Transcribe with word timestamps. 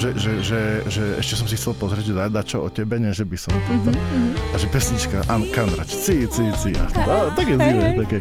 že, 0.00 0.16
že, 0.16 0.32
že, 0.40 0.60
že, 0.88 1.04
ešte 1.20 1.34
som 1.36 1.44
si 1.44 1.60
chcel 1.60 1.76
pozrieť, 1.76 2.08
že 2.08 2.14
dá, 2.16 2.24
dá 2.32 2.40
čo 2.40 2.64
o 2.64 2.72
tebe, 2.72 2.96
nie, 2.96 3.12
že 3.12 3.28
by 3.28 3.36
som 3.36 3.52
to, 3.52 3.92
mm-hmm. 3.92 4.52
a 4.52 4.56
že 4.56 4.66
pesnička, 4.72 5.18
An 5.28 5.44
Kandrač, 5.52 5.92
ci, 5.92 6.24
ci, 6.24 6.48
ci, 6.56 6.72
a, 6.80 6.88
a 6.88 7.14
také 7.36 7.60
zdivé, 7.60 8.00
také. 8.00 8.16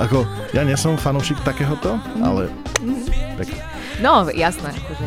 Ako, 0.00 0.24
ja 0.56 0.64
nie 0.64 0.74
som 0.80 0.96
fanúšik 0.96 1.36
takéhoto, 1.44 2.00
ale 2.24 2.48
pekne. 3.36 3.60
No, 4.02 4.26
jasné, 4.32 4.74
akože 4.74 5.04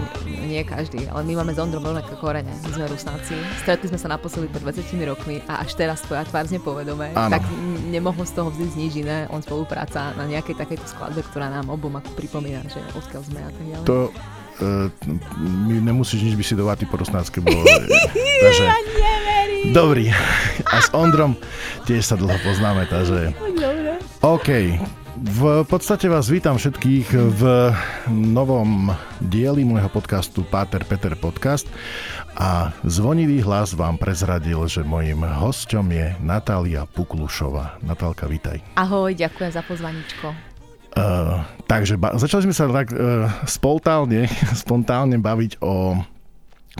nie 0.47 0.63
každý, 0.63 1.11
ale 1.11 1.27
my 1.27 1.43
máme 1.43 1.51
s 1.51 1.59
Ondrom 1.59 1.84
rovnaké 1.84 2.15
korene, 2.15 2.55
my 2.63 2.71
sme 2.71 2.87
rusnáci. 2.87 3.35
Stretli 3.59 3.91
sme 3.91 3.99
sa 3.99 4.07
naposledy 4.07 4.48
pred 4.48 4.63
20 4.63 5.11
rokmi 5.11 5.43
a 5.49 5.59
až 5.65 5.76
teraz 5.76 5.99
tvoja 6.07 6.23
tvár 6.23 6.48
znie 6.48 6.63
povedomé, 6.63 7.11
tak 7.11 7.43
nemohlo 7.91 8.23
z 8.23 8.32
toho 8.37 8.48
vzísť 8.54 8.76
nič 8.79 8.93
iné, 9.04 9.27
on 9.27 9.43
spolupráca 9.43 10.15
na 10.15 10.23
nejakej 10.23 10.55
takejto 10.55 10.87
skladbe, 10.87 11.20
ktorá 11.26 11.51
nám 11.51 11.67
obom 11.67 11.91
ako 11.99 12.15
pripomína, 12.15 12.63
že 12.71 12.79
odkiaľ 12.95 13.21
sme 13.27 13.39
a 13.43 13.51
tak 13.51 13.65
ďalej. 13.65 13.87
To 13.91 13.98
mi 15.38 15.77
nemusíš 15.82 16.24
nič 16.24 16.36
vysvedovať, 16.36 16.84
ty 16.84 16.86
po 16.90 16.98
rusnácky 16.98 17.41
bolo. 17.41 17.62
takže... 18.44 18.66
ja 18.66 18.77
neverím. 18.82 19.72
Dobrý. 19.74 20.05
A 20.74 20.76
s 20.82 20.90
Ondrom 20.94 21.38
tiež 21.86 22.04
sa 22.04 22.16
dlho 22.16 22.38
poznáme, 22.41 22.90
takže... 22.90 23.34
Dobre. 23.38 24.02
OK. 24.26 24.50
V 25.18 25.66
podstate 25.66 26.05
vás 26.05 26.30
vítam 26.30 26.62
všetkých 26.62 27.10
v 27.10 27.41
novom 28.13 28.94
dieli 29.18 29.66
môjho 29.66 29.90
podcastu 29.90 30.46
Páter 30.46 30.85
Peter 30.85 31.18
Podcast 31.18 31.66
a 32.38 32.70
zvonivý 32.85 33.41
hlas 33.41 33.74
vám 33.74 33.98
prezradil, 33.98 34.62
že 34.70 34.85
mojim 34.85 35.26
hosťom 35.26 35.90
je 35.90 36.08
Natália 36.22 36.85
Puklušová. 36.85 37.82
Natálka, 37.82 38.30
vítaj. 38.30 38.62
Ahoj, 38.78 39.18
ďakujem 39.18 39.52
za 39.58 39.66
pozvaničko. 39.66 40.46
Uh, 40.98 41.45
takže 41.70 41.93
ba- 42.01 42.17
začali 42.17 42.49
sme 42.49 42.55
sa 42.57 42.65
tak 42.73 42.90
uh, 42.90 43.29
spontálne, 43.45 44.26
spontálne 44.65 45.21
baviť 45.21 45.62
o 45.62 46.01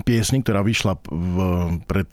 piesni, 0.05 0.45
ktorá 0.45 0.61
vyšla 0.61 0.93
v, 1.09 1.37
pred 1.89 2.05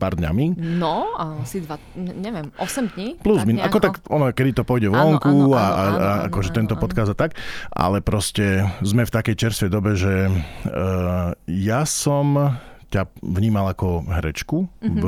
pár 0.00 0.16
dňami. 0.16 0.56
No, 0.56 1.12
asi 1.20 1.60
dva, 1.60 1.76
neviem, 1.96 2.48
8 2.56 2.96
dní. 2.96 3.08
Plus, 3.20 3.44
min, 3.44 3.60
ako 3.60 3.78
tak, 3.80 4.00
ono, 4.08 4.32
kedy 4.32 4.56
to 4.56 4.64
pôjde 4.64 4.88
vonku 4.88 5.52
áno, 5.52 5.52
áno, 5.52 5.58
a, 5.58 5.64
a, 5.64 5.68
áno, 5.68 5.98
a 6.00 6.08
áno, 6.08 6.22
akože 6.32 6.50
áno, 6.52 6.56
tento 6.56 6.74
áno. 6.76 6.80
podcast 6.80 7.10
a 7.12 7.16
tak, 7.16 7.36
ale 7.72 8.00
proste 8.00 8.64
sme 8.80 9.04
v 9.04 9.12
takej 9.12 9.36
čerstvej 9.36 9.70
dobe, 9.70 9.92
že 10.00 10.32
uh, 10.32 11.36
ja 11.44 11.84
som 11.84 12.56
ťa 12.88 13.10
vnímal 13.20 13.74
ako 13.74 14.06
herečku 14.06 14.64
mm-hmm. 14.64 15.00
v 15.02 15.04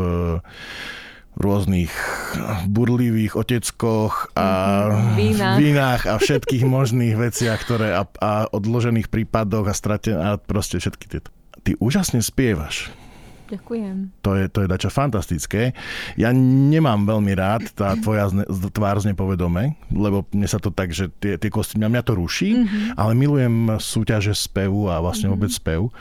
rôznych 1.36 1.92
burlivých 2.66 3.36
oteckoch 3.36 4.32
a 4.32 4.48
Mhm, 4.88 5.16
vínach. 5.16 5.56
vínach 5.60 6.02
a 6.08 6.16
všetkých 6.16 6.64
možných 6.76 7.14
veciach, 7.16 7.60
ktoré 7.60 7.92
a, 7.92 8.08
a 8.20 8.48
odložených 8.48 9.12
prípadoch 9.12 9.68
a 9.68 9.74
strate 9.76 10.16
a 10.16 10.40
proste 10.40 10.80
všetky 10.80 11.06
tieto. 11.06 11.28
Ty 11.60 11.76
úžasne 11.76 12.24
spievaš. 12.24 12.88
Ďakujem. 13.46 14.10
To 14.26 14.34
je, 14.34 14.50
to 14.50 14.66
je 14.66 14.70
dačo 14.70 14.90
fantastické. 14.90 15.70
Ja 16.18 16.34
nemám 16.34 17.06
veľmi 17.06 17.30
rád 17.38 17.70
tá 17.78 17.94
tvoja 17.94 18.26
zne, 18.26 18.42
tvár 18.74 18.98
z 18.98 19.14
nepovedome, 19.14 19.78
lebo 19.94 20.26
mne 20.34 20.50
sa 20.50 20.58
to 20.58 20.74
tak, 20.74 20.90
že 20.90 21.14
tie, 21.22 21.38
tie 21.38 21.46
kostýmy, 21.46 21.86
mňa 21.86 22.02
to 22.02 22.18
ruší, 22.18 22.58
mm-hmm. 22.58 22.98
ale 22.98 23.14
milujem 23.14 23.78
súťaže 23.78 24.34
spevu 24.34 24.90
a 24.90 24.98
vlastne 24.98 25.30
mm-hmm. 25.30 25.38
vôbec 25.38 25.50
spev. 25.54 25.94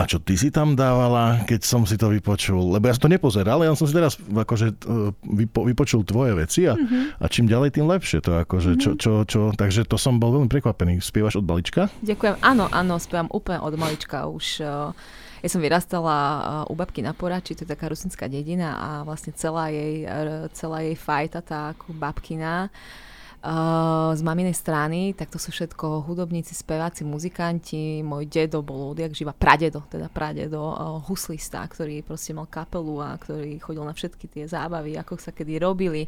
A 0.00 0.08
čo 0.08 0.16
ty 0.16 0.32
si 0.32 0.48
tam 0.48 0.72
dávala, 0.72 1.44
keď 1.44 1.60
som 1.60 1.84
si 1.84 2.00
to 2.00 2.08
vypočul? 2.08 2.72
Lebo 2.72 2.88
ja 2.88 2.96
som 2.96 3.04
to 3.04 3.12
nepozeral, 3.12 3.60
ja 3.60 3.68
som 3.76 3.84
si 3.84 3.92
teraz 3.92 4.16
akože 4.16 4.72
e, 4.72 4.74
vypo, 5.12 5.68
vypočul 5.68 6.08
tvoje 6.08 6.32
veci 6.40 6.64
a, 6.64 6.72
mm-hmm. 6.72 7.20
a 7.20 7.24
čím 7.28 7.44
ďalej, 7.44 7.76
tým 7.76 7.84
lepšie 7.84 8.24
to 8.24 8.40
akože, 8.40 8.80
čo, 8.80 8.96
čo, 8.96 9.28
čo, 9.28 9.52
takže 9.52 9.84
to 9.84 10.00
som 10.00 10.16
bol 10.16 10.32
veľmi 10.32 10.48
prekvapený. 10.48 11.04
Spievaš 11.04 11.36
od 11.36 11.44
balička? 11.44 11.92
Ďakujem. 12.00 12.40
Áno, 12.40 12.72
áno, 12.72 12.96
spievam 12.96 13.28
úplne 13.28 13.60
od 13.60 13.76
malička 13.76 14.24
už. 14.24 14.64
eh, 14.64 14.92
Ja 15.40 15.48
som 15.48 15.60
vyrastala 15.60 16.16
eh, 16.64 16.72
u 16.72 16.74
babky 16.76 17.04
na 17.04 17.12
Porači, 17.12 17.52
to 17.52 17.68
je 17.68 17.72
taká 17.72 17.92
rusinská 17.92 18.24
dedina 18.24 18.80
a 18.80 18.88
vlastne 19.04 19.36
celá 19.36 19.68
jej, 19.68 20.08
celá 20.56 20.80
jej 20.80 20.96
fajta, 20.96 21.44
tá 21.44 21.76
ako 21.76 21.92
babkina, 21.92 22.72
z 23.40 24.20
maminej 24.20 24.52
strany, 24.52 25.16
tak 25.16 25.32
to 25.32 25.40
sú 25.40 25.48
všetko 25.48 26.04
hudobníci, 26.04 26.52
speváci, 26.52 27.08
muzikanti. 27.08 28.04
Môj 28.04 28.28
dedo 28.28 28.60
bol 28.60 28.92
odjak 28.92 29.16
živa, 29.16 29.32
pradedo, 29.32 29.80
teda 29.88 30.12
pradedo, 30.12 30.60
uh, 30.60 31.00
huslista, 31.08 31.64
ktorý 31.64 32.04
proste 32.04 32.36
mal 32.36 32.44
kapelu 32.52 33.00
a 33.00 33.16
ktorý 33.16 33.56
chodil 33.56 33.80
na 33.80 33.96
všetky 33.96 34.28
tie 34.28 34.44
zábavy, 34.44 35.00
ako 35.00 35.16
sa 35.16 35.32
kedy 35.32 35.56
robili. 35.56 36.04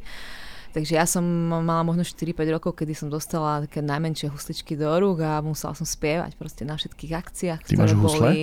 Takže 0.73 0.93
ja 0.93 1.05
som 1.05 1.21
mala 1.63 1.81
možno 1.83 2.01
4-5 2.01 2.33
rokov, 2.51 2.73
kedy 2.75 2.93
som 2.93 3.07
dostala 3.07 3.61
také 3.63 3.79
najmenšie 3.79 4.27
husličky 4.27 4.73
do 4.73 4.89
rúk 4.89 5.21
a 5.21 5.39
musela 5.39 5.73
som 5.73 5.85
spievať 5.85 6.33
proste 6.35 6.65
na 6.65 6.75
všetkých 6.75 7.13
akciách, 7.13 7.61
Ty 7.61 7.69
ktoré 7.69 7.79
máš 7.79 7.93
husle? 7.95 8.17
boli. 8.25 8.43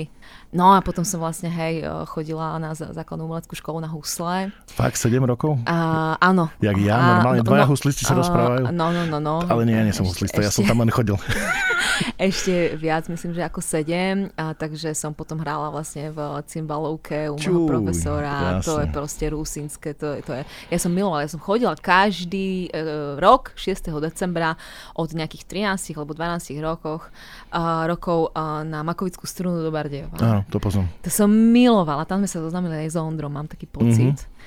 No 0.50 0.70
a 0.70 0.80
potom 0.80 1.02
som 1.02 1.18
vlastne, 1.18 1.50
hej, 1.50 1.82
chodila 2.06 2.56
na 2.56 2.72
zá- 2.72 2.90
základnú 2.92 3.26
umeleckú 3.26 3.54
školu 3.54 3.78
na 3.80 3.90
husle. 3.90 4.54
Fakt, 4.68 4.96
7 4.96 5.18
rokov? 5.24 5.58
A, 5.66 5.78
áno. 6.18 6.54
Jak 6.60 6.78
ja, 6.78 6.96
A- 6.96 7.06
normálne 7.18 7.42
dvaja 7.42 7.66
huslisti 7.66 8.04
sa 8.04 8.14
a- 8.14 8.22
rozprávajú. 8.22 8.64
No, 8.70 8.90
no, 8.90 9.04
no, 9.04 9.18
no. 9.18 9.36
Ale 9.44 9.66
nie, 9.66 9.74
ja 9.74 9.82
nie 9.82 9.92
som 9.92 10.06
Ešte- 10.06 10.30
huslista, 10.30 10.40
ja 10.40 10.54
som 10.54 10.64
tam 10.64 10.80
len 10.80 10.90
chodil. 10.90 11.18
ešte 12.30 12.76
viac, 12.76 13.08
myslím, 13.08 13.32
že 13.36 13.42
ako 13.46 13.60
sedem, 13.64 14.30
a 14.36 14.54
takže 14.54 14.92
som 14.96 15.16
potom 15.16 15.40
hrála 15.40 15.72
vlastne 15.72 16.12
v 16.12 16.20
cymbalovke 16.46 17.32
u 17.32 17.36
môjho 17.40 17.66
Čuj, 17.66 17.70
profesora, 17.70 18.60
to 18.62 18.80
je 18.80 18.86
jasne. 18.88 18.94
proste 18.94 19.26
rusínske, 19.32 19.90
to 19.96 20.18
je, 20.18 20.20
to 20.24 20.32
je, 20.36 20.42
ja 20.46 20.78
som 20.80 20.92
milovala, 20.92 21.26
ja 21.26 21.32
som 21.32 21.42
chodila 21.42 21.74
každý 21.80 22.70
e, 22.70 23.18
rok, 23.18 23.56
6. 23.56 23.92
decembra 24.00 24.60
od 24.96 25.10
nejakých 25.12 25.44
13 25.80 25.98
alebo 25.98 26.14
12 26.16 26.60
rokoch, 26.60 27.10
a, 27.52 27.88
rokov 27.88 28.32
a, 28.36 28.62
na 28.64 28.84
Makovickú 28.84 29.26
strunu 29.28 29.64
do 29.64 29.72
Bardejova. 29.72 30.18
Áno, 30.20 30.42
to 30.48 30.58
poznám. 30.58 30.88
To 31.04 31.10
som 31.12 31.30
milovala, 31.30 32.06
tam 32.06 32.22
sme 32.24 32.30
sa 32.30 32.40
zoznamili 32.44 32.88
aj 32.88 32.90
s 32.94 32.98
Ondrom, 33.00 33.32
mám 33.32 33.48
taký 33.48 33.66
pocit. 33.66 34.18
Mhm. 34.20 34.38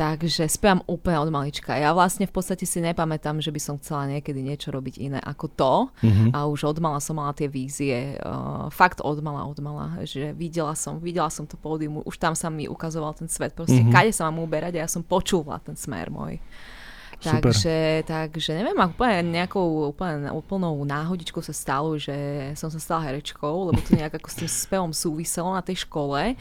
Takže 0.00 0.48
spievam 0.48 0.80
úplne 0.88 1.20
od 1.20 1.28
malička. 1.28 1.76
Ja 1.76 1.92
vlastne 1.92 2.24
v 2.24 2.32
podstate 2.32 2.64
si 2.64 2.80
nepamätám, 2.80 3.36
že 3.44 3.52
by 3.52 3.60
som 3.60 3.76
chcela 3.76 4.08
niekedy 4.08 4.40
niečo 4.40 4.72
robiť 4.72 4.96
iné 4.96 5.20
ako 5.20 5.46
to. 5.52 5.72
Mhm. 6.00 6.32
A 6.32 6.48
už 6.48 6.72
od 6.72 6.80
mala 6.80 7.04
som 7.04 7.20
mala 7.20 7.36
tie 7.36 7.52
vízie. 7.52 8.16
Uh, 8.16 8.72
fakt 8.72 9.04
od 9.04 9.20
mala, 9.20 9.44
od 9.44 9.60
mala. 9.60 10.00
Že 10.00 10.32
videla 10.32 10.72
som, 10.72 10.96
videla 11.04 11.28
som 11.28 11.44
to 11.44 11.60
pódium, 11.60 12.00
už 12.00 12.16
tam 12.16 12.32
sa 12.32 12.48
mi 12.48 12.64
ukazoval 12.64 13.12
ten 13.12 13.28
svet. 13.28 13.52
Proste 13.52 13.84
Mhm. 13.84 13.92
kade 13.92 14.16
sa 14.16 14.24
mám 14.32 14.40
uberať 14.40 14.80
a 14.80 14.82
ja 14.82 14.88
som 14.88 15.04
počúvala 15.04 15.60
ten 15.60 15.76
smer 15.76 16.08
môj. 16.08 16.40
Super. 17.20 17.52
Takže, 17.52 17.76
takže 18.08 18.50
neviem, 18.56 18.80
úplne 18.80 19.20
nejakou 19.28 19.92
úplne, 19.92 20.32
úplnou 20.32 20.72
náhodičkou 20.88 21.44
sa 21.44 21.52
stalo, 21.52 22.00
že 22.00 22.16
som 22.56 22.72
sa 22.72 22.80
stala 22.80 23.12
herečkou, 23.12 23.68
lebo 23.68 23.76
to 23.84 23.92
nejak 23.92 24.16
ako 24.16 24.28
s 24.32 24.36
tým 24.40 24.48
spevom 24.48 24.92
súviselo 24.96 25.52
na 25.52 25.60
tej 25.60 25.84
škole, 25.84 26.32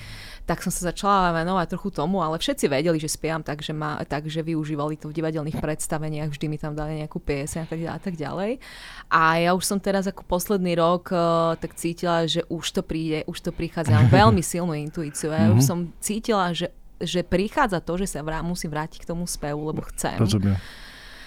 tak 0.48 0.63
som 0.63 0.71
sa 0.71 0.88
začala 0.88 1.36
venovať 1.36 1.75
trochu 1.75 1.92
tomu, 1.92 2.24
ale 2.24 2.39
všetci 2.39 2.71
vedeli, 2.71 2.95
že 2.95 3.12
spievam 3.12 3.44
tak, 3.44 3.59
že, 3.59 3.75
ma, 3.75 4.00
tak, 4.07 4.31
že 4.31 4.39
využívali 4.39 4.95
to 4.95 5.12
v 5.12 5.19
divadelných 5.19 5.59
predstaveniach, 5.59 6.31
vždy 6.31 6.45
mi 6.48 6.56
tam 6.56 6.71
dali 6.71 7.03
nejakú 7.03 7.19
pieseň 7.19 7.59
a 7.59 7.68
tak, 7.68 7.80
a 7.83 8.00
tak 8.00 8.15
ďalej. 8.15 8.63
A 9.12 9.36
ja 9.44 9.51
už 9.51 9.68
som 9.68 9.83
teraz 9.83 10.07
ako 10.07 10.24
posledný 10.24 10.80
rok 10.80 11.12
uh, 11.12 11.59
tak 11.59 11.75
cítila, 11.75 12.24
že 12.24 12.48
už 12.48 12.71
to 12.71 12.81
príde, 12.88 13.27
už 13.27 13.44
to 13.44 13.51
prichádza. 13.51 14.00
Mám 14.00 14.15
veľmi 14.24 14.39
silnú 14.39 14.71
intuíciu. 14.80 15.36
Ja 15.36 15.51
už 15.51 15.59
som 15.59 15.92
cítila, 16.00 16.56
že 16.56 16.71
že 17.00 17.24
prichádza 17.24 17.80
to, 17.80 17.96
že 17.96 18.07
sa 18.07 18.19
vrá, 18.19 18.40
musím 18.40 18.69
vrátiť 18.69 19.04
k 19.04 19.10
tomu 19.10 19.24
spevu, 19.24 19.66
lebo 19.66 19.81
chcem 19.90 20.19
Rozumiem. 20.19 20.60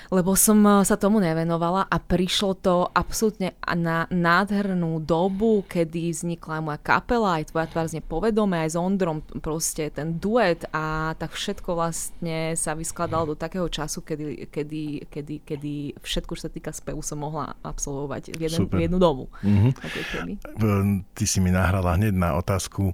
lebo 0.09 0.37
som 0.37 0.61
eh, 0.61 0.85
sa 0.85 0.95
tomu 0.95 1.17
nevenovala 1.19 1.89
a 1.89 1.97
prišlo 1.97 2.53
to 2.55 2.85
absolútne 2.87 3.57
na 3.73 4.05
nádhernú 4.07 5.01
dobu, 5.01 5.65
kedy 5.65 6.13
vznikla 6.13 6.61
moja 6.61 6.77
kapela, 6.79 7.41
aj 7.41 7.49
tvoja 7.49 7.65
tvár 7.67 7.87
znie 7.89 8.05
povedome, 8.05 8.61
aj 8.61 8.69
s 8.69 8.77
Ondrom 8.77 9.25
proste 9.41 9.89
ten 9.89 10.13
duet 10.15 10.69
a 10.69 11.17
tak 11.17 11.33
všetko 11.33 11.73
vlastne 11.73 12.53
sa 12.55 12.77
vyskladalo 12.77 13.33
do 13.33 13.41
takého 13.41 13.65
času, 13.65 14.05
kedy, 14.05 14.53
kedy, 14.53 14.83
kedy, 15.09 15.35
kedy 15.41 15.73
všetko, 15.99 16.37
čo 16.37 16.45
sa 16.45 16.53
týka 16.53 16.71
spevu, 16.71 17.01
som 17.01 17.17
mohla 17.19 17.57
absolvovať 17.63 18.37
v, 18.37 18.41
jeden, 18.43 18.61
Super. 18.61 18.77
v 18.77 18.81
jednu 18.85 18.99
dobu. 19.01 19.33
Mhm. 19.41 19.69
Keby. 20.13 20.33
V- 20.53 21.09
Ty 21.11 21.25
si 21.25 21.41
mi 21.41 21.49
nahrala 21.49 21.97
hneď 21.97 22.13
na 22.13 22.37
otázku 22.37 22.93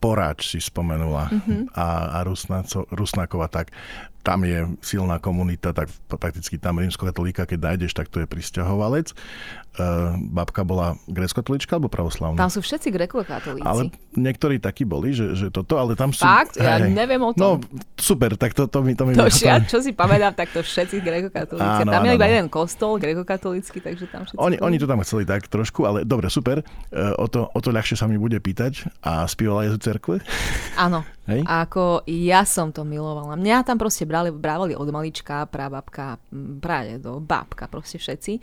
Poráč 0.00 0.54
si 0.54 0.60
spomenula 0.62 1.28
Mhm. 1.32 1.74
a, 1.74 1.86
a 2.16 2.24
Rusnáco, 2.24 2.86
Rusnákova, 2.90 3.48
tak 3.50 3.70
tam 4.22 4.44
je 4.44 4.66
silná 4.84 5.16
komunita, 5.16 5.72
tak 5.72 5.88
prakticky 6.10 6.58
tam 6.60 6.82
rímskokatolíka, 6.82 7.48
keď 7.48 7.58
nájdeš, 7.72 7.96
tak 7.96 8.12
to 8.12 8.20
je 8.20 8.26
pristahovalec. 8.28 9.14
Uh, 9.78 10.18
babka 10.34 10.66
bola 10.66 10.98
grécko-katolíčka 11.06 11.78
alebo 11.78 11.86
pravoslavná? 11.86 12.34
Tam 12.34 12.50
sú 12.50 12.58
všetci 12.58 12.90
grekokatolíci. 12.90 13.62
ale 13.62 13.94
niektorí 14.18 14.58
takí 14.58 14.82
boli, 14.82 15.14
že, 15.14 15.38
že 15.38 15.54
toto, 15.54 15.78
ale 15.78 15.94
tam 15.94 16.10
sú... 16.10 16.26
Fakt? 16.26 16.58
Ja 16.58 16.82
hej. 16.82 16.90
neviem 16.90 17.22
o 17.22 17.30
No, 17.38 17.62
tom. 17.62 17.78
super, 17.94 18.34
tak 18.34 18.58
to, 18.58 18.66
to 18.66 18.82
mi... 18.82 18.98
To 18.98 19.06
mi 19.06 19.14
To, 19.14 19.30
ja, 19.30 19.62
čo 19.62 19.78
si 19.78 19.94
pamätám, 19.94 20.34
tak 20.34 20.50
to 20.50 20.66
všetci 20.66 20.98
grekokatolíci. 20.98 21.86
Áno, 21.86 21.94
Tam 21.94 22.02
je 22.02 22.10
iba 22.18 22.26
jeden 22.26 22.50
kostol 22.50 22.98
grekokatolícky, 22.98 23.78
takže 23.78 24.10
tam 24.10 24.26
všetci... 24.26 24.42
Oni, 24.42 24.58
boli. 24.58 24.66
oni 24.66 24.76
to 24.82 24.86
tam 24.90 24.98
chceli 25.06 25.22
tak 25.22 25.46
trošku, 25.46 25.86
ale 25.86 26.02
dobre, 26.02 26.26
super. 26.26 26.66
Uh, 26.90 27.14
o, 27.22 27.30
to, 27.30 27.46
o 27.46 27.58
to 27.62 27.70
ľahšie 27.70 27.94
sa 27.94 28.10
mi 28.10 28.18
bude 28.18 28.34
pýtať. 28.42 28.82
A 29.06 29.30
spievala 29.30 29.62
je 29.70 29.78
z 29.78 29.94
cerkve? 29.94 30.18
Áno. 30.74 31.06
Hej? 31.28 31.44
A 31.44 31.68
ako 31.68 32.08
ja 32.08 32.42
som 32.48 32.72
to 32.72 32.88
milovala. 32.88 33.36
Mňa 33.36 33.68
tam 33.68 33.76
proste 33.76 34.08
brali, 34.08 34.32
brávali 34.32 34.72
od 34.72 34.88
malička, 34.88 35.44
prababka, 35.44 36.16
pradedo, 36.58 37.20
babka, 37.20 37.68
proste 37.68 38.00
všetci. 38.00 38.40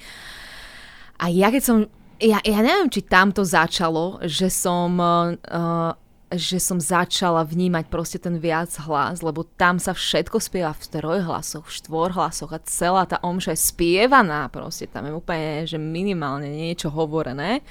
A 1.20 1.34
ja 1.34 1.50
keď 1.50 1.64
som 1.66 1.78
ja, 2.22 2.40
ja 2.46 2.60
neviem, 2.64 2.88
či 2.88 3.04
tam 3.04 3.34
to 3.36 3.44
začalo, 3.44 4.22
že 4.24 4.48
som... 4.48 4.96
Uh, 4.98 5.92
že 6.26 6.58
som 6.58 6.82
začala 6.82 7.46
vnímať 7.46 7.86
proste 7.88 8.18
ten 8.18 8.42
viac 8.42 8.74
hlas, 8.90 9.22
lebo 9.22 9.46
tam 9.46 9.78
sa 9.78 9.94
všetko 9.94 10.42
spieva 10.42 10.74
v 10.74 10.90
trojhlasoch, 10.90 11.70
v 11.70 11.76
štvorhlasoch 11.80 12.50
a 12.50 12.66
celá 12.66 13.06
tá 13.06 13.22
omša 13.22 13.54
je 13.54 13.62
spievaná 13.62 14.50
proste, 14.50 14.90
tam 14.90 15.06
je 15.06 15.14
úplne, 15.14 15.70
že 15.70 15.78
minimálne 15.78 16.50
niečo 16.50 16.90
hovorené 16.90 17.62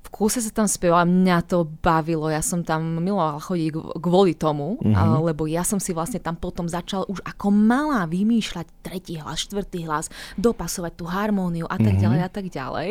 v 0.00 0.08
kúse 0.08 0.40
sa 0.40 0.48
tam 0.48 0.64
spievala, 0.64 1.04
mňa 1.04 1.38
to 1.44 1.68
bavilo, 1.84 2.32
ja 2.32 2.40
som 2.40 2.64
tam 2.64 3.04
milovala 3.04 3.36
chodiť 3.36 4.00
kvôli 4.00 4.32
tomu, 4.32 4.80
mm-hmm. 4.80 5.28
lebo 5.28 5.44
ja 5.44 5.60
som 5.60 5.76
si 5.76 5.92
vlastne 5.92 6.16
tam 6.16 6.40
potom 6.40 6.64
začal 6.64 7.04
už 7.04 7.20
ako 7.20 7.52
malá 7.52 8.08
vymýšľať 8.08 8.66
tretí 8.80 9.20
hlas, 9.20 9.44
štvrtý 9.44 9.84
hlas, 9.84 10.08
dopasovať 10.40 10.92
tú 10.96 11.04
harmóniu 11.04 11.68
a 11.68 11.76
tak 11.76 12.00
mm-hmm. 12.00 12.04
ďalej 12.04 12.20
a 12.24 12.30
tak 12.32 12.46
ďalej. 12.48 12.90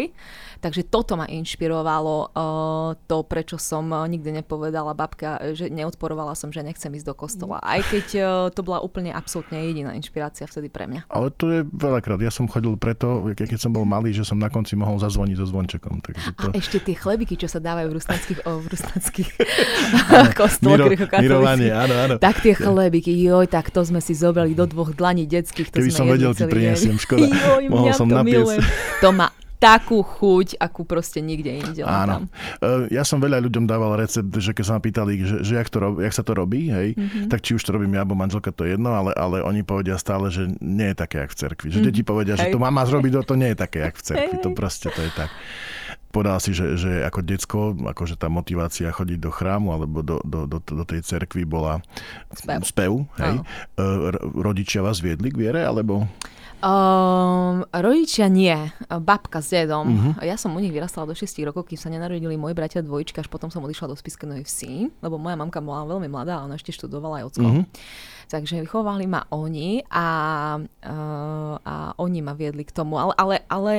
Takže 0.59 0.81
toto 0.85 1.17
ma 1.17 1.25
inšpirovalo 1.25 2.15
uh, 2.29 2.89
to, 3.09 3.17
prečo 3.25 3.57
som 3.57 3.89
uh, 3.89 4.06
nikdy 4.06 4.44
nepovedala 4.44 4.94
babka, 4.94 5.56
že 5.57 5.71
neodporovala 5.71 6.38
som, 6.38 6.53
že 6.53 6.61
nechcem 6.61 6.91
ísť 6.94 7.07
do 7.09 7.15
kostola. 7.17 7.57
Aj 7.63 7.79
keď 7.79 8.07
uh, 8.19 8.25
to 8.53 8.61
bola 8.61 8.83
úplne 8.83 9.09
absolútne 9.15 9.57
jediná 9.65 9.95
inšpirácia 9.95 10.45
vtedy 10.45 10.67
pre 10.67 10.85
mňa. 10.85 11.09
Ale 11.09 11.31
to 11.33 11.47
je 11.50 11.61
veľakrát. 11.63 12.19
Ja 12.21 12.29
som 12.29 12.45
chodil 12.45 12.75
preto, 12.75 13.23
keď 13.33 13.57
som 13.57 13.71
bol 13.71 13.88
malý, 13.88 14.11
že 14.11 14.27
som 14.27 14.35
na 14.35 14.51
konci 14.51 14.75
mohol 14.75 15.00
zazvoniť 15.00 15.35
so 15.39 15.47
zvončekom. 15.47 16.03
Takže 16.03 16.27
to... 16.35 16.47
A 16.51 16.59
ešte 16.59 16.77
tie 16.83 16.98
chlebiky, 16.99 17.39
čo 17.39 17.47
sa 17.47 17.63
dávajú 17.63 17.87
v 17.89 17.95
rustanských, 17.95 18.39
oh, 18.43 18.59
v 18.59 18.67
rustanských 18.75 19.29
kostoloch 20.39 20.91
Miro, 21.23 21.39
áno, 21.47 21.95
áno. 21.95 22.15
Tak 22.19 22.43
tie 22.43 22.53
chlebiky, 22.53 23.15
joj, 23.15 23.47
tak 23.47 23.71
to 23.71 23.79
sme 23.87 24.03
si 24.03 24.11
zobrali 24.11 24.51
do 24.51 24.67
dvoch 24.67 24.91
dlaní 24.91 25.23
detských. 25.23 25.71
To 25.71 25.79
Keby 25.79 25.89
sme 25.89 25.99
som 26.03 26.07
vedel, 26.11 26.31
ti 26.35 26.43
priniesiem, 26.43 26.99
škoda. 27.07 27.31
Joj, 27.31 27.71
Mohol 27.71 27.91
som 27.95 28.07
to. 28.11 28.19
To 28.99 29.09
ma 29.15 29.31
takú 29.59 29.99
chuť, 29.99 30.55
akú 30.55 30.87
proste 30.87 31.19
nikde 31.19 31.59
inde. 31.59 31.83
Áno. 31.83 32.23
Tam. 32.23 32.87
E, 32.87 32.95
ja 32.95 33.03
som 33.03 33.19
veľa 33.19 33.43
ľuďom 33.43 33.67
dával 33.67 33.99
recept, 33.99 34.31
že 34.39 34.55
keď 34.55 34.63
sa 34.63 34.73
ma 34.79 34.81
pýtali, 34.81 35.19
že, 35.19 35.37
že 35.43 35.59
jak, 35.59 35.67
to 35.67 35.83
rob, 35.83 35.99
jak 35.99 36.15
sa 36.15 36.23
to 36.23 36.31
robí, 36.31 36.71
hej, 36.71 36.95
mm-hmm. 36.95 37.27
tak 37.27 37.43
či 37.43 37.59
už 37.59 37.61
to 37.67 37.75
robím 37.75 37.91
ja, 37.91 38.07
alebo 38.07 38.15
manželka, 38.15 38.55
to 38.55 38.63
je 38.63 38.79
jedno, 38.79 38.95
ale, 38.95 39.11
ale 39.19 39.43
oni 39.43 39.67
povedia 39.67 39.99
stále, 39.99 40.31
že 40.31 40.47
nie 40.63 40.95
je 40.95 40.97
také, 41.03 41.27
jak 41.27 41.35
v 41.35 41.37
cerkvi. 41.43 41.67
Že 41.67 41.75
mm-hmm. 41.75 41.87
deti 41.91 42.01
povedia, 42.07 42.39
že 42.39 42.55
to 42.55 42.59
mama 42.63 42.87
zrobiť, 42.87 43.11
to, 43.19 43.21
to 43.27 43.35
nie 43.35 43.51
je 43.51 43.57
také, 43.59 43.79
jak 43.83 43.95
v 43.99 44.03
cerkvi. 44.07 44.35
To 44.47 44.49
proste 44.55 44.87
to 44.95 44.99
je 45.03 45.11
tak 45.11 45.29
povedal 46.09 46.41
si, 46.41 46.51
že, 46.57 46.75
že 46.75 47.06
ako 47.06 47.19
decko, 47.21 47.59
akože 47.94 48.17
tá 48.17 48.27
motivácia 48.27 48.89
chodiť 48.89 49.19
do 49.21 49.31
chrámu 49.31 49.73
alebo 49.73 50.01
do, 50.01 50.17
do, 50.25 50.50
do, 50.50 50.57
do 50.57 50.83
tej 50.85 51.06
cerkvy 51.06 51.45
bola 51.45 51.81
spev. 52.33 52.61
spev 52.65 52.94
hej. 53.21 53.35
Uh, 53.77 54.13
rodičia 54.41 54.81
vás 54.81 55.00
viedli 55.00 55.29
k 55.29 55.38
viere, 55.38 55.61
alebo... 55.61 56.09
Um, 56.59 57.63
rodičia 57.71 58.27
nie, 58.27 58.51
babka 58.91 59.39
s 59.39 59.56
dedom. 59.56 59.88
Uh-huh. 59.88 60.27
Ja 60.27 60.35
som 60.35 60.51
u 60.51 60.59
nich 60.59 60.75
vyrastala 60.75 61.07
do 61.07 61.15
6 61.15 61.39
rokov, 61.47 61.71
kým 61.71 61.79
sa 61.79 61.88
nenarodili 61.88 62.35
moji 62.35 62.51
bratia 62.51 62.83
dvojčka, 62.83 63.23
až 63.23 63.31
potom 63.31 63.47
som 63.47 63.63
odišla 63.63 63.88
do 63.88 63.95
Spiskenej 63.95 64.44
vsi, 64.44 64.91
lebo 65.00 65.15
moja 65.15 65.39
mamka 65.39 65.63
bola 65.63 65.88
veľmi 65.88 66.11
mladá, 66.11 66.44
ona 66.44 66.59
ešte 66.59 66.75
študovala 66.75 67.23
aj 67.23 67.25
ocko. 67.31 67.47
Uh-huh. 67.47 67.63
Takže 68.29 68.61
vychovali 68.61 69.09
ma 69.09 69.25
oni 69.33 69.81
a, 69.89 70.07
uh, 70.61 71.55
a 71.57 71.75
oni 71.97 72.19
ma 72.21 72.37
viedli 72.37 72.61
k 72.61 72.69
tomu. 72.69 73.01
Ale, 73.01 73.17
ale, 73.17 73.35
ale 73.49 73.73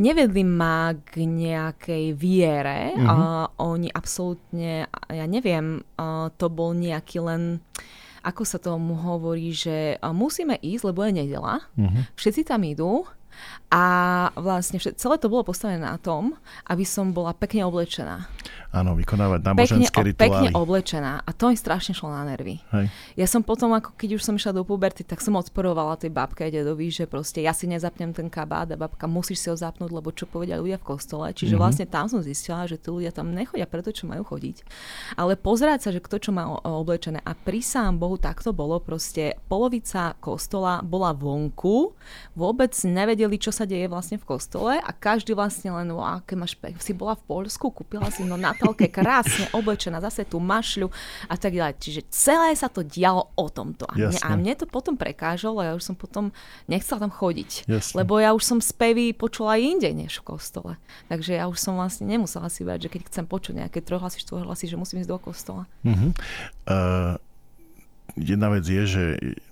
nevedli 0.00 0.48
ma 0.48 0.96
k 0.96 1.28
nejakej 1.28 2.16
viere. 2.16 2.96
Uh-huh. 2.96 3.04
Uh, 3.04 3.44
oni 3.76 3.92
absolútne, 3.92 4.88
ja 5.12 5.26
neviem, 5.28 5.84
uh, 6.00 6.32
to 6.40 6.48
bol 6.48 6.72
nejaký 6.72 7.20
len 7.20 7.60
ako 8.26 8.42
sa 8.42 8.58
tomu 8.58 8.98
hovorí, 8.98 9.54
že 9.54 10.02
musíme 10.02 10.58
ísť, 10.58 10.90
lebo 10.90 11.06
je 11.06 11.12
nedela. 11.14 11.62
Uh-huh. 11.78 12.02
Všetci 12.18 12.42
tam 12.42 12.66
idú 12.66 13.06
a 13.66 13.84
vlastne 14.38 14.78
celé 14.78 15.16
to 15.18 15.26
bolo 15.26 15.42
postavené 15.42 15.82
na 15.82 15.98
tom, 15.98 16.38
aby 16.70 16.86
som 16.86 17.10
bola 17.10 17.34
pekne 17.34 17.66
oblečená. 17.66 18.30
Áno, 18.76 18.92
vykonávať 18.92 19.40
náboženské 19.40 19.88
pekne, 19.88 20.08
rituály. 20.12 20.28
Pekne 20.28 20.48
oblečená. 20.52 21.12
A 21.24 21.30
to 21.32 21.48
mi 21.48 21.56
strašne 21.56 21.96
šlo 21.96 22.12
na 22.12 22.28
nervy. 22.28 22.60
Hej. 22.76 22.86
Ja 23.16 23.26
som 23.30 23.40
potom, 23.40 23.72
ako 23.72 23.96
keď 23.96 24.20
už 24.20 24.22
som 24.22 24.36
išla 24.36 24.52
do 24.52 24.68
puberty, 24.68 25.00
tak 25.00 25.24
som 25.24 25.32
odporovala 25.38 25.96
tej 25.96 26.12
babke 26.12 26.44
a 26.44 26.52
dedovi, 26.52 26.92
že 26.92 27.08
proste 27.08 27.40
ja 27.40 27.56
si 27.56 27.64
nezapnem 27.64 28.12
ten 28.12 28.28
kabát 28.28 28.68
a 28.68 28.76
babka 28.76 29.08
musíš 29.08 29.40
si 29.40 29.48
ho 29.48 29.56
zapnúť, 29.56 29.88
lebo 29.88 30.12
čo 30.12 30.28
povedia 30.28 30.60
ľudia 30.60 30.76
v 30.76 30.92
kostole. 30.92 31.32
Čiže 31.32 31.56
mm-hmm. 31.56 31.62
vlastne 31.62 31.86
tam 31.88 32.06
som 32.10 32.20
zistila, 32.20 32.68
že 32.68 32.76
tí 32.76 32.92
ľudia 32.92 33.16
tam 33.16 33.32
nechodia 33.32 33.64
preto, 33.64 33.96
čo 33.96 34.04
majú 34.04 34.28
chodiť. 34.28 34.60
Ale 35.16 35.40
pozerať 35.40 35.88
sa, 35.88 35.90
že 35.94 36.04
kto 36.04 36.20
čo 36.20 36.30
má 36.36 36.44
oblečené. 36.60 37.24
A 37.24 37.32
pri 37.32 37.64
sám 37.64 37.96
Bohu 37.96 38.20
tak 38.20 38.44
to 38.44 38.52
bolo. 38.52 38.76
Proste 38.76 39.40
polovica 39.48 40.12
kostola 40.20 40.84
bola 40.84 41.16
vonku, 41.16 41.96
vôbec 42.36 42.76
nevedeli, 43.26 43.42
čo 43.42 43.50
sa 43.50 43.66
deje 43.66 43.90
vlastne 43.90 44.16
v 44.22 44.24
kostole 44.24 44.78
a 44.78 44.90
každý 44.94 45.34
vlastne 45.34 45.74
len, 45.74 45.90
o, 45.90 45.98
aké 45.98 46.38
máš 46.38 46.54
pek. 46.54 46.78
Si 46.78 46.94
bola 46.94 47.18
v 47.18 47.26
Polsku, 47.26 47.74
kúpila 47.74 48.06
si 48.14 48.22
no 48.22 48.38
na 48.38 48.54
telke 48.54 48.86
krásne 48.96 49.50
oblečená, 49.50 49.98
zase 49.98 50.22
tú 50.22 50.38
mašľu 50.38 50.88
a 51.26 51.34
tak 51.34 51.58
ďalej. 51.58 51.74
Čiže 51.82 52.00
celé 52.14 52.54
sa 52.54 52.70
to 52.70 52.86
dialo 52.86 53.34
o 53.34 53.46
tomto. 53.50 53.84
A 53.90 53.98
mne, 53.98 54.18
a 54.22 54.30
mne 54.38 54.54
to 54.54 54.70
potom 54.70 54.94
prekážalo 54.94 55.58
ja 55.66 55.74
už 55.74 55.82
som 55.82 55.96
potom 55.98 56.30
nechcela 56.70 57.02
tam 57.02 57.12
chodiť. 57.12 57.66
Jasne. 57.66 57.94
Lebo 57.98 58.22
ja 58.22 58.30
už 58.30 58.42
som 58.46 58.58
spevy 58.62 59.10
počula 59.10 59.58
aj 59.58 59.62
inde 59.66 59.90
než 59.90 60.22
v 60.22 60.36
kostole. 60.36 60.72
Takže 61.10 61.34
ja 61.34 61.50
už 61.50 61.58
som 61.58 61.74
vlastne 61.74 62.06
nemusela 62.06 62.46
si 62.46 62.62
vedieť, 62.62 62.86
že 62.86 62.92
keď 62.94 63.00
chcem 63.10 63.24
počuť 63.26 63.66
nejaké 63.66 63.82
trojhlasy, 63.82 64.22
štvorhlasy, 64.22 64.70
že 64.70 64.78
musím 64.78 65.02
ísť 65.02 65.10
do 65.10 65.18
kostola. 65.18 65.66
Uh-huh. 65.82 66.14
Uh, 66.68 67.18
jedna 68.14 68.52
vec 68.52 68.62
je, 68.62 68.82
že 68.86 69.02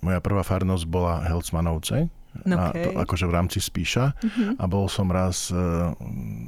moja 0.04 0.20
prvá 0.22 0.46
farnosť 0.46 0.84
bola 0.86 1.24
Helcmanovce, 1.26 2.12
Okay. 2.42 2.90
A 2.94 3.06
akože 3.06 3.30
v 3.30 3.34
rámci 3.34 3.58
spíša. 3.62 4.18
Uh-huh. 4.18 4.58
A 4.58 4.64
bol 4.66 4.90
som 4.90 5.06
raz 5.08 5.54
uh, 5.54 5.94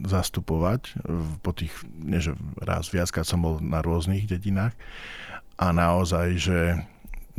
zastupovať, 0.05 0.99
po 1.41 1.55
tých, 1.55 1.73
nie 2.03 2.19
že 2.19 2.35
raz 2.59 2.91
viackrát 2.91 3.25
som 3.25 3.41
bol 3.41 3.63
na 3.63 3.81
rôznych 3.81 4.27
dedinách 4.27 4.75
a 5.57 5.71
naozaj, 5.73 6.27
že 6.37 6.59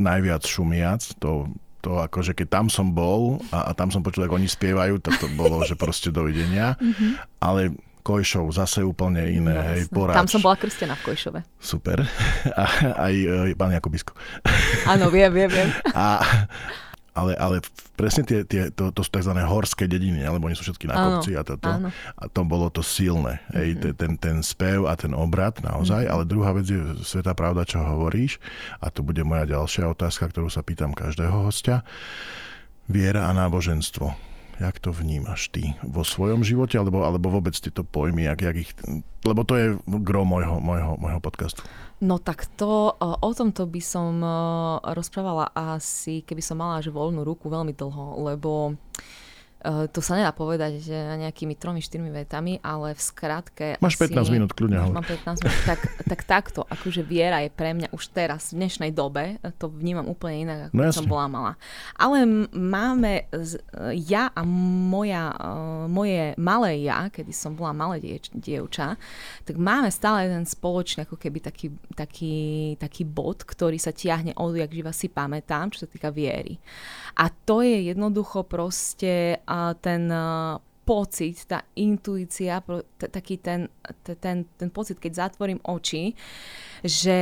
najviac 0.00 0.42
šumiac, 0.46 1.02
to 1.20 1.50
to 1.78 1.94
akože 1.94 2.34
keď 2.34 2.48
tam 2.50 2.66
som 2.66 2.90
bol 2.90 3.38
a, 3.54 3.70
a 3.70 3.72
tam 3.72 3.94
som 3.94 4.02
počul, 4.02 4.26
ako 4.26 4.34
oni 4.34 4.50
spievajú, 4.50 4.98
tak 4.98 5.22
to 5.22 5.30
bolo, 5.38 5.62
že 5.62 5.78
proste 5.78 6.10
dovidenia. 6.10 6.74
Uh-huh. 6.74 7.14
Ale 7.38 7.70
Kojšov 8.02 8.48
zase 8.56 8.80
úplne 8.80 9.20
iné, 9.28 9.52
no, 9.52 9.62
hej. 9.68 9.80
Tam 9.92 10.24
som 10.24 10.40
bola 10.40 10.56
krstená 10.56 10.96
v 10.96 11.12
Kojšove. 11.12 11.40
Super. 11.60 12.08
A, 12.56 12.64
aj 13.04 13.14
e, 13.14 13.52
pán 13.52 13.68
Jakubisko. 13.68 14.16
Áno, 14.88 15.12
viem, 15.12 15.28
viem, 15.28 15.50
viem. 15.52 15.68
A, 15.92 16.24
ale, 17.18 17.32
ale 17.34 17.56
presne 17.98 18.22
tie, 18.22 18.46
tie, 18.46 18.70
to, 18.70 18.94
to 18.94 19.02
sú 19.02 19.10
tzv. 19.10 19.34
horské 19.34 19.90
dediny, 19.90 20.22
alebo 20.22 20.46
oni 20.46 20.54
sú 20.54 20.62
všetky 20.70 20.86
na 20.86 20.94
kopci 20.94 21.34
a 21.34 21.42
toto. 21.42 21.66
Áno. 21.66 21.90
A 22.14 22.24
to 22.30 22.46
bolo 22.46 22.70
to 22.70 22.80
silné. 22.86 23.42
Mm-hmm. 23.42 23.56
Hej, 23.58 23.68
ten, 23.82 23.94
ten, 23.98 24.12
ten 24.16 24.36
spev 24.46 24.86
a 24.86 24.94
ten 24.94 25.10
obrad 25.12 25.58
naozaj. 25.58 26.06
Mm-hmm. 26.06 26.14
Ale 26.14 26.22
druhá 26.30 26.50
vec 26.54 26.70
je 26.70 26.78
sveta 27.02 27.34
pravda, 27.34 27.66
čo 27.66 27.82
hovoríš. 27.82 28.38
A 28.78 28.94
to 28.94 29.02
bude 29.02 29.20
moja 29.26 29.44
ďalšia 29.50 29.90
otázka, 29.90 30.30
ktorú 30.30 30.46
sa 30.46 30.62
pýtam 30.62 30.94
každého 30.94 31.50
hostia. 31.50 31.82
Viera 32.86 33.28
a 33.28 33.34
náboženstvo. 33.34 34.14
Jak 34.58 34.82
to 34.82 34.90
vnímaš 34.90 35.54
ty 35.54 35.78
vo 35.86 36.02
svojom 36.02 36.42
živote, 36.42 36.74
alebo, 36.78 37.06
alebo 37.06 37.30
vôbec 37.30 37.54
tieto 37.54 37.86
pojmy, 37.86 38.26
jak, 38.26 38.42
jak 38.42 38.56
ich, 38.58 38.70
lebo 39.22 39.46
to 39.46 39.54
je 39.54 39.66
gro 40.02 40.26
môjho, 40.26 40.58
môjho, 40.58 40.98
môjho 40.98 41.22
podcastu. 41.22 41.62
No 42.02 42.18
tak 42.18 42.50
to, 42.58 42.94
o 42.98 43.30
tomto 43.34 43.70
by 43.70 43.82
som 43.82 44.18
rozprávala 44.82 45.54
asi, 45.54 46.26
keby 46.26 46.42
som 46.42 46.58
mala 46.58 46.82
až 46.82 46.90
voľnú 46.90 47.22
ruku 47.22 47.46
veľmi 47.46 47.74
dlho, 47.74 48.26
lebo 48.26 48.74
Uh, 48.98 49.27
to 49.66 49.98
sa 49.98 50.14
nedá 50.14 50.30
povedať 50.30 50.78
že 50.78 50.94
nejakými 50.94 51.58
tromi, 51.58 51.82
štyrmi 51.82 52.14
vetami, 52.14 52.62
ale 52.62 52.94
v 52.94 53.02
skratke... 53.02 53.66
Máš 53.82 53.98
asi, 53.98 54.14
15 54.14 54.30
minút, 54.30 54.50
kľudne 54.54 54.94
Mám 54.94 55.02
15 55.02 55.42
minút. 55.42 55.62
Tak, 55.66 55.80
tak 56.06 56.20
takto, 56.22 56.62
akože 56.62 57.02
viera 57.02 57.42
je 57.42 57.50
pre 57.50 57.74
mňa 57.74 57.90
už 57.90 58.14
teraz, 58.14 58.54
v 58.54 58.62
dnešnej 58.62 58.94
dobe, 58.94 59.42
to 59.58 59.66
vnímam 59.66 60.06
úplne 60.06 60.46
inak, 60.46 60.58
ako 60.70 60.78
no, 60.78 60.94
som 60.94 61.10
bola 61.10 61.26
malá. 61.26 61.52
Ale 61.98 62.22
máme, 62.54 63.26
ja 63.98 64.30
a 64.30 64.46
moja, 64.46 65.34
uh, 65.34 65.90
moje 65.90 66.38
malé 66.38 66.86
ja, 66.86 67.10
kedy 67.10 67.34
som 67.34 67.58
bola 67.58 67.74
malé 67.74 67.98
dieč, 67.98 68.30
dievča, 68.30 68.94
tak 69.42 69.58
máme 69.58 69.90
stále 69.90 70.30
jeden 70.30 70.46
spoločný, 70.46 71.02
ako 71.02 71.18
keby 71.18 71.42
taký, 71.42 71.74
taký, 71.98 72.36
taký 72.78 73.02
bod, 73.02 73.42
ktorý 73.42 73.74
sa 73.82 73.90
tiahne 73.90 74.38
odjak 74.38 74.70
živa 74.70 74.94
si 74.94 75.10
pamätám, 75.10 75.74
čo 75.74 75.82
sa 75.82 75.88
týka 75.90 76.14
viery. 76.14 76.62
A 77.18 77.26
to 77.34 77.66
je 77.66 77.90
jednoducho 77.90 78.46
proste 78.46 79.42
ten 79.80 80.12
pocit, 80.88 81.44
tá 81.44 81.68
intuícia, 81.76 82.64
taký 82.96 83.36
ten, 83.36 83.68
ten, 84.08 84.48
ten 84.56 84.70
pocit, 84.72 84.96
keď 84.96 85.28
zatvorím 85.28 85.60
oči, 85.60 86.16
že 86.80 87.20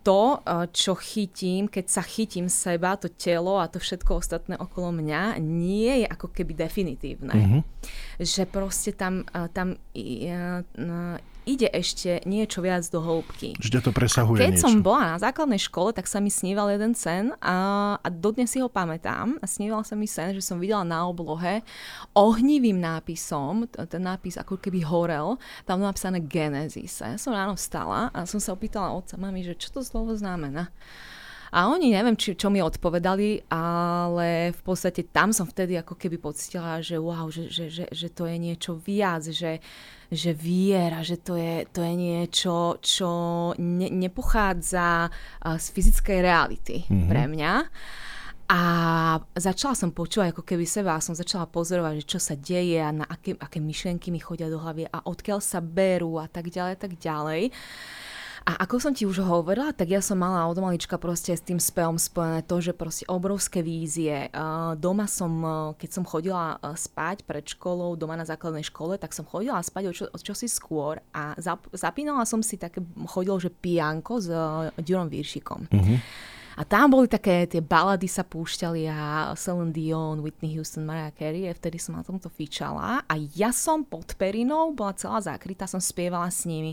to, 0.00 0.40
čo 0.72 0.96
chytím, 0.96 1.68
keď 1.68 1.84
sa 1.84 2.00
chytím 2.00 2.48
seba, 2.48 2.96
to 2.96 3.12
telo 3.12 3.60
a 3.60 3.68
to 3.68 3.76
všetko 3.76 4.24
ostatné 4.24 4.56
okolo 4.56 4.88
mňa, 4.88 5.36
nie 5.36 6.00
je 6.00 6.06
ako 6.08 6.32
keby 6.32 6.56
definitívne. 6.56 7.36
Mm-hmm. 7.36 7.62
Že 8.24 8.42
proste 8.48 8.96
tam, 8.96 9.28
tam 9.52 9.76
ide 11.46 11.70
ešte 11.70 12.26
niečo 12.26 12.58
viac 12.58 12.82
do 12.90 12.98
hĺbky. 12.98 13.54
Že 13.62 13.88
to 13.88 13.92
presahuje 13.94 14.42
a 14.42 14.50
keď 14.50 14.52
niečo. 14.58 14.64
som 14.66 14.74
bola 14.82 15.14
na 15.14 15.18
základnej 15.22 15.62
škole, 15.62 15.94
tak 15.94 16.10
sa 16.10 16.18
mi 16.18 16.28
sníval 16.28 16.74
jeden 16.74 16.98
sen 16.98 17.30
a, 17.38 17.56
a 18.02 18.08
dodnes 18.10 18.50
si 18.50 18.58
ho 18.58 18.66
pamätám. 18.66 19.38
A 19.38 19.46
sníval 19.46 19.86
sa 19.86 19.94
mi 19.94 20.10
sen, 20.10 20.34
že 20.34 20.42
som 20.42 20.58
videla 20.58 20.82
na 20.82 21.06
oblohe 21.06 21.62
ohnivým 22.18 22.82
nápisom, 22.82 23.70
ten 23.70 24.02
nápis 24.02 24.36
ako 24.42 24.58
keby 24.58 24.82
horel, 24.82 25.38
tam 25.62 25.86
napísané 25.86 26.18
Genesis. 26.26 26.98
Ja 26.98 27.14
som 27.14 27.30
ráno 27.30 27.54
vstala 27.54 28.10
a 28.10 28.26
som 28.26 28.42
sa 28.42 28.50
opýtala 28.50 28.90
otca, 28.90 29.14
mami, 29.14 29.46
že 29.46 29.54
čo 29.54 29.70
to 29.70 29.86
slovo 29.86 30.18
znamená. 30.18 30.74
A 31.54 31.70
oni 31.70 31.94
neviem, 31.94 32.18
či, 32.18 32.34
čo 32.34 32.50
mi 32.50 32.58
odpovedali, 32.58 33.46
ale 33.48 34.50
v 34.50 34.62
podstate 34.66 35.06
tam 35.08 35.30
som 35.30 35.46
vtedy 35.46 35.78
ako 35.78 35.94
keby 35.94 36.18
pocitila, 36.18 36.82
že 36.82 36.98
wow, 36.98 37.30
že, 37.30 37.46
že, 37.46 37.70
že, 37.70 37.84
že 37.86 38.08
to 38.10 38.26
je 38.26 38.36
niečo 38.36 38.74
viac, 38.76 39.22
že, 39.30 39.62
že 40.10 40.30
viera, 40.32 41.02
že 41.02 41.18
to 41.18 41.34
je, 41.34 41.66
to 41.70 41.82
je 41.82 41.94
niečo, 41.94 42.78
čo 42.78 43.10
ne, 43.58 43.88
nepochádza 43.90 45.10
z 45.42 45.66
fyzickej 45.74 46.18
reality 46.22 46.76
mm-hmm. 46.86 47.08
pre 47.10 47.22
mňa. 47.26 47.52
A 48.46 48.60
začala 49.34 49.74
som 49.74 49.90
počúvať 49.90 50.30
ako 50.30 50.46
keby 50.46 50.62
seba 50.70 50.94
a 50.94 51.02
som 51.02 51.18
začala 51.18 51.50
pozorovať, 51.50 52.06
že 52.06 52.10
čo 52.14 52.20
sa 52.22 52.38
deje 52.38 52.78
a 52.78 52.94
na 52.94 53.02
aké, 53.02 53.34
aké 53.34 53.58
myšlienky 53.58 54.14
mi 54.14 54.22
chodia 54.22 54.46
do 54.46 54.62
hlavy 54.62 54.86
a 54.86 55.02
odkiaľ 55.02 55.42
sa 55.42 55.58
berú 55.58 56.22
a 56.22 56.30
tak 56.30 56.54
ďalej, 56.54 56.78
tak 56.78 56.94
ďalej. 56.94 57.50
A 58.46 58.62
ako 58.62 58.78
som 58.78 58.94
ti 58.94 59.02
už 59.02 59.26
hovorila, 59.26 59.74
tak 59.74 59.90
ja 59.90 59.98
som 59.98 60.22
mala 60.22 60.46
od 60.46 60.54
malička 60.62 60.94
proste 61.02 61.34
s 61.34 61.42
tým 61.42 61.58
spevom 61.58 61.98
spojené 61.98 62.46
to, 62.46 62.62
že 62.62 62.78
proste 62.78 63.02
obrovské 63.10 63.58
vízie. 63.58 64.30
Doma 64.78 65.10
som, 65.10 65.42
keď 65.74 65.90
som 65.90 66.06
chodila 66.06 66.54
spať 66.62 67.26
pred 67.26 67.42
školou, 67.42 67.98
doma 67.98 68.14
na 68.14 68.22
základnej 68.22 68.62
škole, 68.62 69.02
tak 69.02 69.18
som 69.18 69.26
chodila 69.26 69.58
spať 69.58 69.84
o, 69.90 69.92
čo, 69.92 70.04
o 70.14 70.18
čosi 70.22 70.46
skôr 70.46 71.02
a 71.10 71.34
zapínala 71.74 72.22
som 72.22 72.38
si 72.38 72.54
také, 72.54 72.78
chodilo, 73.10 73.42
že 73.42 73.50
pijanko 73.50 74.22
s 74.22 74.30
Durom 74.78 75.10
Viršikom. 75.10 75.66
Mm-hmm. 75.66 75.98
A 76.56 76.64
tam 76.64 76.88
boli 76.88 77.04
také, 77.04 77.44
tie 77.44 77.60
balady 77.60 78.08
sa 78.08 78.24
púšťali 78.24 78.88
a 78.88 79.32
Celine 79.36 79.76
Dion, 79.76 80.24
Whitney 80.24 80.56
Houston, 80.56 80.88
Mariah 80.88 81.12
Carey, 81.12 81.44
a 81.44 81.52
vtedy 81.52 81.76
som 81.76 81.92
na 81.92 82.00
tomto 82.00 82.32
fičala 82.32 83.04
a 83.04 83.14
ja 83.36 83.52
som 83.52 83.84
pod 83.84 84.16
perinou, 84.16 84.72
bola 84.72 84.96
celá 84.96 85.20
zakrytá, 85.20 85.68
som 85.68 85.84
spievala 85.84 86.32
s 86.32 86.48
nimi. 86.48 86.72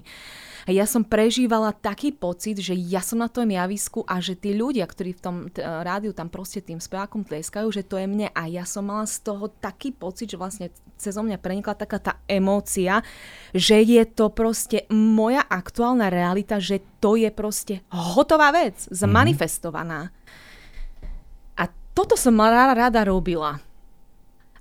A 0.64 0.72
ja 0.72 0.88
som 0.88 1.04
prežívala 1.04 1.76
taký 1.76 2.16
pocit, 2.16 2.64
že 2.64 2.72
ja 2.72 3.04
som 3.04 3.20
na 3.20 3.28
tom 3.28 3.44
javisku 3.52 4.08
a 4.08 4.24
že 4.24 4.40
tí 4.40 4.56
ľudia, 4.56 4.88
ktorí 4.88 5.20
v 5.20 5.22
tom 5.22 5.36
t- 5.52 5.60
rádiu 5.60 6.16
tam 6.16 6.32
proste 6.32 6.64
tým 6.64 6.80
spevákom 6.80 7.28
tleskajú, 7.28 7.68
že 7.68 7.84
to 7.84 8.00
je 8.00 8.08
mne 8.08 8.32
a 8.32 8.42
ja 8.48 8.64
som 8.64 8.88
mala 8.88 9.04
z 9.04 9.20
toho 9.20 9.52
taký 9.52 9.92
pocit, 9.92 10.32
že 10.32 10.40
vlastne 10.40 10.72
cez 10.96 11.20
mňa 11.20 11.36
prenikla 11.44 11.76
taká 11.76 12.00
tá 12.00 12.14
emócia, 12.32 13.04
že 13.54 13.86
je 13.86 14.04
to 14.10 14.34
proste 14.34 14.90
moja 14.90 15.46
aktuálna 15.46 16.10
realita, 16.10 16.58
že 16.58 16.82
to 16.98 17.14
je 17.14 17.30
proste 17.30 17.86
hotová 17.94 18.50
vec, 18.50 18.90
zmanifestovaná. 18.90 20.10
Mm-hmm. 20.10 21.62
A 21.62 21.64
toto 21.94 22.18
som 22.18 22.34
rada, 22.42 22.74
rada 22.74 23.06
robila. 23.06 23.62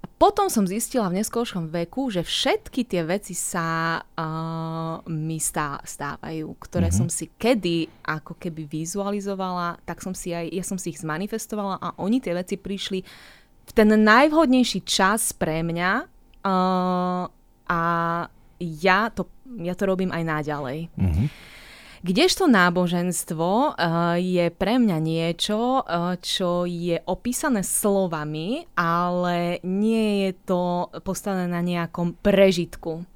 A 0.02 0.06
potom 0.20 0.52
som 0.52 0.68
zistila 0.68 1.08
v 1.08 1.24
neskôršom 1.24 1.72
veku, 1.72 2.12
že 2.12 2.20
všetky 2.20 2.84
tie 2.84 3.00
veci 3.00 3.32
sa 3.32 3.96
uh, 4.04 5.00
mi 5.08 5.40
stá, 5.40 5.80
stávajú, 5.80 6.52
ktoré 6.60 6.92
mm-hmm. 6.92 7.00
som 7.00 7.08
si 7.08 7.32
kedy 7.32 7.88
ako 8.04 8.36
keby 8.36 8.68
vizualizovala, 8.68 9.80
tak 9.88 10.04
som 10.04 10.12
si 10.12 10.36
aj, 10.36 10.52
ja 10.52 10.64
som 10.66 10.76
si 10.76 10.92
ich 10.92 11.00
zmanifestovala 11.00 11.80
a 11.80 11.96
oni 11.96 12.20
tie 12.20 12.36
veci 12.36 12.60
prišli 12.60 13.00
v 13.62 13.70
ten 13.72 13.88
najvhodnejší 13.88 14.84
čas 14.84 15.32
pre 15.32 15.64
mňa 15.64 15.90
uh, 16.44 17.24
a 17.72 17.80
ja 18.62 19.10
to, 19.10 19.26
ja 19.58 19.74
to 19.74 19.84
robím 19.90 20.14
aj 20.14 20.22
naďalej. 20.22 20.78
Mm-hmm. 20.94 21.26
Kdežto 22.02 22.50
náboženstvo 22.50 23.78
uh, 23.78 24.18
je 24.18 24.50
pre 24.50 24.74
mňa 24.74 24.98
niečo, 24.98 25.86
uh, 25.86 26.18
čo 26.18 26.66
je 26.66 26.98
opísané 27.06 27.62
slovami, 27.62 28.66
ale 28.74 29.62
nie 29.62 30.26
je 30.26 30.30
to 30.42 30.90
postavené 31.06 31.46
na 31.46 31.62
nejakom 31.62 32.18
prežitku. 32.18 33.06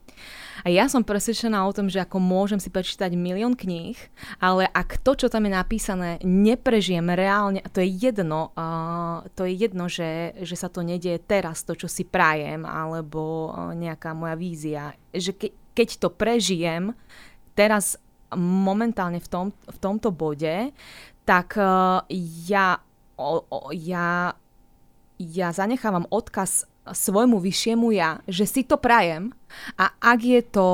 A 0.66 0.74
ja 0.74 0.90
som 0.90 1.06
presvedčená 1.06 1.62
o 1.62 1.70
tom, 1.70 1.86
že 1.86 2.02
ako 2.02 2.18
môžem 2.18 2.58
si 2.58 2.74
prečítať 2.74 3.14
milión 3.14 3.54
kníh, 3.54 3.94
ale 4.42 4.66
ak 4.66 4.98
to, 4.98 5.14
čo 5.14 5.30
tam 5.30 5.46
je 5.46 5.54
napísané, 5.54 6.18
neprežijem 6.26 7.06
reálne, 7.06 7.62
a 7.62 7.70
to 7.70 7.78
je 7.78 8.10
jedno, 8.10 8.50
uh, 8.58 9.22
to 9.38 9.46
je 9.46 9.54
jedno, 9.54 9.86
že, 9.86 10.34
že 10.42 10.58
sa 10.58 10.66
to 10.66 10.82
nedieje 10.82 11.22
teraz, 11.22 11.62
to, 11.62 11.78
čo 11.78 11.86
si 11.86 12.02
prajem, 12.02 12.66
alebo 12.66 13.54
nejaká 13.78 14.10
moja 14.10 14.34
vízia, 14.34 14.90
že 15.14 15.38
ke, 15.38 15.54
keď 15.70 16.02
to 16.02 16.08
prežijem 16.10 16.98
teraz 17.54 17.94
momentálne 18.34 19.22
v, 19.22 19.28
tom, 19.30 19.46
v 19.70 19.78
tomto 19.78 20.10
bode, 20.10 20.74
tak 21.22 21.54
uh, 21.62 22.02
ja, 22.42 22.82
o, 23.14 23.38
o, 23.38 23.70
ja, 23.70 24.34
ja 25.14 25.48
zanechávam 25.54 26.10
odkaz 26.10 26.66
svojmu 26.92 27.42
vyššiemu 27.42 27.88
ja, 27.94 28.20
že 28.28 28.46
si 28.46 28.62
to 28.62 28.78
prajem 28.78 29.34
a 29.80 29.90
ak 29.98 30.20
je 30.22 30.42
to 30.44 30.70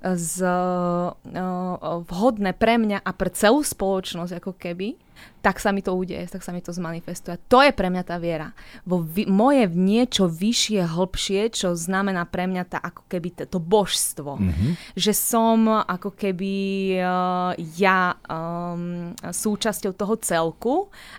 z, 0.00 0.46
uh, 0.46 2.00
vhodné 2.06 2.56
pre 2.56 2.80
mňa 2.80 3.04
a 3.04 3.10
pre 3.12 3.28
celú 3.32 3.60
spoločnosť 3.60 4.32
ako 4.40 4.52
keby, 4.56 4.96
tak 5.40 5.56
sa 5.56 5.72
mi 5.72 5.80
to 5.80 5.96
udeje, 5.96 6.28
tak 6.28 6.44
sa 6.44 6.52
mi 6.52 6.60
to 6.60 6.72
zmanifestuje. 6.72 7.40
To 7.48 7.64
je 7.64 7.72
pre 7.72 7.88
mňa 7.88 8.02
tá 8.04 8.20
viera. 8.20 8.52
Vo 8.84 9.00
vi- 9.00 9.24
moje 9.24 9.64
v 9.66 9.76
niečo 9.76 10.28
vyššie, 10.28 10.84
hlbšie, 10.84 11.40
čo 11.56 11.72
znamená 11.72 12.28
pre 12.28 12.44
mňa 12.44 12.64
tá 12.68 12.78
ako 12.80 13.08
keby 13.08 13.28
t- 13.32 13.48
to 13.48 13.56
božstvo. 13.56 14.36
Mm-hmm. 14.36 14.72
Že 15.00 15.12
som 15.16 15.58
ako 15.80 16.12
keby 16.12 16.54
uh, 17.00 17.56
ja 17.80 18.12
um, 18.28 19.16
súčasťou 19.16 19.92
toho 19.96 20.14
celku 20.20 20.74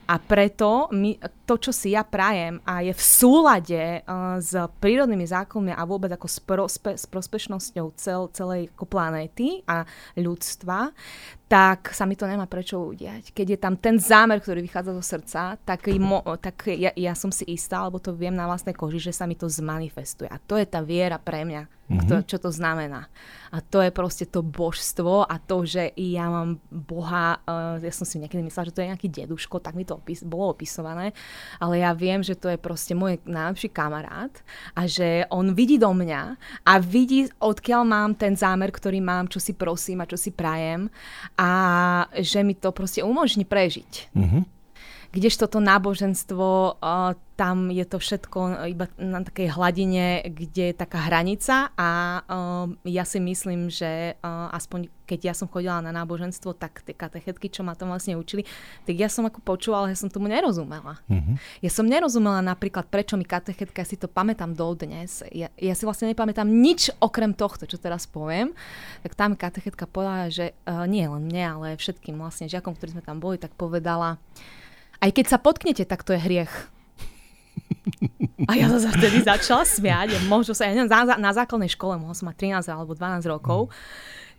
a 0.06 0.22
preto 0.22 0.90
mi, 0.94 1.18
to, 1.50 1.58
čo 1.58 1.74
si 1.74 1.98
ja 1.98 2.06
prajem 2.06 2.62
a 2.62 2.86
je 2.86 2.94
v 2.94 3.04
súlade 3.04 3.84
uh, 4.06 4.38
s 4.38 4.54
prírodnými 4.54 5.26
zákonmi 5.26 5.74
a 5.74 5.82
vôbec 5.84 6.14
ako 6.14 6.28
s, 6.30 6.38
prospe- 6.38 6.98
s 6.98 7.10
prospešnosťou 7.10 7.86
cel- 7.98 8.30
celej 8.38 8.70
ako 8.78 8.86
planéty 8.86 9.66
a 9.66 9.82
ľudstva, 10.16 10.94
tak 11.52 11.92
sa 11.92 12.08
mi 12.08 12.16
to 12.16 12.24
nemá 12.24 12.48
prečo 12.48 12.80
udiať. 12.80 13.36
Keď 13.36 13.48
je 13.56 13.60
tam 13.60 13.76
ten 13.76 14.00
zámer, 14.12 14.44
ktorý 14.44 14.60
vychádza 14.68 14.92
zo 14.92 15.04
srdca, 15.04 15.56
tak, 15.64 15.88
mo, 15.96 16.20
tak 16.36 16.68
ja, 16.68 16.92
ja 16.92 17.16
som 17.16 17.32
si 17.32 17.48
istá, 17.48 17.80
alebo 17.80 18.04
to 18.04 18.12
viem 18.12 18.36
na 18.36 18.44
vlastnej 18.44 18.76
koži, 18.76 19.00
že 19.00 19.16
sa 19.16 19.24
mi 19.24 19.40
to 19.40 19.48
zmanifestuje. 19.48 20.28
A 20.28 20.36
to 20.36 20.60
je 20.60 20.68
tá 20.68 20.84
viera 20.84 21.16
pre 21.16 21.48
mňa, 21.48 21.81
mm-hmm. 22.00 22.10
to, 22.10 22.16
čo 22.24 22.38
to 22.40 22.50
znamená. 22.54 23.12
A 23.52 23.60
to 23.60 23.84
je 23.84 23.92
proste 23.92 24.32
to 24.32 24.40
božstvo 24.40 25.28
a 25.28 25.36
to, 25.36 25.68
že 25.68 25.92
ja 26.00 26.32
mám 26.32 26.64
Boha, 26.72 27.44
uh, 27.44 27.76
ja 27.84 27.92
som 27.92 28.08
si 28.08 28.16
niekedy 28.16 28.40
myslela, 28.48 28.72
že 28.72 28.76
to 28.76 28.82
je 28.84 28.92
nejaký 28.96 29.08
deduško, 29.12 29.60
tak 29.60 29.76
mi 29.76 29.84
to 29.84 30.00
opis, 30.00 30.24
bolo 30.24 30.56
opisované, 30.56 31.12
ale 31.60 31.84
ja 31.84 31.92
viem, 31.92 32.24
že 32.24 32.40
to 32.40 32.48
je 32.48 32.56
proste 32.56 32.96
môj 32.96 33.20
najlepší 33.28 33.68
kamarát 33.76 34.32
a 34.72 34.88
že 34.88 35.28
on 35.28 35.52
vidí 35.52 35.76
do 35.76 35.92
mňa 35.92 36.22
a 36.64 36.74
vidí, 36.80 37.28
odkiaľ 37.44 37.82
mám 37.84 38.12
ten 38.16 38.40
zámer, 38.40 38.72
ktorý 38.72 39.04
mám, 39.04 39.28
čo 39.28 39.44
si 39.44 39.52
prosím 39.52 40.00
a 40.00 40.08
čo 40.08 40.16
si 40.16 40.32
prajem 40.32 40.88
a 41.36 41.52
že 42.24 42.48
mi 42.48 42.56
to 42.56 42.72
proste 42.72 43.04
umožní 43.04 43.44
prežiť. 43.44 44.16
Mm-hmm. 44.16 44.61
Kdežto 45.12 45.52
to 45.52 45.60
náboženstvo, 45.60 46.80
uh, 46.80 47.20
tam 47.36 47.68
je 47.68 47.84
to 47.84 48.00
všetko 48.00 48.70
iba 48.72 48.88
na 48.96 49.26
takej 49.28 49.52
hladine, 49.52 50.24
kde 50.24 50.72
je 50.72 50.76
taká 50.78 51.12
hranica 51.12 51.68
a 51.76 52.22
uh, 52.24 52.72
ja 52.88 53.04
si 53.04 53.20
myslím, 53.20 53.68
že 53.68 54.16
uh, 54.24 54.48
aspoň 54.56 54.88
keď 55.12 55.20
ja 55.28 55.36
som 55.36 55.52
chodila 55.52 55.84
na 55.84 55.92
náboženstvo, 55.92 56.56
tak 56.56 56.80
tie 56.88 56.96
katechetky, 56.96 57.52
čo 57.52 57.68
ma 57.68 57.76
tam 57.76 57.92
vlastne 57.92 58.16
učili, 58.16 58.48
tak 58.88 58.96
ja 58.96 59.12
som 59.12 59.28
ako 59.28 59.44
počúvala, 59.44 59.92
ja 59.92 60.00
som 60.00 60.08
tomu 60.08 60.32
nerozumela. 60.32 61.04
Mm-hmm. 61.12 61.36
Ja 61.60 61.68
som 61.68 61.84
nerozumela 61.84 62.40
napríklad, 62.40 62.88
prečo 62.88 63.20
mi 63.20 63.28
katechetka, 63.28 63.84
ja 63.84 63.88
si 63.92 64.00
to 64.00 64.08
pamätám 64.08 64.56
dodnes, 64.56 65.20
ja, 65.36 65.52
ja 65.60 65.74
si 65.76 65.84
vlastne 65.84 66.08
nepamätám 66.16 66.48
nič 66.48 66.96
okrem 67.04 67.36
tohto, 67.36 67.68
čo 67.68 67.76
teraz 67.76 68.08
poviem, 68.08 68.56
tak 69.04 69.12
tam 69.20 69.36
katechetka 69.36 69.84
povedala, 69.84 70.32
že 70.32 70.56
uh, 70.64 70.88
nie 70.88 71.04
len 71.04 71.28
mne, 71.28 71.44
ale 71.60 71.68
všetkým 71.76 72.16
vlastne 72.16 72.48
žiakom, 72.48 72.72
ktorí 72.80 72.96
sme 72.96 73.04
tam 73.04 73.20
boli, 73.20 73.36
tak 73.36 73.52
povedala, 73.60 74.16
aj 75.02 75.12
keď 75.12 75.26
sa 75.28 75.42
potknete, 75.42 75.84
tak 75.90 76.06
to 76.06 76.14
je 76.14 76.22
hriech. 76.22 76.54
A 78.50 78.58
ja 78.58 78.70
sa 78.74 78.90
vtedy 78.94 79.22
začala 79.22 79.66
smiať. 79.66 80.18
Možno 80.26 80.54
sa, 80.54 80.70
ja 80.70 80.74
neviem, 80.74 80.90
na, 80.90 81.18
na 81.18 81.32
základnej 81.34 81.70
škole, 81.70 81.98
mohol 81.98 82.14
som 82.18 82.30
mať 82.30 82.62
13 82.66 82.74
alebo 82.74 82.94
12 82.94 83.26
rokov, 83.30 83.70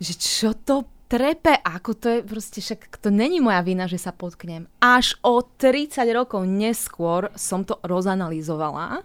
že 0.03 0.15
čo 0.19 0.55
to 0.55 0.87
trepe, 1.07 1.53
ako 1.61 1.91
to 1.93 2.07
je 2.09 2.21
proste, 2.25 2.59
však 2.65 2.99
to 2.99 3.13
není 3.13 3.39
moja 3.39 3.61
vina, 3.61 3.85
že 3.85 4.01
sa 4.01 4.17
potknem. 4.17 4.65
Až 4.81 5.21
o 5.21 5.45
30 5.45 6.03
rokov 6.17 6.49
neskôr 6.49 7.29
som 7.37 7.69
to 7.69 7.77
rozanalizovala, 7.85 9.05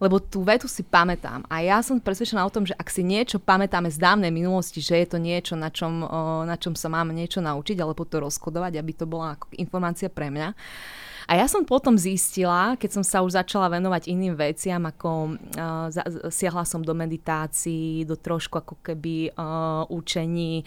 lebo 0.00 0.20
tú 0.20 0.44
vetu 0.44 0.68
si 0.68 0.84
pamätám. 0.84 1.44
A 1.48 1.64
ja 1.64 1.80
som 1.80 2.00
presvedčená 2.00 2.44
o 2.44 2.52
tom, 2.52 2.68
že 2.68 2.76
ak 2.76 2.88
si 2.88 3.00
niečo 3.00 3.40
pamätáme 3.40 3.88
z 3.88 3.98
dávnej 4.00 4.32
minulosti, 4.32 4.84
že 4.84 5.00
je 5.04 5.08
to 5.12 5.18
niečo, 5.18 5.54
na 5.56 5.72
čom, 5.72 6.04
na 6.44 6.56
čom 6.56 6.76
sa 6.76 6.92
máme 6.92 7.16
niečo 7.16 7.40
naučiť, 7.40 7.76
alebo 7.80 8.04
to 8.04 8.20
rozkodovať, 8.20 8.76
aby 8.76 8.92
to 8.92 9.08
bola 9.08 9.36
ako 9.36 9.52
informácia 9.56 10.12
pre 10.12 10.28
mňa, 10.28 10.48
A 11.26 11.34
ja 11.34 11.50
som 11.50 11.66
potom 11.66 11.98
zistila, 11.98 12.78
keď 12.78 12.90
som 13.00 13.04
sa 13.04 13.18
už 13.18 13.34
začala 13.34 13.66
venovať 13.66 14.06
iným 14.06 14.38
veciam, 14.38 14.78
ako 14.86 15.34
uh, 15.34 15.90
siahla 16.30 16.62
som 16.62 16.86
do 16.86 16.94
meditácií, 16.94 18.06
do 18.06 18.14
trošku 18.14 18.62
ako 18.62 18.78
keby 18.78 19.34
uh, 19.34 19.82
učení, 19.90 20.62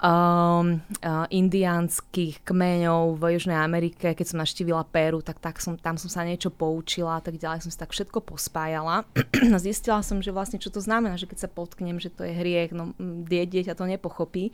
um, 0.00 0.80
uh, 1.00 1.26
indiánskych 1.32 2.44
kmeňov 2.44 3.16
v 3.16 3.22
Južnej 3.36 3.56
Amerike, 3.56 4.12
keď 4.12 4.26
som 4.26 4.38
naštívila 4.42 4.84
Peru, 4.84 5.24
tak, 5.24 5.40
tak 5.40 5.60
som, 5.62 5.76
tam 5.80 5.96
som 5.96 6.12
sa 6.12 6.24
niečo 6.24 6.52
poučila 6.52 7.18
a 7.18 7.22
tak 7.24 7.40
ďalej, 7.40 7.64
som 7.64 7.72
si 7.72 7.78
tak 7.80 7.92
všetko 7.92 8.20
pospájala. 8.24 9.08
a 9.54 9.58
zistila 9.60 10.04
som, 10.04 10.20
že 10.20 10.34
vlastne 10.34 10.60
čo 10.60 10.68
to 10.68 10.80
znamená, 10.82 11.16
že 11.16 11.28
keď 11.28 11.46
sa 11.46 11.52
potknem, 11.52 11.96
že 11.96 12.12
to 12.12 12.24
je 12.24 12.32
hriech, 12.32 12.76
no 12.76 12.92
dieťa 13.26 13.76
to 13.76 13.84
nepochopí 13.88 14.52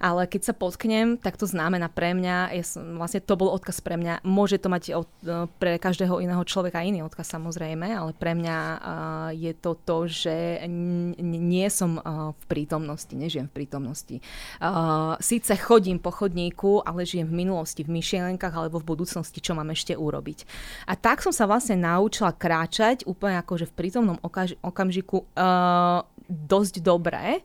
ale 0.00 0.26
keď 0.26 0.50
sa 0.50 0.54
potknem, 0.54 1.20
tak 1.20 1.36
to 1.36 1.46
znamená 1.46 1.90
pre 1.90 2.14
mňa, 2.16 2.54
ja 2.54 2.64
som, 2.64 2.98
vlastne 2.98 3.22
to 3.22 3.34
bol 3.38 3.52
odkaz 3.52 3.82
pre 3.84 3.98
mňa, 3.98 4.24
môže 4.26 4.58
to 4.58 4.72
mať 4.72 4.82
od, 4.96 5.10
e, 5.26 5.46
pre 5.60 5.76
každého 5.78 6.18
iného 6.22 6.40
človeka 6.46 6.82
iný 6.82 7.04
odkaz 7.04 7.34
samozrejme, 7.34 7.90
ale 7.90 8.10
pre 8.14 8.32
mňa 8.36 8.56
uh, 8.56 9.30
je 9.34 9.52
to 9.58 9.76
to, 9.82 10.06
že 10.06 10.64
n- 10.64 11.16
nie 11.22 11.66
som 11.68 11.98
uh, 11.98 12.32
v 12.34 12.44
prítomnosti, 12.46 13.10
nežijem 13.10 13.50
v 13.50 13.64
prítomnosti. 13.64 14.16
Uh, 14.62 15.18
síce 15.18 15.54
chodím 15.58 15.98
po 15.98 16.14
chodníku, 16.14 16.84
ale 16.86 17.08
žijem 17.08 17.28
v 17.28 17.44
minulosti, 17.46 17.82
v 17.82 17.94
myšlienkach 17.98 18.54
alebo 18.54 18.78
v 18.80 18.88
budúcnosti, 18.94 19.42
čo 19.42 19.56
mám 19.56 19.70
ešte 19.74 19.98
urobiť. 19.98 20.46
A 20.88 20.94
tak 20.94 21.20
som 21.20 21.34
sa 21.34 21.48
vlastne 21.48 21.78
naučila 21.80 22.30
kráčať 22.32 23.04
úplne 23.04 23.40
akože 23.42 23.68
v 23.70 23.76
prítomnom 23.76 24.18
okamžiku 24.62 25.26
uh, 25.34 26.06
dosť 26.28 26.80
dobré. 26.80 27.44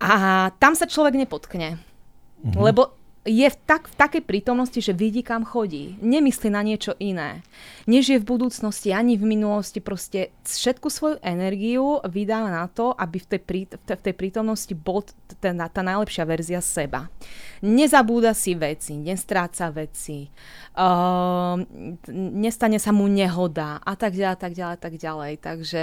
A 0.00 0.48
tam 0.56 0.72
sa 0.72 0.88
človek 0.88 1.14
nepotkne. 1.14 1.76
Mm-hmm. 2.40 2.56
Lebo 2.56 2.96
je 3.20 3.44
v, 3.52 3.56
tak, 3.68 3.84
v 3.92 3.94
takej 4.00 4.22
prítomnosti, 4.24 4.80
že 4.80 4.96
vidí, 4.96 5.20
kam 5.20 5.44
chodí. 5.44 6.00
Nemyslí 6.00 6.48
na 6.48 6.64
niečo 6.64 6.96
iné. 6.96 7.44
Než 7.84 8.16
je 8.16 8.16
v 8.16 8.24
budúcnosti 8.24 8.96
ani 8.96 9.20
v 9.20 9.28
minulosti. 9.28 9.84
Proste 9.84 10.32
všetku 10.40 10.88
svoju 10.88 11.16
energiu 11.20 12.00
vydáva 12.08 12.48
na 12.48 12.64
to, 12.72 12.96
aby 12.96 13.20
v 13.20 13.26
tej, 13.28 13.40
prí, 13.44 13.60
v 13.68 14.00
tej 14.00 14.14
prítomnosti 14.16 14.72
bol 14.72 15.04
tá, 15.36 15.52
tá 15.52 15.82
najlepšia 15.84 16.24
verzia 16.24 16.64
seba. 16.64 17.12
Nezabúda 17.60 18.32
si 18.32 18.56
veci, 18.56 18.96
nestráca 18.96 19.68
veci, 19.68 20.24
uh, 20.80 21.60
nestane 22.16 22.80
sa 22.80 22.88
mu 22.88 23.04
nehoda 23.04 23.84
a 23.84 23.92
tak 24.00 24.16
ďalej, 24.16 24.38
tak 24.40 24.52
ďalej, 24.56 24.78
tak 24.80 24.94
ďalej. 24.96 25.32
Takže 25.44 25.82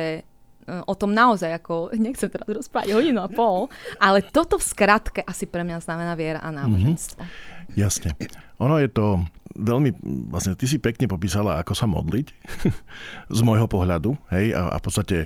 o 0.67 0.93
tom 0.93 1.15
naozaj, 1.15 1.63
ako 1.63 1.89
nechcem 2.05 2.27
teraz 2.27 2.47
rozprávať 2.47 2.91
hodinu 2.93 3.23
a 3.23 3.31
pol, 3.31 3.71
ale 3.97 4.21
toto 4.21 4.59
v 4.59 4.65
skratke 4.67 5.21
asi 5.23 5.47
pre 5.47 5.63
mňa 5.63 5.79
znamená 5.79 6.13
viera 6.19 6.43
a 6.43 6.51
náboženstvo. 6.51 7.23
Mm-hmm. 7.23 7.79
Jasne. 7.79 8.15
Ono 8.57 8.81
je 8.81 8.89
to 8.89 9.21
veľmi, 9.57 9.89
vlastne 10.29 10.53
ty 10.53 10.69
si 10.69 10.77
pekne 10.77 11.09
popísala, 11.09 11.57
ako 11.57 11.73
sa 11.73 11.89
modliť 11.89 12.27
z 13.37 13.39
môjho 13.41 13.65
pohľadu, 13.65 14.13
hej, 14.29 14.53
a, 14.53 14.71
a 14.71 14.77
v 14.77 14.83
podstate, 14.85 15.17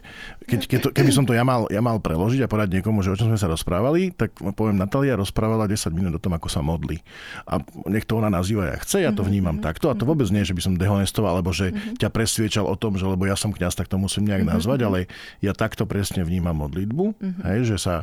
keď, 0.47 0.59
keď 0.65 0.79
to, 0.79 0.89
keby 0.95 1.11
som 1.11 1.27
to 1.27 1.35
ja 1.35 1.43
mal, 1.43 1.67
ja 1.67 1.83
mal 1.83 1.99
preložiť 1.99 2.47
a 2.47 2.49
povedať 2.49 2.79
niekomu, 2.79 3.03
že 3.03 3.11
o 3.11 3.17
čom 3.19 3.27
sme 3.27 3.39
sa 3.39 3.51
rozprávali, 3.51 4.15
tak 4.15 4.33
poviem, 4.55 4.79
Natália 4.79 5.19
rozprávala 5.19 5.67
10 5.67 5.91
minút 5.91 6.17
o 6.17 6.23
tom, 6.23 6.31
ako 6.33 6.47
sa 6.47 6.63
modli. 6.63 7.03
A 7.43 7.59
nech 7.91 8.07
to 8.07 8.17
ona 8.17 8.31
nazýva, 8.31 8.71
ja 8.71 8.77
chce, 8.79 9.03
ja 9.03 9.11
to 9.11 9.27
vnímam 9.27 9.59
mm-hmm. 9.59 9.67
takto 9.67 9.91
a 9.91 9.97
to 9.97 10.07
vôbec 10.07 10.25
nie, 10.31 10.47
že 10.47 10.55
by 10.55 10.61
som 10.63 10.73
dehonestoval, 10.79 11.37
alebo 11.37 11.51
že 11.51 11.75
mm-hmm. 11.75 11.99
ťa 11.99 12.09
presviečal 12.09 12.65
o 12.65 12.75
tom, 12.79 12.95
že 12.95 13.03
lebo 13.03 13.27
ja 13.27 13.35
som 13.35 13.51
kňaz, 13.51 13.75
tak 13.75 13.91
to 13.91 13.99
musím 13.99 14.31
nejak 14.31 14.47
nazvať, 14.47 14.87
mm-hmm. 14.87 15.03
ale 15.03 15.11
ja 15.43 15.51
takto 15.51 15.83
presne 15.83 16.23
vnímam 16.23 16.55
modlitbu, 16.55 17.05
mm-hmm. 17.19 17.43
hej, 17.51 17.59
že 17.75 17.77
sa 17.77 17.95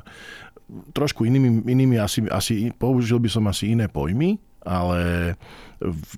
trošku 0.93 1.25
inými, 1.25 1.65
inými 1.65 1.97
asi, 1.97 2.29
asi, 2.29 2.71
použil 2.77 3.17
by 3.17 3.29
som 3.33 3.45
asi 3.49 3.73
iné 3.73 3.89
pojmy, 3.89 4.37
ale 4.69 5.33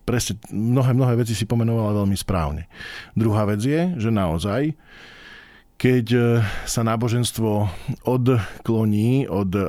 presne 0.02 0.42
mnohé, 0.50 0.90
mnohé 0.90 1.14
veci 1.22 1.38
si 1.38 1.46
pomenovala 1.46 2.02
veľmi 2.02 2.16
správne. 2.18 2.66
Druhá 3.14 3.46
vec 3.46 3.62
je, 3.62 3.94
že 3.96 4.10
naozaj 4.10 4.74
keď 5.80 6.06
e, 6.12 6.20
sa 6.68 6.84
náboženstvo 6.84 7.64
odkloní 8.04 9.24
od 9.32 9.48
e, 9.56 9.64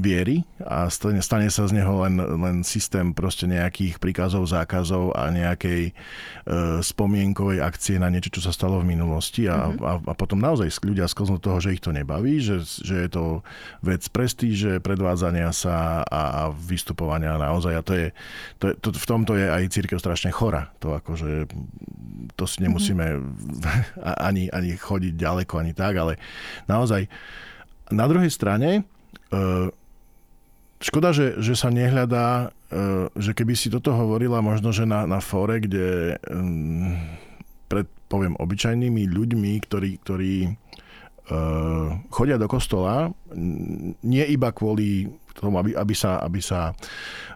viery 0.00 0.48
a 0.64 0.88
stane, 0.88 1.20
stane 1.20 1.52
sa 1.52 1.68
z 1.68 1.76
neho 1.76 2.08
len, 2.08 2.16
len 2.16 2.56
systém 2.64 3.12
proste 3.12 3.44
nejakých 3.44 4.00
príkazov, 4.00 4.48
zákazov 4.48 5.12
a 5.12 5.28
nejakej 5.28 5.92
e, 5.92 6.80
spomienkovej 6.80 7.60
akcie 7.60 8.00
na 8.00 8.08
niečo, 8.08 8.32
čo 8.32 8.48
sa 8.48 8.56
stalo 8.56 8.80
v 8.80 8.96
minulosti 8.96 9.44
a, 9.44 9.76
mm-hmm. 9.76 9.84
a, 9.84 9.92
a 10.08 10.12
potom 10.16 10.40
naozaj 10.40 10.72
ľudia 10.80 11.04
sklznú 11.04 11.36
toho, 11.36 11.60
že 11.60 11.76
ich 11.76 11.84
to 11.84 11.92
nebaví, 11.92 12.40
že, 12.40 12.64
že 12.64 13.04
je 13.04 13.08
to 13.12 13.44
vec 13.84 14.08
prestíže, 14.08 14.80
predvádzania 14.80 15.52
sa 15.52 16.00
a, 16.00 16.22
a 16.32 16.42
vystupovania 16.48 17.36
naozaj. 17.36 17.76
A 17.76 17.82
to 17.84 17.92
je, 17.92 18.06
to, 18.56 18.72
to, 18.80 18.88
v 18.96 19.04
tomto 19.04 19.36
je 19.36 19.52
aj 19.52 19.68
církev 19.68 20.00
strašne 20.00 20.32
chora. 20.32 20.72
To 20.80 20.96
akože, 20.96 21.44
to 22.40 22.44
si 22.48 22.64
nemusíme 22.64 23.04
mm-hmm. 23.04 24.00
ani, 24.32 24.48
ani 24.48 24.80
chodiť 24.80 24.93
chodiť 24.94 25.14
ďaleko 25.18 25.54
ani 25.58 25.74
tak, 25.74 25.98
ale 25.98 26.22
naozaj 26.70 27.10
na 27.90 28.06
druhej 28.06 28.30
strane 28.30 28.70
e, 28.78 28.82
škoda, 30.78 31.10
že, 31.10 31.42
že 31.42 31.58
sa 31.58 31.74
nehľadá, 31.74 32.54
e, 32.70 33.10
že 33.18 33.34
keby 33.34 33.58
si 33.58 33.68
toto 33.68 33.90
hovorila 33.92 34.38
možno, 34.38 34.70
že 34.70 34.86
na, 34.86 35.04
na 35.04 35.18
fóre, 35.18 35.58
kde 35.58 36.16
pred, 37.66 37.86
poviem, 38.06 38.38
obyčajnými 38.38 39.10
ľuďmi, 39.10 39.52
ktorí, 39.66 39.90
ktorí 40.04 40.34
e, 40.46 40.50
chodia 42.12 42.36
do 42.38 42.46
kostola, 42.46 43.10
nie 44.04 44.24
iba 44.30 44.54
kvôli 44.54 45.10
tomu, 45.34 45.58
aby, 45.58 45.74
aby, 45.74 45.94
sa, 45.94 46.22
aby 46.22 46.38
sa 46.38 46.72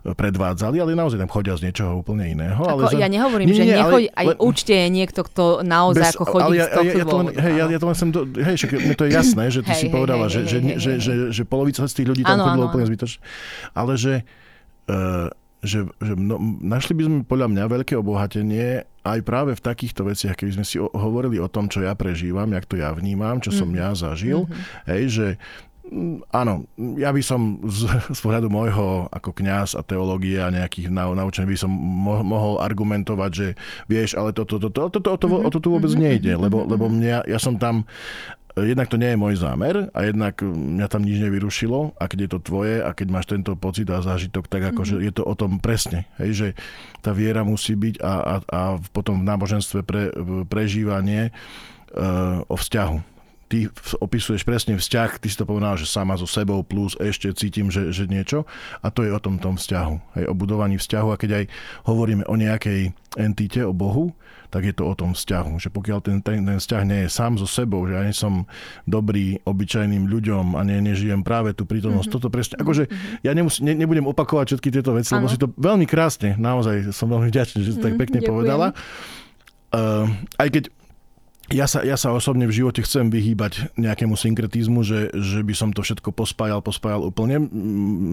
predvádzali, 0.07 0.79
ale 0.79 0.95
naozaj 0.95 1.19
tam 1.19 1.31
chodia 1.31 1.59
z 1.59 1.69
niečoho 1.69 2.01
úplne 2.01 2.31
iného. 2.31 2.63
Ako, 2.63 2.87
ale 2.87 3.03
ja 3.03 3.11
nehovorím, 3.11 3.51
nie, 3.51 3.59
že 3.59 3.65
nie, 3.67 3.75
nechodí, 3.75 4.09
ale, 4.15 4.19
aj 4.19 4.27
ale, 4.31 4.33
určite 4.39 4.75
je 4.79 4.89
niekto, 4.89 5.21
kto 5.27 5.45
naozaj 5.67 6.05
bez, 6.07 6.15
ako 6.15 6.25
chodí 6.31 6.57
ja, 6.57 6.67
z 6.67 6.71
ja, 6.71 6.93
ja, 6.95 7.05
to 7.05 7.17
len, 7.19 7.29
hej, 7.35 7.53
ja, 7.59 7.65
ja 7.67 7.79
to 7.83 7.87
len 7.91 7.97
sem, 7.99 8.09
do, 8.15 8.21
hej, 8.25 8.55
však 8.55 8.71
to 8.95 9.03
je 9.05 9.11
jasné, 9.11 9.45
že 9.51 9.61
ty 9.67 9.73
hej, 9.75 9.81
si 9.83 9.87
hej, 9.91 9.95
povedala, 9.95 10.25
hej, 10.31 10.33
že, 10.33 10.39
hej, 10.39 10.49
že, 10.49 10.59
hej, 10.59 10.63
že, 10.63 10.71
hej. 10.71 10.79
že, 10.79 10.93
že, 11.03 11.13
že 11.35 11.43
polovica 11.45 11.83
z 11.83 11.95
tých 11.99 12.09
ľudí 12.15 12.23
tam 12.23 12.39
chodilo 12.39 12.65
úplne 12.71 12.87
zbytočne. 12.87 13.21
Ale 13.75 13.93
že 13.99 14.23
uh, 14.87 15.29
že, 15.59 15.91
že 15.99 16.15
no, 16.15 16.39
našli 16.63 16.95
by 16.95 17.03
sme 17.03 17.19
podľa 17.27 17.51
mňa 17.51 17.65
veľké 17.67 17.99
obohatenie 17.99 18.87
aj 19.03 19.19
práve 19.27 19.59
v 19.59 19.65
takýchto 19.65 20.07
veciach, 20.07 20.39
keby 20.39 20.55
sme 20.55 20.65
si 20.67 20.79
o, 20.79 20.87
hovorili 20.87 21.43
o 21.43 21.51
tom, 21.51 21.67
čo 21.67 21.83
ja 21.83 21.99
prežívam, 21.99 22.47
jak 22.55 22.69
to 22.71 22.79
ja 22.79 22.95
vnímam, 22.95 23.43
čo 23.43 23.51
som 23.51 23.67
mm. 23.67 23.79
ja 23.79 23.91
zažil, 23.99 24.47
mm-hmm. 24.47 24.87
hej, 24.87 25.03
že 25.11 25.27
áno, 26.33 26.69
ja 26.97 27.11
by 27.11 27.23
som 27.25 27.63
z, 27.67 27.89
z 28.17 28.21
pohľadu 28.21 28.49
môjho 28.53 29.09
ako 29.09 29.33
kňaz 29.33 29.79
a 29.79 29.83
teológia 29.83 30.53
nejakých 30.53 30.93
nau, 30.93 31.17
naučených 31.17 31.53
by 31.55 31.59
som 31.59 31.73
mo, 31.73 32.21
mohol 32.23 32.61
argumentovať, 32.61 33.31
že 33.33 33.49
vieš, 33.89 34.15
ale 34.15 34.33
toto, 34.37 34.61
toto, 34.61 34.89
toto, 34.89 34.99
toto, 35.01 35.17
toto, 35.17 35.37
o 35.45 35.51
to 35.51 35.59
tu 35.61 35.69
vôbec 35.73 35.93
mhm, 35.93 36.01
nejde, 36.01 36.33
mhm, 36.37 36.41
lebo, 36.49 36.59
mhm, 36.65 36.69
lebo 36.69 36.85
mňa, 36.89 37.19
ja 37.29 37.39
som 37.41 37.57
tam 37.57 37.89
jednak 38.59 38.91
to 38.91 38.99
nie 38.99 39.15
je 39.15 39.23
môj 39.23 39.39
zámer 39.39 39.87
a 39.95 40.03
jednak 40.03 40.43
mňa 40.43 40.87
tam 40.91 41.07
nič 41.07 41.23
nevyrušilo 41.23 41.95
a 41.95 42.05
keď 42.11 42.19
je 42.27 42.31
to 42.35 42.39
tvoje 42.43 42.83
a 42.83 42.91
keď 42.91 43.07
máš 43.07 43.31
tento 43.31 43.55
pocit 43.55 43.87
a 43.87 44.03
zážitok, 44.03 44.51
tak 44.51 44.75
mm-hmm. 44.75 44.99
je 44.99 45.13
to 45.15 45.23
o 45.23 45.35
tom 45.39 45.63
presne, 45.63 46.11
hej, 46.19 46.31
že 46.35 46.49
tá 46.99 47.15
viera 47.15 47.47
musí 47.47 47.79
byť 47.79 48.03
a, 48.03 48.13
a, 48.19 48.35
a 48.51 48.61
potom 48.91 49.23
v 49.23 49.29
náboženstve 49.31 49.87
pre, 49.87 50.11
prežívanie 50.51 51.31
uh, 51.95 52.43
o 52.51 52.59
vzťahu 52.59 53.18
ty 53.49 53.73
opisuješ 53.99 54.45
presne 54.45 54.77
vzťah, 54.77 55.19
ty 55.19 55.27
si 55.33 55.37
to 55.41 55.49
povedal, 55.49 55.75
že 55.81 55.89
sama 55.89 56.15
so 56.21 56.29
sebou 56.29 56.61
plus 56.61 56.95
ešte 57.01 57.33
cítim, 57.33 57.73
že, 57.73 57.91
že 57.91 58.05
niečo 58.05 58.45
a 58.85 58.93
to 58.93 59.03
je 59.03 59.11
o 59.11 59.21
tom 59.21 59.41
tom 59.41 59.57
vzťahu, 59.57 60.21
hej, 60.21 60.25
o 60.29 60.35
budovaní 60.37 60.77
vzťahu 60.77 61.09
a 61.09 61.17
keď 61.17 61.31
aj 61.43 61.45
hovoríme 61.89 62.29
o 62.29 62.35
nejakej 62.37 62.93
entite, 63.17 63.65
o 63.65 63.73
Bohu, 63.73 64.13
tak 64.49 64.65
je 64.65 64.73
to 64.77 64.85
o 64.85 64.95
tom 64.97 65.13
vzťahu. 65.13 65.61
Že 65.61 65.69
pokiaľ 65.73 65.99
ten, 66.05 66.17
ten, 66.21 66.45
ten 66.45 66.57
vzťah 66.61 66.83
nie 66.85 67.01
je 67.05 67.11
sám 67.13 67.37
so 67.41 67.49
sebou, 67.49 67.85
že 67.89 67.97
ja 67.97 68.03
nie 68.05 68.17
som 68.17 68.45
dobrý, 68.85 69.41
obyčajným 69.45 70.09
ľuďom 70.09 70.57
a 70.57 70.61
nie, 70.65 70.81
nežijem 70.85 71.25
práve 71.25 71.53
tú 71.53 71.65
prítomnosť, 71.65 72.09
mm-hmm. 72.09 72.21
toto 72.21 72.33
presne, 72.33 72.57
akože 72.61 72.85
mm-hmm. 72.89 73.25
ja 73.25 73.33
nemus, 73.33 73.61
ne, 73.65 73.73
nebudem 73.77 74.05
opakovať 74.09 74.57
všetky 74.57 74.69
tieto 74.73 74.93
veci, 74.93 75.13
ano. 75.13 75.25
lebo 75.25 75.29
si 75.33 75.41
to 75.41 75.49
veľmi 75.57 75.85
krásne, 75.89 76.37
naozaj 76.37 76.93
som 76.93 77.09
veľmi 77.09 77.29
vďačný, 77.33 77.65
že 77.65 77.71
si 77.73 77.79
to 77.81 77.85
tak 77.89 77.97
mhm, 77.97 78.01
pekne 78.01 78.19
Ďakujem. 78.21 78.33
povedala. 78.33 78.67
Uh, 79.69 80.09
aj 80.41 80.49
keď 80.49 80.65
ja 81.49 81.65
sa, 81.65 81.81
ja 81.81 81.97
sa 81.97 82.13
osobne 82.13 82.45
v 82.45 82.53
živote 82.61 82.85
chcem 82.85 83.09
vyhýbať 83.09 83.73
nejakému 83.81 84.21
synkretizmu, 84.21 84.85
že, 84.85 85.09
že 85.17 85.41
by 85.41 85.55
som 85.57 85.73
to 85.73 85.81
všetko 85.81 86.13
pospájal, 86.13 86.61
pospájal 86.61 87.09
úplne. 87.09 87.41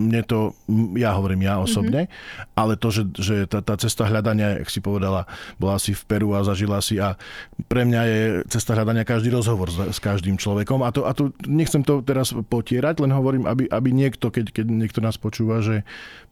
Mne 0.08 0.24
to, 0.24 0.56
ja 0.96 1.12
hovorím 1.12 1.44
ja 1.44 1.60
osobne, 1.60 2.08
mm-hmm. 2.08 2.56
ale 2.56 2.80
to, 2.80 2.96
že, 2.96 3.04
že 3.20 3.36
tá, 3.52 3.60
tá 3.60 3.76
cesta 3.76 4.08
hľadania, 4.08 4.64
jak 4.64 4.72
si 4.72 4.80
povedala, 4.80 5.28
bola 5.60 5.76
si 5.76 5.92
v 5.92 6.04
Peru 6.08 6.32
a 6.32 6.48
zažila 6.48 6.80
si 6.80 6.96
a 6.96 7.20
pre 7.68 7.84
mňa 7.84 8.02
je 8.08 8.22
cesta 8.48 8.72
hľadania 8.72 9.04
každý 9.04 9.28
rozhovor 9.36 9.68
s, 9.68 9.84
s 9.84 10.00
každým 10.00 10.40
človekom 10.40 10.80
a 10.88 10.90
to, 10.96 11.04
a 11.04 11.12
to 11.12 11.36
nechcem 11.44 11.84
to 11.84 12.00
teraz 12.08 12.32
potierať, 12.32 13.04
len 13.04 13.12
hovorím, 13.12 13.52
aby, 13.52 13.68
aby 13.68 13.90
niekto, 13.92 14.32
keď, 14.32 14.56
keď 14.56 14.66
niekto 14.72 15.04
nás 15.04 15.20
počúva, 15.20 15.60
že 15.60 15.84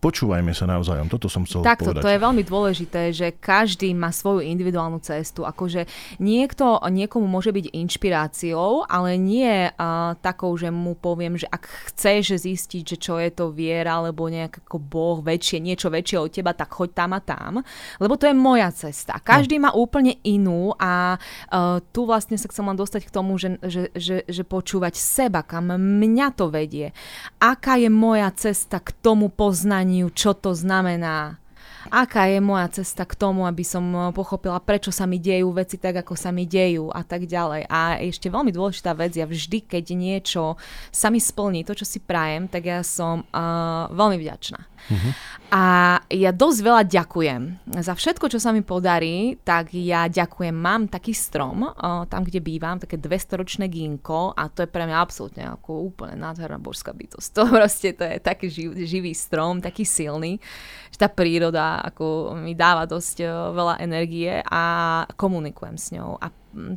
počúvajme 0.03 0.51
sa 0.51 0.67
navzájom. 0.67 1.07
Toto 1.07 1.31
som 1.31 1.47
chcel 1.47 1.63
Takto, 1.63 1.95
povedať. 1.95 2.03
to 2.03 2.11
je 2.11 2.19
veľmi 2.19 2.43
dôležité, 2.43 3.01
že 3.15 3.27
každý 3.31 3.95
má 3.95 4.11
svoju 4.11 4.43
individuálnu 4.43 4.99
cestu. 4.99 5.47
Akože 5.47 5.87
niekto 6.19 6.75
niekomu 6.93 7.25
môže 7.25 7.49
byť 7.49 7.73
inšpiráciou, 7.73 8.85
ale 8.85 9.17
nie 9.17 9.67
uh, 9.67 10.13
takou, 10.21 10.53
že 10.53 10.69
mu 10.69 10.93
poviem, 10.93 11.35
že 11.35 11.49
ak 11.49 11.65
chceš 11.89 12.45
zistiť, 12.45 12.83
že 12.93 12.97
čo 13.01 13.17
je 13.17 13.33
to 13.33 13.49
viera, 13.49 13.97
alebo 13.97 14.29
nejak 14.29 14.63
ako 14.63 14.77
Boh 14.77 15.19
väčšie, 15.25 15.57
niečo 15.57 15.89
väčšie 15.89 16.17
od 16.21 16.29
teba, 16.29 16.53
tak 16.53 16.69
choď 16.69 16.89
tam 16.93 17.11
a 17.17 17.19
tam. 17.19 17.51
Lebo 17.97 18.13
to 18.15 18.29
je 18.29 18.35
moja 18.37 18.69
cesta. 18.69 19.17
Každý 19.17 19.57
má 19.57 19.73
úplne 19.73 20.21
inú 20.21 20.77
a 20.77 21.17
uh, 21.17 21.81
tu 21.89 22.05
vlastne 22.05 22.37
sa 22.37 22.45
chcem 22.47 22.63
len 22.63 22.77
dostať 22.77 23.09
k 23.09 23.13
tomu, 23.13 23.35
že, 23.41 23.57
že, 23.65 23.89
že, 23.97 24.21
že 24.29 24.43
počúvať 24.45 24.93
seba, 24.93 25.41
kam 25.41 25.73
mňa 25.73 26.27
to 26.37 26.53
vedie. 26.53 26.93
Aká 27.41 27.81
je 27.81 27.89
moja 27.89 28.29
cesta 28.37 28.77
k 28.77 28.93
tomu 29.01 29.33
poznaniu, 29.33 30.13
čo 30.13 30.37
to 30.37 30.53
znamená 30.53 31.42
aká 31.93 32.25
je 32.25 32.41
moja 32.41 32.65
cesta 32.81 33.05
k 33.05 33.13
tomu, 33.13 33.45
aby 33.45 33.61
som 33.61 33.85
eh, 33.93 34.09
pochopila, 34.09 34.57
prečo 34.57 34.89
sa 34.89 35.05
mi 35.05 35.21
dejú 35.21 35.53
veci 35.53 35.77
tak, 35.77 36.01
ako 36.01 36.17
sa 36.17 36.33
mi 36.33 36.49
dejú 36.49 36.89
a 36.89 37.05
tak 37.05 37.29
ďalej. 37.29 37.69
A 37.69 38.01
ešte 38.01 38.33
veľmi 38.33 38.49
dôležitá 38.49 38.97
vec, 38.97 39.13
ja 39.13 39.29
vždy, 39.29 39.69
keď 39.69 39.85
niečo 39.93 40.57
sa 40.89 41.13
mi 41.13 41.21
splní, 41.21 41.61
to, 41.61 41.77
čo 41.77 41.85
si 41.85 42.01
prajem, 42.01 42.49
tak 42.49 42.65
ja 42.65 42.81
som 42.81 43.21
uh, 43.29 43.85
veľmi 43.93 44.17
vďačná. 44.17 44.72
Uh-huh. 44.89 45.11
A 45.53 45.63
ja 46.09 46.33
dosť 46.33 46.59
veľa 46.65 46.83
ďakujem. 46.89 47.41
Za 47.77 47.93
všetko, 47.93 48.25
čo 48.25 48.41
sa 48.41 48.49
mi 48.49 48.65
podarí, 48.65 49.37
tak 49.45 49.69
ja 49.77 50.09
ďakujem. 50.09 50.49
Mám 50.49 50.89
taký 50.89 51.13
strom, 51.13 51.69
uh, 51.69 52.09
tam, 52.09 52.25
kde 52.25 52.41
bývam, 52.41 52.81
také 52.81 52.97
200-ročné 52.97 53.69
ginko 53.69 54.33
a 54.33 54.49
to 54.49 54.65
je 54.65 54.69
pre 54.73 54.89
mňa 54.89 54.97
absolútne 54.97 55.45
ako 55.53 55.93
úplne 55.93 56.17
nádherná 56.17 56.57
božská 56.57 56.89
bytosť. 56.89 57.29
To 57.37 57.41
proste 57.53 57.93
to 57.93 58.01
je 58.01 58.17
taký 58.17 58.47
živ, 58.49 58.69
živý 58.81 59.13
strom, 59.13 59.61
taký 59.61 59.85
silný, 59.85 60.41
že 60.89 60.97
tá 60.97 61.07
príroda 61.07 61.85
ako 61.85 62.33
mi 62.33 62.57
dáva 62.57 62.89
dosť 62.89 63.21
uh, 63.21 63.53
veľa 63.53 63.77
energie 63.77 64.41
a 64.41 64.63
komunikujem 65.13 65.77
s 65.77 65.93
ňou. 65.93 66.17
A 66.17 66.33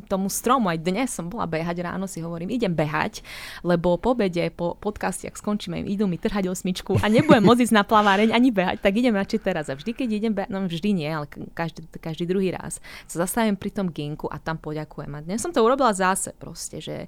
tomu 0.09 0.27
stromu. 0.27 0.67
Aj 0.67 0.79
dnes 0.79 1.07
som 1.13 1.29
bola 1.29 1.45
behať 1.45 1.85
ráno, 1.85 2.09
si 2.09 2.19
hovorím, 2.19 2.51
idem 2.51 2.73
behať, 2.73 3.21
lebo 3.61 3.95
po 4.01 4.17
obede, 4.17 4.49
po 4.49 4.73
podcaste, 4.73 5.29
ak 5.29 5.37
skončíme, 5.37 5.85
idú 5.85 6.09
mi 6.09 6.17
trhať 6.17 6.49
osmičku 6.49 6.97
a 6.99 7.05
nebudem 7.07 7.45
môcť 7.45 7.69
ísť 7.69 7.75
na 7.75 7.85
plaváreň 7.85 8.33
ani 8.33 8.49
behať, 8.49 8.81
tak 8.81 8.97
idem 8.97 9.13
radšej 9.13 9.39
teraz. 9.45 9.65
A 9.69 9.77
vždy, 9.77 9.91
keď 9.93 10.09
idem 10.09 10.33
behať, 10.33 10.49
no 10.49 10.65
vždy 10.65 10.89
nie, 10.91 11.09
ale 11.09 11.29
každý, 11.53 11.85
každý 12.01 12.25
druhý 12.25 12.49
raz, 12.51 12.81
sa 13.05 13.23
zastavím 13.23 13.55
pri 13.55 13.69
tom 13.69 13.93
ginku 13.93 14.25
a 14.27 14.41
tam 14.41 14.57
poďakujem. 14.57 15.11
A 15.13 15.19
dnes 15.21 15.39
som 15.39 15.53
to 15.53 15.61
urobila 15.61 15.93
zase 15.93 16.33
proste, 16.35 16.81
že 16.81 17.05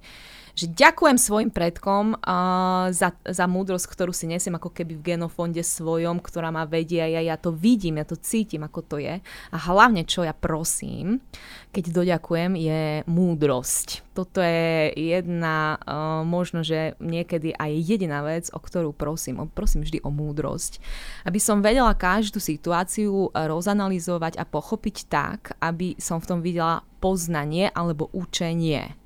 že 0.60 0.68
ďakujem 0.76 1.16
svojim 1.16 1.52
predkom 1.56 2.20
uh, 2.20 2.92
za, 2.92 3.16
za 3.24 3.46
múdrosť, 3.48 3.88
ktorú 3.88 4.12
si 4.12 4.28
nesiem 4.28 4.60
ako 4.60 4.76
keby 4.76 5.00
v 5.00 5.16
genofonde 5.16 5.64
svojom, 5.64 6.20
ktorá 6.20 6.52
ma 6.52 6.68
vedie 6.68 7.00
a 7.00 7.08
ja, 7.08 7.24
ja 7.24 7.40
to 7.40 7.56
vidím, 7.56 7.96
ja 7.96 8.04
to 8.04 8.20
cítim, 8.20 8.68
ako 8.68 8.84
to 8.84 8.96
je. 9.00 9.24
A 9.24 9.58
hlavne, 9.72 10.04
čo 10.04 10.28
ja 10.28 10.36
prosím, 10.36 11.24
keď 11.72 11.96
doďakujem, 11.96 12.60
je 12.60 12.84
múdrosť. 13.08 14.04
Toto 14.12 14.44
je 14.44 14.92
jedna, 15.00 15.80
uh, 15.80 16.28
možno, 16.28 16.60
že 16.60 17.00
niekedy 17.00 17.56
aj 17.56 17.72
jediná 17.80 18.20
vec, 18.20 18.52
o 18.52 18.60
ktorú 18.60 18.92
prosím. 18.92 19.40
Prosím 19.56 19.88
vždy 19.88 20.04
o 20.04 20.12
múdrosť. 20.12 20.84
Aby 21.24 21.40
som 21.40 21.64
vedela 21.64 21.96
každú 21.96 22.44
situáciu 22.44 23.32
rozanalizovať 23.32 24.36
a 24.36 24.44
pochopiť 24.44 24.98
tak, 25.08 25.56
aby 25.64 25.96
som 25.96 26.20
v 26.20 26.28
tom 26.28 26.40
videla 26.44 26.84
poznanie 27.00 27.72
alebo 27.72 28.12
učenie. 28.12 28.99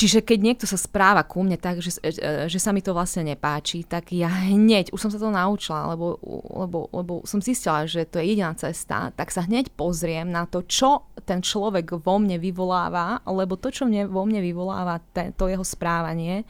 Čiže 0.00 0.24
keď 0.24 0.38
niekto 0.40 0.64
sa 0.64 0.80
správa 0.80 1.20
ku 1.28 1.44
mne 1.44 1.60
tak, 1.60 1.84
že, 1.84 2.00
e, 2.00 2.48
že 2.48 2.56
sa 2.56 2.72
mi 2.72 2.80
to 2.80 2.96
vlastne 2.96 3.20
nepáči, 3.20 3.84
tak 3.84 4.16
ja 4.16 4.32
hneď, 4.48 4.96
už 4.96 4.96
som 4.96 5.12
sa 5.12 5.20
to 5.20 5.28
naučila, 5.28 5.92
lebo, 5.92 6.16
lebo, 6.56 6.88
lebo 6.88 7.20
som 7.28 7.44
zistila, 7.44 7.84
že 7.84 8.08
to 8.08 8.16
je 8.16 8.32
jediná 8.32 8.56
cesta, 8.56 9.12
tak 9.12 9.28
sa 9.28 9.44
hneď 9.44 9.68
pozriem 9.76 10.32
na 10.32 10.48
to, 10.48 10.64
čo 10.64 11.12
ten 11.28 11.44
človek 11.44 12.00
vo 12.00 12.16
mne 12.16 12.40
vyvoláva, 12.40 13.20
lebo 13.28 13.60
to, 13.60 13.68
čo 13.68 13.84
mne, 13.84 14.08
vo 14.08 14.24
mne 14.24 14.40
vyvoláva 14.40 15.04
ten, 15.12 15.36
to 15.36 15.52
jeho 15.52 15.68
správanie, 15.68 16.48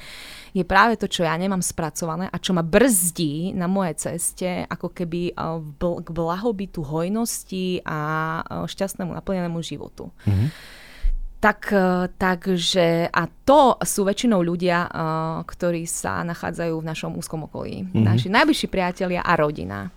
je 0.54 0.62
práve 0.62 0.94
to, 0.94 1.10
čo 1.10 1.26
ja 1.26 1.34
nemám 1.34 1.58
spracované 1.58 2.30
a 2.30 2.38
čo 2.38 2.54
ma 2.54 2.62
brzdí 2.62 3.50
na 3.50 3.66
mojej 3.66 4.14
ceste, 4.14 4.62
ako 4.70 4.94
keby 4.94 5.34
e, 5.34 5.42
k 5.74 6.08
blahobytu 6.14 6.86
hojnosti 6.86 7.82
a 7.82 7.98
e, 8.46 8.70
šťastnému 8.70 9.10
naplnenému 9.10 9.58
životu. 9.58 10.14
Mm-hmm. 10.22 10.78
Tak, 11.40 11.72
e, 11.72 12.09
takže, 12.20 13.09
a 13.09 13.24
to 13.50 13.81
sú 13.81 14.05
väčšinou 14.05 14.44
ľudia, 14.44 14.87
uh, 14.87 15.42
ktorí 15.42 15.88
sa 15.88 16.22
nachádzajú 16.22 16.74
v 16.76 16.87
našom 16.87 17.16
úzkom 17.18 17.50
okolí. 17.50 17.83
Mm-hmm. 17.83 18.05
Naši 18.07 18.29
najbližší 18.31 18.68
priatelia 18.70 19.26
a 19.26 19.35
rodina. 19.35 19.90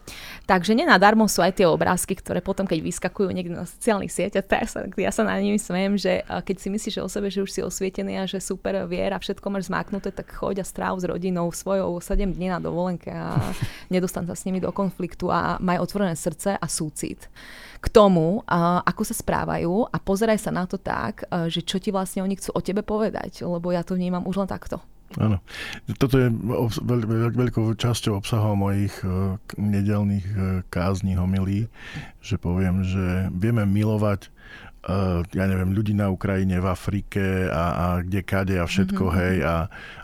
Takže 0.50 0.74
nenadarmo 0.74 1.30
sú 1.30 1.46
aj 1.46 1.62
tie 1.62 1.68
obrázky, 1.70 2.18
ktoré 2.18 2.42
potom, 2.42 2.66
keď 2.66 2.82
vyskakujú 2.82 3.30
niekde 3.30 3.54
na 3.60 3.70
sociálnych 3.70 4.10
sieťach, 4.10 4.48
tak 4.50 4.72
sa, 4.72 4.90
ja 4.90 5.12
sa 5.14 5.22
na 5.28 5.38
nimi 5.38 5.62
smiem, 5.62 6.00
že 6.00 6.26
uh, 6.26 6.42
keď 6.42 6.56
si 6.64 6.68
myslíš 6.74 6.96
o 7.04 7.12
sebe, 7.12 7.30
že 7.30 7.46
už 7.46 7.52
si 7.52 7.62
osvietený 7.62 8.24
a 8.24 8.26
že 8.26 8.42
super 8.42 8.88
viera, 8.90 9.20
všetko 9.20 9.46
máš 9.54 9.70
zmáknuté, 9.70 10.10
tak 10.16 10.34
choď 10.34 10.64
a 10.64 10.66
stráv 10.66 10.98
s 10.98 11.06
rodinou 11.06 11.52
svojou 11.54 12.00
7 12.00 12.24
dní 12.34 12.56
na 12.56 12.64
dovolenke 12.64 13.12
a 13.12 13.38
nedostan 13.94 14.26
sa 14.26 14.34
s 14.34 14.48
nimi 14.48 14.64
do 14.64 14.72
konfliktu 14.74 15.28
a 15.28 15.60
maj 15.60 15.78
otvorené 15.78 16.16
srdce 16.16 16.56
a 16.56 16.68
súcit 16.72 17.28
k 17.84 17.88
tomu, 17.92 18.40
ako 18.88 19.04
sa 19.04 19.12
správajú 19.12 19.92
a 19.92 19.98
pozeraj 20.00 20.40
sa 20.40 20.56
na 20.56 20.64
to 20.64 20.80
tak, 20.80 21.28
uh, 21.28 21.52
že 21.52 21.60
čo 21.60 21.84
ti 21.84 21.92
vlastne 21.92 22.24
oni 22.24 22.40
chcú 22.40 22.56
o 22.56 22.64
tebe 22.64 22.80
povedať, 22.80 23.44
lebo 23.44 23.76
ja 23.76 23.84
to 23.84 24.00
vnímam 24.00 24.24
už 24.24 24.40
len 24.40 24.48
takto. 24.48 24.80
Áno. 25.20 25.38
Toto 26.00 26.18
je 26.18 26.32
veľ, 26.32 27.02
veľ, 27.06 27.32
veľkou 27.38 27.76
časťou 27.78 28.18
obsahov 28.18 28.58
mojich 28.58 28.96
uh, 29.04 29.36
nedelných 29.60 30.28
uh, 30.32 30.40
kázní, 30.72 31.20
homilí, 31.20 31.68
že 32.24 32.40
poviem, 32.40 32.82
že 32.88 33.30
vieme 33.36 33.68
milovať 33.68 34.32
uh, 34.88 35.22
ja 35.36 35.46
neviem, 35.46 35.76
ľudí 35.76 35.94
na 35.94 36.10
Ukrajine, 36.10 36.60
v 36.60 36.68
Afrike 36.72 37.52
a, 37.52 37.66
a 37.76 37.86
kde 38.02 38.22
kade 38.24 38.56
a 38.58 38.66
všetko, 38.66 39.04
mm-hmm. 39.06 39.20
hej, 39.20 39.36
a, 39.44 39.56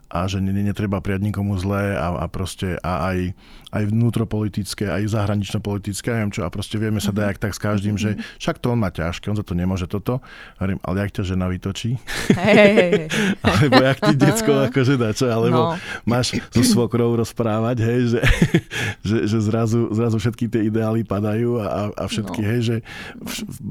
a 0.09 0.19
že 0.25 0.41
netreba 0.41 1.01
prijať 1.03 1.21
nikomu 1.21 1.57
zlé 1.61 1.93
a, 1.93 2.17
a 2.17 2.25
proste 2.29 2.79
a 2.81 3.13
aj, 3.13 3.33
aj 3.69 3.83
vnútropolitické, 3.93 4.89
aj 4.89 5.13
zahranično-politické, 5.13 6.09
neviem 6.09 6.33
čo, 6.33 6.41
a 6.41 6.49
proste 6.49 6.81
vieme 6.81 6.97
sa 6.97 7.13
dajak 7.13 7.37
tak 7.37 7.53
s 7.53 7.59
každým, 7.61 7.95
že 8.01 8.17
mhm. 8.17 8.21
však 8.41 8.57
to 8.57 8.73
on 8.73 8.79
má 8.81 8.89
ťažké, 8.89 9.29
on 9.29 9.37
za 9.37 9.45
to 9.45 9.53
nemôže 9.53 9.85
toto. 9.85 10.21
Hovorím, 10.57 10.81
ale 10.81 11.05
jak 11.05 11.21
ťa 11.21 11.23
žena 11.35 11.45
vytočí? 11.45 12.01
Hey, 12.33 12.55
hey, 12.55 12.71
hey. 12.73 13.07
alebo 13.45 13.77
jak 13.77 13.99
ti 14.01 14.13
decko 14.17 14.51
akože 14.69 14.93
dá 14.97 15.13
čo, 15.13 15.29
alebo 15.29 15.73
no. 15.73 15.77
máš 16.09 16.41
so 16.49 16.65
svokrou 16.65 17.13
rozprávať, 17.13 17.77
hej, 17.85 18.01
že, 18.17 18.19
že, 19.07 19.17
že 19.29 19.37
zrazu, 19.37 19.93
zrazu 19.93 20.17
všetky 20.17 20.49
tie 20.49 20.61
ideály 20.65 21.05
padajú 21.05 21.61
a, 21.61 21.93
a 21.93 22.03
všetky, 22.09 22.41
no. 22.41 22.47
hej, 22.49 22.59
že 22.65 22.75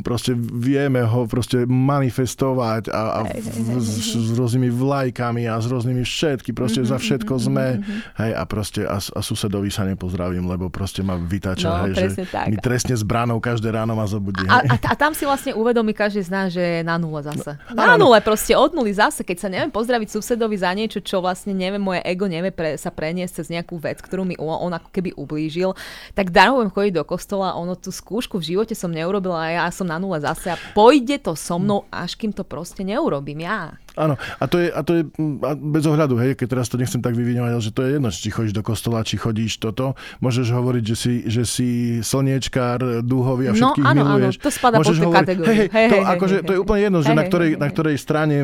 proste 0.07 0.35
vieme 0.39 1.03
ho 1.03 1.27
proste 1.27 1.67
manifestovať 1.67 2.93
a, 2.95 3.03
a 3.03 3.21
hey, 3.27 3.43
hey, 3.43 3.51
hey, 3.51 3.83
s, 3.83 4.15
s 4.15 4.31
rôznymi 4.39 4.71
vlajkami 4.71 5.51
a 5.51 5.59
s 5.59 5.67
rôznymi 5.67 6.07
všetky, 6.07 6.55
proste 6.55 6.87
mm-hmm, 6.87 6.95
za 6.95 7.03
všetko 7.03 7.35
mm-hmm, 7.35 7.49
sme, 7.51 7.67
mm-hmm. 7.79 7.99
hej, 8.23 8.33
a 8.37 8.43
proste 8.47 8.83
a, 8.87 8.99
a 9.01 9.21
susedovi 9.25 9.71
sa 9.73 9.88
nepozdravím, 9.89 10.45
lebo 10.45 10.69
proste 10.69 11.01
ma 11.01 11.17
vytáča, 11.17 11.69
no, 11.69 11.77
hej, 11.89 12.13
že 12.13 12.29
tak. 12.29 12.53
mi 12.53 12.57
trestne 12.61 12.93
s 12.93 13.05
bránou 13.05 13.41
každé 13.41 13.73
ráno 13.73 13.97
ma 13.97 14.05
zobudí. 14.05 14.45
A, 14.47 14.61
a, 14.63 14.75
a 14.77 14.95
tam 14.95 15.17
si 15.17 15.25
vlastne 15.25 15.57
uvedomí 15.57 15.97
každý 15.97 16.21
z 16.25 16.31
nás, 16.31 16.47
že 16.53 16.61
je 16.61 16.83
na 16.85 17.01
nule 17.01 17.25
zase. 17.25 17.57
No, 17.73 17.85
na 17.85 17.97
nule 17.97 18.21
proste, 18.21 18.53
od 18.53 18.77
nuly 18.77 18.93
zase, 18.93 19.25
keď 19.25 19.37
sa 19.41 19.49
neviem 19.49 19.73
pozdraviť 19.73 20.09
susedovi 20.13 20.57
za 20.61 20.71
niečo, 20.77 21.01
čo 21.01 21.25
vlastne 21.25 21.57
neviem, 21.57 21.81
moje 21.81 22.05
ego 22.05 22.29
nevie 22.29 22.53
pre, 22.53 22.77
sa 22.77 22.93
preniesť 22.93 23.43
cez 23.43 23.47
nejakú 23.49 23.81
vec, 23.81 23.99
ktorú 23.99 24.29
mi 24.29 24.37
on 24.39 24.73
ako 24.73 24.89
keby 24.93 25.17
ublížil, 25.17 25.73
tak 26.13 26.31
darujem 26.31 26.69
chodiť 26.69 26.93
do 27.01 27.05
kostola, 27.09 27.57
ono 27.57 27.75
tú 27.75 27.89
skúšku 27.95 28.39
v 28.39 28.55
živote 28.55 28.75
som 28.77 28.93
neurobila 28.93 29.39
a 29.39 29.49
ja 29.65 29.67
som 29.73 29.89
na 29.89 29.97
nule 29.97 30.19
zase 30.21 30.53
a 30.53 30.61
pôjde 30.77 31.23
to 31.23 31.33
so 31.39 31.57
mnou, 31.57 31.89
až 31.89 32.15
kým 32.15 32.35
to 32.35 32.45
proste 32.45 32.85
neurobím 32.85 33.47
ja. 33.47 33.75
Áno, 33.99 34.15
a 34.15 34.45
to 34.47 34.63
je, 34.63 34.69
a 34.71 34.81
to 34.87 34.93
je 34.95 35.03
a 35.43 35.59
bez 35.59 35.83
ohľadu, 35.83 36.15
hej, 36.23 36.39
keď 36.39 36.47
teraz 36.55 36.71
to 36.71 36.79
nechcem 36.79 37.03
tak 37.03 37.19
vyvinovať, 37.19 37.51
že 37.59 37.75
to 37.75 37.83
je 37.83 37.91
jedno, 37.99 38.09
či 38.15 38.31
chodíš 38.31 38.55
do 38.55 38.63
kostola, 38.63 39.03
či 39.03 39.19
chodíš 39.19 39.59
toto. 39.79 39.95
Môžeš 40.19 40.47
hovoriť, 40.51 40.83
že 40.83 40.97
si, 40.99 41.13
že 41.31 41.43
si 41.47 41.69
slniečkár, 42.03 43.03
dúhový 43.07 43.51
a 43.51 43.53
no, 43.55 43.59
všetkých 43.63 43.85
no, 43.87 43.91
áno, 43.91 44.01
miluješ. 44.03 44.35
Áno, 44.35 44.43
to 44.43 44.51
Môžeš 44.79 44.97
pod 44.99 45.07
hovoriť, 45.07 45.23
kategóriu. 45.23 45.49
Hej, 45.49 45.59
hej, 45.59 45.69
hej, 45.71 45.89
to, 45.89 45.97
hej, 45.99 46.05
akože, 46.15 46.37
hej, 46.39 46.47
to 46.47 46.53
je 46.55 46.59
úplne 46.59 46.81
jedno, 46.83 46.99
že 47.03 47.13
hej, 47.13 47.19
na, 47.19 47.25
ktorej, 47.27 47.51
hej, 47.51 47.59
na 47.59 47.69
ktorej 47.69 47.97
strane 47.99 48.37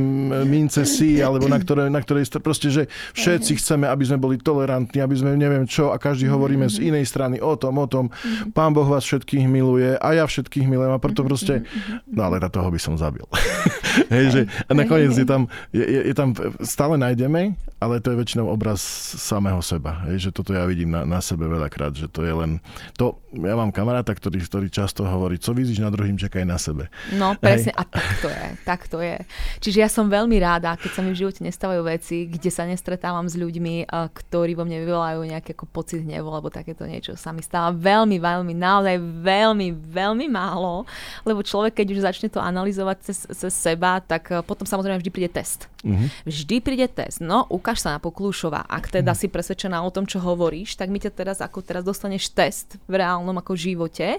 mince 0.44 0.82
si, 0.82 1.10
alebo 1.22 1.46
na 1.46 1.58
ktorej, 1.62 1.86
na 1.88 2.00
ktorej 2.02 2.24
proste, 2.42 2.68
že 2.68 2.82
všetci 3.14 3.52
hej, 3.54 3.58
chceme, 3.62 3.86
aby 3.86 4.04
sme 4.04 4.18
boli 4.18 4.36
tolerantní, 4.42 4.98
aby 4.98 5.14
sme 5.14 5.30
neviem 5.38 5.64
čo 5.64 5.94
a 5.94 5.96
každý 5.96 6.26
hovoríme 6.26 6.66
z 6.66 6.90
inej 6.90 7.06
strany 7.06 7.38
o 7.38 7.54
tom, 7.54 7.78
o 7.78 7.86
tom. 7.86 8.10
Pán 8.52 8.74
Boh 8.74 8.86
vás 8.86 9.06
všetkých 9.06 9.46
miluje 9.46 9.94
a 9.94 10.08
ja 10.14 10.24
všetkých 10.26 10.66
milujem 10.66 10.92
a 10.94 10.98
preto 10.98 11.22
proste, 11.22 11.62
no 12.10 12.26
ale 12.26 12.42
na 12.42 12.50
toho 12.50 12.68
by 12.68 12.78
som 12.82 12.98
zabil. 12.98 13.24
hej, 14.14 14.26
že, 14.30 14.40
a 14.66 14.72
nakoniec 14.74 15.14
je 15.14 15.26
tam, 15.26 15.46
je, 15.70 15.84
je 15.84 16.14
tam 16.16 16.24
tam 16.24 16.56
stále 16.64 16.96
nájdeme 16.96 17.54
ale 17.84 18.00
to 18.00 18.16
je 18.16 18.20
väčšinou 18.24 18.48
obraz 18.48 18.80
samého 19.20 19.60
seba. 19.60 20.08
Hej, 20.08 20.28
že 20.28 20.30
toto 20.32 20.56
ja 20.56 20.64
vidím 20.64 20.88
na, 20.88 21.04
na 21.04 21.20
sebe 21.24 21.48
veľakrát, 21.48 21.96
že 21.96 22.12
to 22.12 22.20
je 22.20 22.34
len... 22.36 22.60
To, 23.00 23.16
ja 23.32 23.56
mám 23.56 23.72
kamaráta, 23.72 24.12
ktorý, 24.12 24.44
ktorý 24.44 24.68
často 24.68 25.08
hovorí, 25.08 25.40
co 25.40 25.56
vidíš 25.56 25.80
na 25.80 25.88
druhým, 25.88 26.20
čakaj 26.20 26.44
na 26.44 26.60
sebe. 26.60 26.92
No 27.16 27.32
presne, 27.40 27.72
Hej. 27.72 27.80
a 27.80 27.82
tak 27.88 28.08
to 28.20 28.28
je, 28.28 28.46
tak 28.68 28.80
to 28.92 28.98
je. 29.00 29.18
Čiže 29.64 29.78
ja 29.80 29.88
som 29.88 30.12
veľmi 30.12 30.36
ráda, 30.36 30.76
keď 30.76 30.90
sa 30.92 31.00
mi 31.00 31.16
v 31.16 31.24
živote 31.24 31.40
nestávajú 31.40 31.82
veci, 31.88 32.28
kde 32.28 32.50
sa 32.52 32.68
nestretávam 32.68 33.24
s 33.24 33.34
ľuďmi, 33.40 33.88
ktorí 33.88 34.52
vo 34.52 34.68
mne 34.68 34.84
vyvolajú 34.84 35.24
nejaký 35.24 35.56
ako 35.56 35.64
pocit 35.72 36.04
hnevu, 36.04 36.28
alebo 36.28 36.52
takéto 36.52 36.84
niečo 36.84 37.16
sa 37.16 37.32
mi 37.32 37.40
stáva 37.40 37.72
veľmi, 37.72 38.20
veľmi, 38.20 38.52
naozaj 38.52 38.96
veľmi, 39.00 39.68
veľmi 39.72 40.26
málo, 40.28 40.84
lebo 41.24 41.40
človek, 41.40 41.80
keď 41.80 41.86
už 41.94 42.04
začne 42.04 42.28
to 42.28 42.42
analyzovať 42.42 42.96
cez, 43.00 43.18
cez 43.30 43.52
seba, 43.54 44.02
tak 44.02 44.28
eh, 44.34 44.42
potom 44.42 44.66
samozrejme 44.66 45.00
vždy 45.00 45.10
príde 45.14 45.30
test. 45.30 45.70
Uh-huh. 45.84 46.08
Vždy 46.24 46.64
príde 46.64 46.88
test. 46.88 47.20
No, 47.20 47.44
ukáž 47.52 47.84
sa 47.84 47.96
na 47.96 48.00
poklúšova. 48.00 48.64
Ak 48.66 48.88
teda 48.90 49.12
uh-huh. 49.12 49.20
si 49.20 49.32
presvedčená 49.32 49.80
o 49.84 49.92
tom, 49.92 50.08
čo 50.08 50.18
hovoríš, 50.18 50.80
tak 50.80 50.88
mi 50.88 50.98
ťa 50.98 51.13
teraz, 51.14 51.38
ako 51.38 51.62
teraz 51.62 51.86
dostaneš 51.86 52.34
test 52.34 52.74
v 52.90 52.98
reálnom 52.98 53.38
ako 53.38 53.54
živote. 53.54 54.18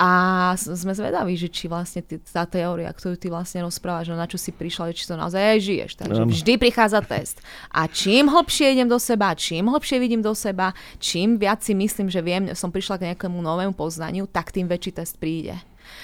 A 0.00 0.54
sme 0.54 0.94
zvedaví, 0.94 1.34
že 1.34 1.50
či 1.50 1.66
vlastne 1.66 2.00
ty, 2.00 2.16
tá 2.22 2.46
teória, 2.46 2.88
ktorú 2.88 3.18
ty 3.18 3.26
vlastne 3.26 3.66
rozprávaš, 3.66 4.08
no 4.08 4.16
na 4.16 4.30
čo 4.30 4.38
si 4.38 4.54
prišla, 4.54 4.94
či 4.94 5.04
to 5.04 5.18
naozaj 5.18 5.42
aj 5.42 5.60
žiješ. 5.60 5.90
Takže 5.98 6.22
vždy 6.30 6.52
prichádza 6.62 7.02
test. 7.02 7.42
A 7.74 7.90
čím 7.90 8.30
hlbšie 8.30 8.70
idem 8.70 8.86
do 8.86 9.02
seba, 9.02 9.34
čím 9.34 9.66
hlbšie 9.66 9.98
vidím 9.98 10.22
do 10.22 10.32
seba, 10.32 10.72
čím 11.02 11.36
viac 11.36 11.60
si 11.66 11.74
myslím, 11.74 12.06
že 12.06 12.22
viem, 12.22 12.54
som 12.54 12.70
prišla 12.70 12.96
k 12.96 13.06
nejakému 13.12 13.38
novému 13.42 13.74
poznaniu, 13.74 14.30
tak 14.30 14.54
tým 14.54 14.70
väčší 14.70 14.94
test 14.94 15.18
príde. 15.18 15.58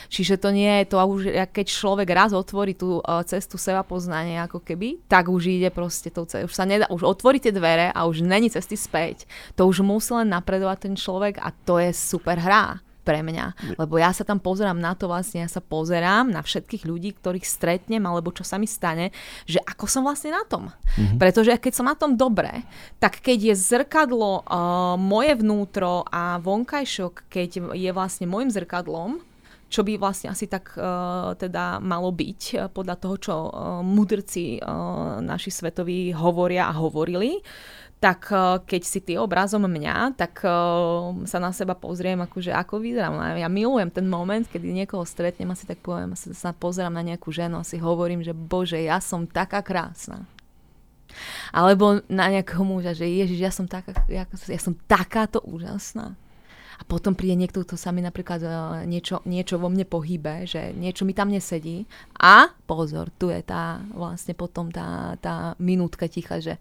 Čiže 0.08 0.38
to 0.38 0.54
nie 0.54 0.82
je 0.82 0.84
to, 0.92 0.96
už 0.98 1.22
keď 1.50 1.66
človek 1.66 2.08
raz 2.10 2.30
otvorí 2.32 2.74
tú 2.74 3.00
uh, 3.00 3.22
cestu 3.26 3.58
seba 3.58 3.82
poznania 3.82 4.46
ako 4.46 4.62
keby, 4.62 5.04
tak 5.10 5.28
už 5.30 5.50
ide 5.50 5.70
proste 5.74 6.08
tou 6.08 6.24
cestou. 6.24 6.48
Už 6.48 6.54
sa 6.54 6.64
nedá, 6.68 6.86
už 6.90 7.02
otvorí 7.02 7.42
tie 7.42 7.50
dvere 7.50 7.90
a 7.90 8.06
už 8.06 8.22
není 8.22 8.48
cesty 8.48 8.78
späť. 8.78 9.28
To 9.58 9.66
už 9.66 9.82
musí 9.82 10.14
len 10.14 10.30
napredovať 10.30 10.90
ten 10.90 10.94
človek 10.94 11.42
a 11.42 11.50
to 11.52 11.80
je 11.82 11.90
super 11.94 12.38
hra 12.38 12.80
pre 13.06 13.22
mňa. 13.22 13.78
Lebo 13.78 14.02
ja 14.02 14.10
sa 14.10 14.26
tam 14.26 14.42
pozerám 14.42 14.82
na 14.82 14.98
to 14.98 15.06
vlastne, 15.06 15.46
ja 15.46 15.50
sa 15.50 15.62
pozerám 15.62 16.26
na 16.34 16.42
všetkých 16.42 16.82
ľudí, 16.82 17.14
ktorých 17.14 17.46
stretnem 17.46 18.02
alebo 18.02 18.34
čo 18.34 18.42
sa 18.42 18.58
mi 18.58 18.66
stane, 18.66 19.14
že 19.46 19.62
ako 19.62 19.86
som 19.86 20.02
vlastne 20.02 20.34
na 20.34 20.42
tom. 20.42 20.74
Mm-hmm. 20.98 21.22
Pretože 21.22 21.54
keď 21.62 21.72
som 21.78 21.86
na 21.86 21.94
tom 21.94 22.18
dobre, 22.18 22.66
tak 22.98 23.22
keď 23.22 23.54
je 23.54 23.54
zrkadlo 23.54 24.42
uh, 24.42 24.98
moje 24.98 25.38
vnútro 25.38 26.02
a 26.10 26.42
vonkajšok, 26.42 27.30
keď 27.30 27.78
je 27.78 27.90
vlastne 27.94 28.26
môjim 28.26 28.50
zrkadlom, 28.50 29.22
čo 29.66 29.82
by 29.82 29.98
vlastne 29.98 30.30
asi 30.30 30.46
tak 30.46 30.78
uh, 30.78 31.34
teda 31.34 31.82
malo 31.82 32.14
byť 32.14 32.40
uh, 32.54 32.58
podľa 32.70 32.96
toho, 33.02 33.16
čo 33.18 33.34
uh, 33.34 33.50
mudrci 33.82 34.62
uh, 34.62 35.18
naši 35.18 35.50
svetoví 35.50 36.14
hovoria 36.14 36.70
a 36.70 36.78
hovorili, 36.78 37.42
tak 37.98 38.30
uh, 38.30 38.62
keď 38.62 38.82
si 38.86 39.00
ty 39.02 39.18
obrazom 39.18 39.66
mňa, 39.66 40.14
tak 40.14 40.44
uh, 40.46 41.16
sa 41.26 41.38
na 41.42 41.50
seba 41.50 41.74
pozriem, 41.74 42.22
akože 42.22 42.54
ako 42.54 42.78
vyzerám. 42.78 43.40
Ja 43.40 43.48
milujem 43.50 43.90
ten 43.90 44.06
moment, 44.06 44.46
kedy 44.46 44.70
niekoho 44.70 45.02
stretnem, 45.02 45.50
asi 45.50 45.66
tak 45.66 45.82
poviem, 45.82 46.14
sa, 46.14 46.30
sa 46.30 46.50
pozerám 46.54 46.94
na 46.94 47.02
nejakú 47.02 47.34
ženu 47.34 47.58
a 47.58 47.66
si 47.66 47.80
hovorím, 47.80 48.22
že 48.22 48.36
bože, 48.36 48.78
ja 48.78 49.02
som 49.02 49.26
taká 49.26 49.64
krásna. 49.64 50.28
Alebo 51.50 52.04
na 52.12 52.28
nejakého 52.28 52.60
muža, 52.62 52.92
že 52.92 53.08
ježiš, 53.08 53.40
ja 53.40 53.52
som, 53.54 53.64
taká, 53.64 53.96
ja, 54.06 54.28
ja 54.28 54.60
som 54.60 54.76
takáto 54.86 55.40
úžasná 55.42 56.14
a 56.76 56.82
potom 56.84 57.16
príde 57.16 57.36
niekto, 57.40 57.64
kto 57.64 57.80
sa 57.80 57.90
mi 57.90 58.04
napríklad 58.04 58.40
uh, 58.44 58.52
niečo, 58.84 59.24
niečo 59.24 59.56
vo 59.56 59.72
mne 59.72 59.88
pohybe, 59.88 60.44
že 60.44 60.76
niečo 60.76 61.08
mi 61.08 61.16
tam 61.16 61.32
nesedí 61.32 61.88
a 62.20 62.52
pozor, 62.68 63.08
tu 63.16 63.32
je 63.32 63.40
tá 63.40 63.80
vlastne 63.96 64.36
potom 64.36 64.68
tá, 64.68 65.16
tá 65.20 65.56
minútka 65.56 66.04
ticha, 66.06 66.40
že 66.40 66.60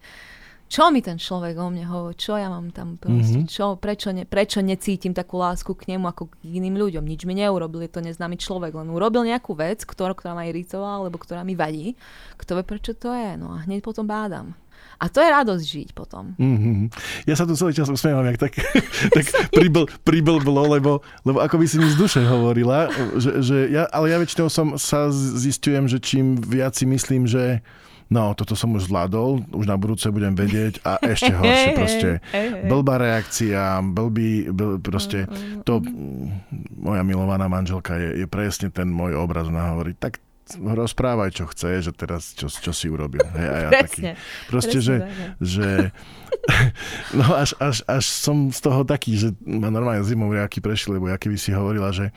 čo 0.65 0.89
mi 0.89 0.97
ten 1.06 1.21
človek 1.21 1.54
o 1.62 1.69
mne 1.69 1.86
hovorí, 1.86 2.17
čo 2.17 2.41
ja 2.41 2.49
mám 2.49 2.73
tam 2.73 2.97
proste, 2.97 3.45
mm-hmm. 3.45 3.54
čo, 3.54 3.78
prečo, 3.78 4.10
ne, 4.10 4.25
prečo 4.25 4.65
necítim 4.65 5.13
takú 5.13 5.38
lásku 5.38 5.78
k 5.78 5.93
nemu 5.93 6.10
ako 6.10 6.34
k 6.34 6.58
iným 6.58 6.82
ľuďom. 6.82 7.06
Nič 7.06 7.30
mi 7.30 7.38
neurobil, 7.38 7.86
je 7.86 7.93
to 7.93 8.01
neznámy 8.01 8.41
človek, 8.41 8.73
len 8.73 8.89
urobil 8.89 9.30
nejakú 9.30 9.54
vec, 9.54 9.86
ktorá, 9.86 10.17
ktorá 10.17 10.34
ma 10.34 10.49
iritovala, 10.49 11.06
alebo 11.06 11.21
ktorá 11.21 11.45
mi 11.45 11.54
vadí. 11.54 11.93
Kto 12.41 12.58
vie, 12.58 12.65
prečo 12.65 12.97
to 12.97 13.13
je? 13.13 13.38
No 13.38 13.54
a 13.54 13.62
hneď 13.62 13.86
potom 13.86 14.10
bádam. 14.10 14.58
A 14.95 15.12
to 15.12 15.19
je 15.19 15.30
radosť 15.30 15.65
žiť 15.65 15.89
potom. 15.91 16.34
Mm-hmm. 16.39 16.88
Ja 17.28 17.36
sa 17.36 17.43
tu 17.43 17.54
celý 17.60 17.76
čas 17.76 17.91
usmievam, 17.91 18.24
jak 18.32 18.39
tak, 18.39 18.54
tak 19.15 19.26
pribl, 19.52 19.86
priblblo, 20.08 20.71
lebo, 20.71 21.04
lebo 21.28 21.43
ako 21.43 21.60
by 21.60 21.65
si 21.67 21.78
mi 21.78 21.88
z 21.91 22.00
duše 22.00 22.21
hovorila, 22.24 22.88
že, 23.19 23.43
že 23.43 23.58
ja, 23.69 23.86
ale 23.91 24.15
ja 24.15 24.17
väčšinou 24.17 24.48
som 24.48 24.80
sa 24.80 25.12
zistujem, 25.12 25.91
že 25.91 26.00
čím 26.00 26.39
viac 26.39 26.74
si 26.80 26.88
myslím, 26.88 27.28
že 27.28 27.60
no, 28.10 28.34
toto 28.38 28.54
som 28.54 28.74
už 28.78 28.88
zvládol, 28.88 29.50
už 29.52 29.65
na 29.65 29.76
budúce 29.76 30.08
budem 30.13 30.38
vedieť 30.38 30.82
a 30.86 31.02
ešte 31.02 31.34
horšie 31.39 31.71
proste. 31.74 32.10
Blbá 32.69 32.95
reakcia, 33.02 33.82
blbý, 33.82 34.50
bl, 34.54 34.78
proste 34.80 35.26
to, 35.65 35.82
moja 36.78 37.02
milovaná 37.02 37.50
manželka 37.50 37.98
je, 37.98 38.26
je 38.26 38.28
presne 38.30 38.69
ten 38.69 38.89
môj 38.89 39.17
obraz, 39.17 39.50
ona 39.50 39.74
hovorí, 39.76 39.98
tak 39.98 40.21
rozprávaj, 40.53 41.29
čo 41.34 41.49
chce, 41.49 41.89
že 41.89 41.91
teraz 41.91 42.38
čo, 42.38 42.45
čo 42.45 42.69
si 42.69 42.86
urobil. 42.86 43.25
Hej, 43.34 43.47
a 43.49 43.58
ja 43.58 43.69
presne, 43.73 43.81
taký, 43.81 44.01
proste, 44.45 44.77
presne, 44.77 44.86
že, 44.86 44.95
že 45.41 45.67
no 47.19 47.25
až, 47.34 47.58
až, 47.58 47.81
až 47.89 48.05
som 48.05 48.53
z 48.53 48.60
toho 48.62 48.86
taký, 48.86 49.17
že 49.17 49.34
ma 49.41 49.73
normálne 49.73 50.05
zimovriaky 50.05 50.62
prešli, 50.62 51.01
lebo 51.01 51.10
ja 51.10 51.17
keby 51.17 51.38
si 51.41 51.49
hovorila, 51.49 51.89
že 51.89 52.13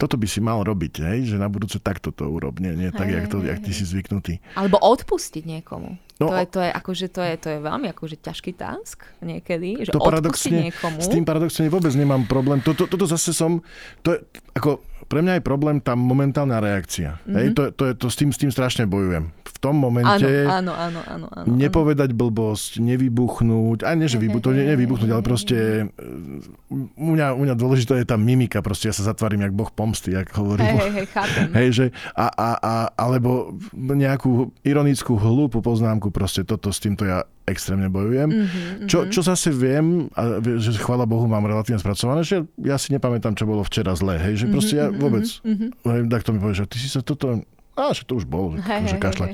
toto 0.00 0.16
by 0.16 0.24
si 0.24 0.40
mal 0.40 0.64
robiť, 0.64 0.94
hej? 1.04 1.18
že 1.28 1.36
na 1.36 1.52
budúce 1.52 1.76
takto 1.76 2.08
to 2.08 2.24
urob, 2.24 2.56
nie, 2.56 2.72
nie 2.72 2.88
tak, 2.88 3.12
hej, 3.12 3.20
jak, 3.20 3.26
to, 3.28 3.44
hej, 3.44 3.52
jak 3.52 3.60
ty 3.60 3.70
si 3.76 3.84
zvyknutý. 3.84 4.40
Alebo 4.56 4.80
odpustiť 4.80 5.44
niekomu. 5.44 6.00
No, 6.16 6.32
to, 6.32 6.36
je, 6.36 6.46
to, 6.48 6.60
je, 6.64 6.70
akože, 6.72 7.06
to, 7.12 7.20
je, 7.20 7.34
to 7.36 7.48
je 7.52 7.58
veľmi 7.60 7.86
akože 7.92 8.16
ťažký 8.20 8.52
task 8.56 9.04
niekedy, 9.20 9.84
že 9.84 9.92
to 9.92 10.00
paradoxne, 10.00 10.72
niekomu. 10.72 11.00
S 11.00 11.08
tým 11.08 11.24
paradoxne 11.24 11.68
vôbec 11.68 11.92
nemám 11.92 12.24
problém. 12.24 12.64
Toto, 12.64 12.88
toto 12.88 13.04
zase 13.04 13.36
som, 13.36 13.60
to 14.00 14.16
je, 14.16 14.18
ako, 14.56 14.84
pre 15.10 15.26
mňa 15.26 15.42
je 15.42 15.42
problém 15.42 15.82
tá 15.82 15.98
momentálna 15.98 16.62
reakcia. 16.62 17.18
Mm-hmm. 17.18 17.34
Hej, 17.34 17.46
to, 17.58 17.62
to, 17.74 17.82
je, 17.90 17.92
to 17.98 18.06
s, 18.06 18.16
tým, 18.16 18.30
s 18.30 18.38
tým 18.38 18.54
strašne 18.54 18.86
bojujem. 18.86 19.34
V 19.60 19.68
tom 19.68 19.76
momente 19.76 20.48
áno, 20.48 20.72
áno, 20.72 21.04
áno, 21.04 21.28
áno, 21.28 21.44
nepovedať 21.44 22.16
blbosť, 22.16 22.80
nevybuchnúť, 22.80 23.84
aj 23.84 23.92
nie, 23.92 24.08
že 24.08 24.16
vybu, 24.16 24.40
to 24.40 24.56
nie, 24.56 24.64
nevybuchnúť, 24.64 25.12
ale 25.12 25.20
proste 25.20 25.84
e, 25.84 26.80
u 26.96 27.08
mňa, 27.12 27.36
u 27.36 27.44
mňa 27.44 27.54
dôležitá 27.60 28.00
je 28.00 28.08
tá 28.08 28.16
mimika, 28.16 28.64
proste 28.64 28.88
ja 28.88 28.96
sa 28.96 29.04
zatvárim 29.04 29.44
jak 29.44 29.52
boh 29.52 29.68
pomsty, 29.68 30.16
jak 30.16 30.32
hovorím. 30.32 30.64
Hej, 30.64 30.80
hej, 30.80 30.92
hej, 30.96 31.06
chápem. 31.12 31.48
Hej, 31.60 31.68
že, 31.76 31.84
a, 32.16 32.32
a, 32.32 32.48
a, 32.56 32.74
alebo 32.96 33.52
nejakú 33.76 34.48
ironickú 34.64 35.20
hlúpu 35.20 35.60
poznámku, 35.60 36.08
proste 36.08 36.40
toto 36.40 36.72
s 36.72 36.80
týmto 36.80 37.04
ja 37.04 37.28
extrémne 37.44 37.92
bojujem. 37.92 38.30
Mm-hmm, 38.30 38.88
čo, 38.88 39.12
čo 39.12 39.20
zase 39.20 39.52
viem, 39.52 40.08
a, 40.16 40.40
že 40.40 40.72
chvála 40.80 41.04
Bohu 41.04 41.26
mám 41.28 41.44
relatívne 41.44 41.82
spracované, 41.82 42.24
že 42.24 42.46
ja 42.62 42.78
si 42.78 42.94
nepamätám, 42.94 43.36
čo 43.36 43.44
bolo 43.44 43.66
včera 43.66 43.92
zlé. 43.92 44.16
Hej, 44.22 44.40
že 44.40 44.46
mhm, 44.48 44.52
proste 44.54 44.74
ja 44.78 44.86
mhm, 44.88 44.96
vôbec, 44.96 45.26
mm-hmm. 45.28 46.08
tak 46.08 46.22
to 46.24 46.30
mi 46.32 46.38
povie, 46.40 46.56
že 46.56 46.64
ty 46.64 46.78
si 46.80 46.88
sa 46.88 47.04
toto 47.04 47.44
a 47.78 47.94
že 47.94 48.02
to 48.06 48.18
už 48.18 48.26
bolo, 48.26 48.58
že, 48.90 48.96
kašľať. 48.98 49.30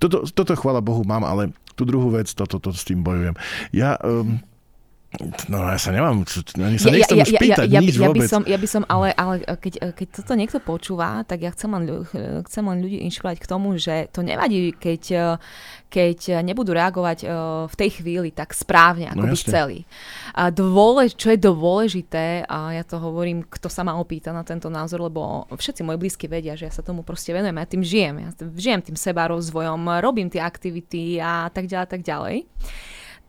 Toto, 0.00 0.24
toto 0.28 0.52
chvála 0.56 0.84
Bohu 0.84 1.04
mám, 1.04 1.24
ale 1.26 1.52
tú 1.74 1.84
druhú 1.84 2.14
vec, 2.14 2.30
toto 2.32 2.62
to, 2.62 2.70
to 2.70 2.78
s 2.78 2.86
tým 2.86 3.02
bojujem. 3.02 3.34
Ja 3.74 3.98
um, 4.00 4.40
No 5.46 5.62
ja 5.70 5.78
sa 5.78 5.94
nemám, 5.94 6.26
ani 6.58 6.78
sa 6.78 6.90
nechcem 6.90 7.16
ja, 7.18 7.22
ja, 7.22 7.26
už 7.26 7.32
pýtať, 7.38 7.68
ja, 7.70 7.78
ja, 7.78 7.80
nič 7.80 7.94
ja, 7.94 8.10
vôbec. 8.10 8.26
By 8.26 8.30
som, 8.30 8.42
ja 8.42 8.58
by 8.58 8.68
som, 8.68 8.82
ale, 8.90 9.14
ale 9.14 9.46
keď, 9.46 9.94
keď 9.94 10.06
toto 10.10 10.32
niekto 10.34 10.58
počúva, 10.58 11.22
tak 11.22 11.46
ja 11.46 11.54
chcem 11.54 11.70
len, 11.70 11.84
chcem 12.50 12.64
len 12.66 12.78
ľudí 12.82 12.98
inšpirovať 13.06 13.38
k 13.38 13.46
tomu, 13.46 13.78
že 13.78 14.10
to 14.10 14.26
nevadí, 14.26 14.74
keď, 14.74 15.38
keď 15.86 16.42
nebudú 16.42 16.74
reagovať 16.74 17.30
v 17.70 17.74
tej 17.78 17.90
chvíli 18.02 18.34
tak 18.34 18.50
správne, 18.58 19.14
ako 19.14 19.24
no, 19.24 19.30
by 19.30 19.36
chceli. 19.38 19.78
A 20.34 20.50
dôlež, 20.50 21.14
čo 21.14 21.30
je 21.30 21.38
dôležité, 21.38 22.42
a 22.50 22.74
ja 22.74 22.82
to 22.82 22.98
hovorím, 22.98 23.46
kto 23.46 23.70
sa 23.70 23.86
ma 23.86 23.94
opýta 23.94 24.34
na 24.34 24.42
tento 24.42 24.66
názor, 24.66 25.06
lebo 25.06 25.46
všetci 25.54 25.86
moji 25.86 25.98
blízky 26.00 26.26
vedia, 26.26 26.58
že 26.58 26.66
ja 26.66 26.72
sa 26.74 26.82
tomu 26.82 27.06
proste 27.06 27.30
venujem, 27.30 27.54
ja 27.54 27.66
tým 27.70 27.84
žijem, 27.86 28.14
ja 28.18 28.28
žijem 28.58 28.82
tým 28.82 28.98
seba 28.98 29.30
rozvojom, 29.30 30.02
robím 30.02 30.26
tie 30.26 30.42
aktivity 30.42 31.22
a 31.22 31.46
tak 31.54 31.70
ďalej, 31.70 31.86
tak 31.86 32.02
ďalej 32.02 32.36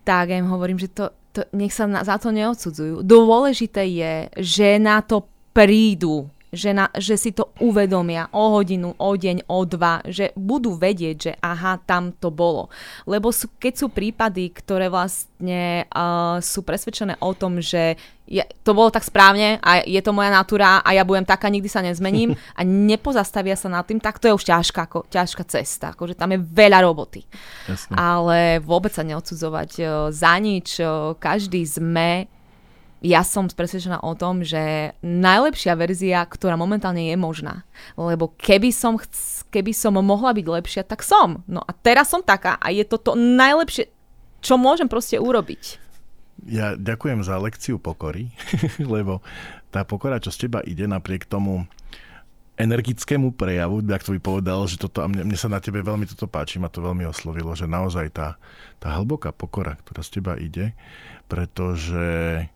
tak 0.05 0.29
ja 0.29 0.37
im 0.37 0.47
hovorím, 0.53 0.77
že 0.77 0.93
to, 0.93 1.09
to, 1.35 1.43
nech 1.51 1.75
sa 1.75 1.83
na, 1.83 2.07
za 2.07 2.15
to 2.15 2.31
neodsudzujú. 2.31 3.03
Dôležité 3.03 3.83
je, 3.83 4.13
že 4.39 4.79
na 4.79 5.03
to 5.03 5.27
prídu 5.51 6.31
že, 6.55 6.71
na, 6.71 6.87
že 6.95 7.19
si 7.19 7.35
to 7.35 7.51
uvedomia 7.59 8.31
o 8.31 8.55
hodinu, 8.55 8.95
o 8.95 9.11
deň, 9.13 9.45
o 9.51 9.59
dva, 9.67 9.99
že 10.07 10.31
budú 10.39 10.79
vedieť, 10.79 11.15
že 11.19 11.31
aha, 11.43 11.83
tam 11.83 12.15
to 12.15 12.31
bolo. 12.31 12.71
Lebo 13.03 13.29
sú, 13.29 13.51
keď 13.59 13.73
sú 13.75 13.87
prípady, 13.91 14.55
ktoré 14.55 14.87
vlastne 14.87 15.85
uh, 15.91 16.39
sú 16.39 16.63
presvedčené 16.63 17.19
o 17.19 17.35
tom, 17.35 17.59
že 17.59 17.99
je, 18.25 18.41
to 18.65 18.73
bolo 18.73 18.89
tak 18.89 19.05
správne 19.05 19.61
a 19.61 19.85
je 19.85 20.01
to 20.01 20.09
moja 20.09 20.33
natúra 20.33 20.81
a 20.81 20.89
ja 20.97 21.05
budem 21.05 21.29
taká, 21.29 21.45
nikdy 21.45 21.69
sa 21.69 21.85
nezmením 21.85 22.33
a 22.57 22.61
nepozastavia 22.65 23.53
sa 23.53 23.69
nad 23.69 23.85
tým, 23.85 24.01
tak 24.01 24.17
to 24.17 24.31
je 24.31 24.35
už 24.39 24.45
ťažká, 24.47 24.89
ako, 24.89 25.05
ťažká 25.11 25.43
cesta. 25.45 25.93
Akože 25.93 26.17
tam 26.17 26.33
je 26.33 26.39
veľa 26.41 26.81
roboty. 26.81 27.27
Jasne. 27.69 27.93
Ale 27.93 28.63
vôbec 28.63 28.95
sa 28.95 29.05
neodsudzovať 29.05 29.71
uh, 29.83 29.87
za 30.09 30.33
nič. 30.41 30.79
Uh, 30.81 31.13
každý 31.19 31.61
sme 31.67 32.31
ja 33.05 33.21
som 33.21 33.45
presvedčená 33.45 34.01
o 34.01 34.17
tom, 34.17 34.41
že 34.41 34.97
najlepšia 35.05 35.77
verzia, 35.77 36.25
ktorá 36.25 36.57
momentálne 36.57 37.05
je 37.05 37.13
možná. 37.13 37.61
Lebo 37.93 38.33
keby 38.33 38.73
som, 38.73 38.97
chc- 38.97 39.45
keby 39.53 39.77
som 39.77 39.93
mohla 40.01 40.33
byť 40.33 40.45
lepšia, 40.49 40.81
tak 40.81 41.05
som. 41.05 41.45
No 41.45 41.61
a 41.61 41.69
teraz 41.69 42.09
som 42.09 42.25
taká 42.25 42.57
a 42.57 42.73
je 42.73 42.81
to 42.81 42.97
to 42.97 43.13
najlepšie, 43.13 43.93
čo 44.41 44.57
môžem 44.57 44.89
proste 44.89 45.21
urobiť. 45.21 45.77
Ja 46.49 46.73
ďakujem 46.73 47.21
za 47.21 47.37
lekciu 47.37 47.77
pokory, 47.77 48.33
lebo 48.81 49.21
tá 49.69 49.85
pokora, 49.85 50.17
čo 50.17 50.33
z 50.33 50.49
teba 50.49 50.65
ide 50.65 50.89
napriek 50.89 51.29
tomu 51.29 51.69
energickému 52.55 53.35
prejavu, 53.35 53.83
ak 53.83 54.07
to 54.07 54.15
by 54.15 54.21
povedal, 54.23 54.63
že 54.63 54.79
toto, 54.79 55.03
a 55.03 55.07
mne, 55.11 55.27
mne 55.27 55.35
sa 55.35 55.51
na 55.51 55.59
tebe 55.59 55.83
veľmi 55.83 56.07
toto 56.07 56.25
páči, 56.31 56.55
ma 56.55 56.71
to 56.71 56.79
veľmi 56.79 57.03
oslovilo, 57.03 57.51
že 57.51 57.67
naozaj 57.67 58.15
tá, 58.15 58.39
tá 58.79 58.95
hlboká 58.95 59.35
pokora, 59.35 59.75
ktorá 59.83 59.99
z 59.99 60.11
teba 60.19 60.39
ide, 60.39 60.71
pretože 61.27 62.47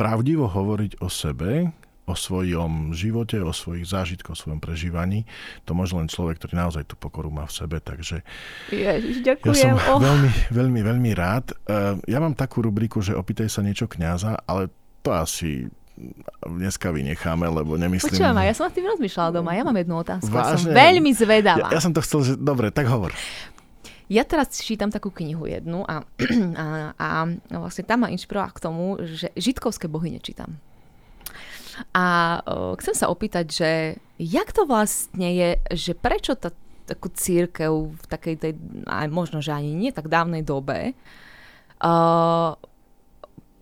pravdivo 0.00 0.48
hovoriť 0.48 1.04
o 1.04 1.12
sebe, 1.12 1.68
o 2.08 2.14
svojom 2.16 2.96
živote, 2.96 3.38
o 3.44 3.52
svojich 3.52 3.84
zážitkoch, 3.84 4.32
o 4.32 4.40
svojom 4.40 4.58
prežívaní. 4.58 5.28
To 5.68 5.76
môže 5.76 5.92
len 5.92 6.08
človek, 6.08 6.40
ktorý 6.40 6.56
naozaj 6.56 6.88
tú 6.88 6.96
pokoru 6.96 7.28
má 7.28 7.44
v 7.44 7.54
sebe, 7.54 7.76
takže 7.78 8.24
Ježiš, 8.72 9.20
ďakujem. 9.22 9.52
ja 9.52 9.76
som 9.76 10.00
oh. 10.00 10.00
veľmi, 10.00 10.30
veľmi, 10.50 10.80
veľmi 10.80 11.10
rád. 11.12 11.52
Eh, 11.52 12.00
ja 12.10 12.18
mám 12.18 12.32
takú 12.32 12.64
rubriku, 12.64 13.04
že 13.04 13.12
opýtaj 13.12 13.52
sa 13.52 13.60
niečo 13.60 13.86
kňaza, 13.86 14.42
ale 14.48 14.72
to 15.04 15.12
asi 15.12 15.68
dneska 16.40 16.88
vynecháme, 16.90 17.44
lebo 17.44 17.76
nemyslím... 17.76 18.16
Počúvam, 18.16 18.40
ja 18.40 18.56
som 18.56 18.72
nad 18.72 18.72
tým 18.72 18.88
rozmýšľala 18.88 19.30
doma, 19.36 19.52
ja 19.52 19.62
mám 19.68 19.76
jednu 19.76 20.00
otázku. 20.00 20.32
Vážne? 20.32 20.72
Som 20.72 20.72
veľmi 20.72 21.10
zvedavá. 21.12 21.68
Ja, 21.68 21.76
ja 21.76 21.80
som 21.84 21.92
to 21.92 22.00
chcel, 22.00 22.24
že... 22.24 22.32
Dobre, 22.40 22.72
tak 22.72 22.88
hovor. 22.88 23.12
Ja 24.10 24.26
teraz 24.26 24.58
čítam 24.58 24.90
takú 24.90 25.14
knihu 25.14 25.46
jednu 25.46 25.86
a, 25.86 26.02
a, 26.58 26.66
a 26.98 27.08
vlastne 27.46 27.86
tam 27.86 28.02
ma 28.02 28.10
inšpirovala 28.10 28.50
k 28.50 28.62
tomu, 28.62 28.98
že 29.06 29.30
žitkovské 29.38 29.86
bohy 29.86 30.18
nečítam. 30.18 30.58
A 31.94 32.36
o, 32.42 32.74
chcem 32.82 32.92
sa 32.92 33.06
opýtať, 33.06 33.46
že 33.46 33.70
jak 34.18 34.50
to 34.50 34.66
vlastne 34.66 35.30
je, 35.30 35.50
že 35.70 35.94
prečo 35.94 36.34
tá 36.34 36.50
takú 36.90 37.06
církev 37.14 37.94
v 37.94 38.04
takej 38.10 38.34
tej, 38.34 38.52
aj 38.90 39.06
možno, 39.14 39.38
že 39.38 39.54
ani 39.54 39.78
nie 39.78 39.94
tak 39.94 40.10
dávnej 40.10 40.42
dobe, 40.42 40.98
uh, 41.78 42.58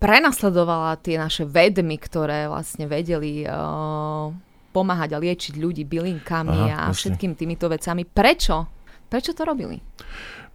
prenasledovala 0.01 0.97
tie 0.97 1.21
naše 1.21 1.45
vedmy, 1.45 2.01
ktoré 2.01 2.49
vlastne 2.49 2.89
vedeli 2.89 3.45
uh, 3.45 4.33
pomáhať 4.73 5.13
a 5.13 5.21
liečiť 5.21 5.53
ľudí 5.61 5.85
bylinkami 5.85 6.57
Aha, 6.57 6.65
a 6.73 6.79
jasne. 6.89 7.13
všetkými 7.13 7.35
týmito 7.37 7.69
vecami. 7.69 8.01
Prečo? 8.01 8.78
Prečo 9.09 9.33
to 9.33 9.41
robili? 9.43 9.81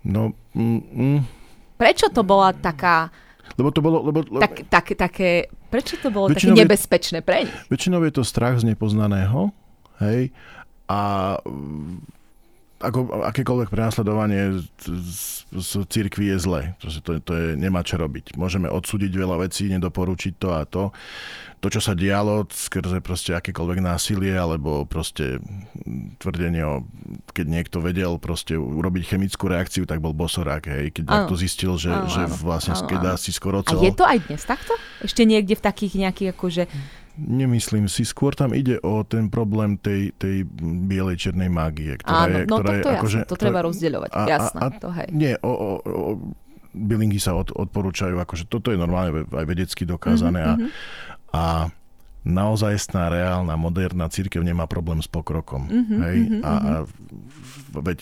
No, 0.07 0.31
mm, 0.55 0.81
mm, 0.95 1.21
Prečo 1.75 2.07
to 2.15 2.23
bola 2.23 2.55
taká, 2.55 3.11
lebo 3.59 3.75
to 3.75 3.83
bolo... 3.83 3.99
Lebo, 4.07 4.23
lebo, 4.23 4.41
tak, 4.41 4.63
tak, 4.71 4.87
také, 4.95 5.51
prečo 5.69 5.99
to 5.99 6.09
bolo 6.15 6.31
také 6.31 6.47
Väčšinou 6.47 6.55
je- 6.55 6.63
nebezpečné 6.63 7.19
pre 7.21 7.45
nich? 7.45 7.55
Väčšinou 7.67 8.01
je 8.07 8.13
to 8.15 8.23
strach 8.23 8.57
z 8.63 8.71
nepoznaného, 8.73 9.51
hej, 10.01 10.31
a 10.87 11.01
ako, 12.83 13.23
akékoľvek 13.31 13.69
prenasledovanie 13.71 14.59
z, 14.59 14.67
z, 14.87 15.21
z 15.55 15.71
církvy 15.87 16.35
je 16.35 16.39
zlé. 16.39 16.63
Proste 16.83 17.01
to, 17.01 17.11
to 17.23 17.33
je, 17.33 17.47
nemá 17.55 17.87
čo 17.87 17.97
robiť. 17.97 18.35
Môžeme 18.35 18.67
odsúdiť 18.67 19.15
veľa 19.15 19.47
vecí, 19.47 19.71
nedoporučiť 19.71 20.35
to 20.37 20.49
a 20.53 20.67
to. 20.67 20.91
To, 21.63 21.67
čo 21.73 21.81
sa 21.81 21.97
dialo 21.97 22.45
skrze 22.53 23.01
proste 23.01 23.33
akékoľvek 23.33 23.81
násilie, 23.81 24.37
alebo 24.37 24.85
proste 24.85 25.41
tvrdenie 26.21 26.61
o, 26.61 26.85
keď 27.33 27.47
niekto 27.49 27.81
vedel 27.81 28.21
proste 28.21 28.53
urobiť 28.53 29.17
chemickú 29.17 29.49
reakciu, 29.49 29.89
tak 29.89 30.05
bol 30.05 30.13
bosorák, 30.13 30.69
hej. 30.69 30.93
Keď 30.93 31.05
Áno. 31.09 31.13
niekto 31.25 31.35
zistil, 31.41 31.73
že, 31.81 31.89
Áno, 31.89 32.11
že 32.13 32.29
vlastne 32.45 32.77
áno. 32.77 33.01
dá 33.01 33.17
si 33.17 33.33
skoro 33.33 33.65
A 33.65 33.73
celo... 33.73 33.81
je 33.81 33.97
to 33.97 34.05
aj 34.05 34.19
dnes 34.29 34.45
takto? 34.45 34.77
Ešte 35.01 35.25
niekde 35.25 35.57
v 35.57 35.63
takých 35.65 35.95
nejakých 36.05 36.29
akože... 36.37 36.65
Nemyslím 37.15 37.87
si, 37.87 38.03
skôr 38.03 38.35
tam 38.35 38.51
ide 38.51 38.79
o 38.81 39.03
ten 39.03 39.29
problém 39.29 39.77
tej, 39.77 40.11
tej 40.15 40.43
bielej 40.85 41.15
čiernej 41.17 41.47
mágie, 41.47 41.95
ktorá 41.95 42.27
Áno, 42.27 42.37
je... 42.37 42.45
no 42.45 42.57
ktorá 42.57 42.67
tak 42.67 42.75
je 42.75 42.83
to 42.83 42.89
jasné, 42.89 42.99
akože, 42.99 43.19
to 43.25 43.37
treba 43.37 43.61
rozdielovať, 43.63 44.11
a- 44.11 44.19
a- 44.19 44.29
jasné, 44.29 44.59
a- 44.61 44.71
to 44.75 44.89
hej. 44.91 45.09
Nie, 45.11 45.33
o, 45.39 45.47
o, 45.49 45.69
o, 45.79 46.11
bylingy 46.71 47.19
sa 47.19 47.33
od, 47.33 47.55
odporúčajú, 47.55 48.19
akože 48.19 48.45
toto 48.45 48.75
je 48.75 48.77
normálne 48.77 49.23
aj 49.25 49.45
vedecky 49.45 49.83
dokázané 49.85 50.43
Mhm, 50.43 50.51
a, 50.51 50.55
a 51.31 51.43
naozajstná, 52.25 53.07
reálna, 53.07 53.55
moderná 53.55 54.09
církev 54.09 54.41
nemá 54.41 54.65
problém 54.65 54.99
s 54.99 55.07
pokrokom. 55.07 55.69
Mhm, 55.69 55.97
hej? 56.03 56.17
mhm, 56.19 56.41
A, 56.41 56.51
a 56.51 56.73
v- 57.71 57.83
veď 57.85 57.99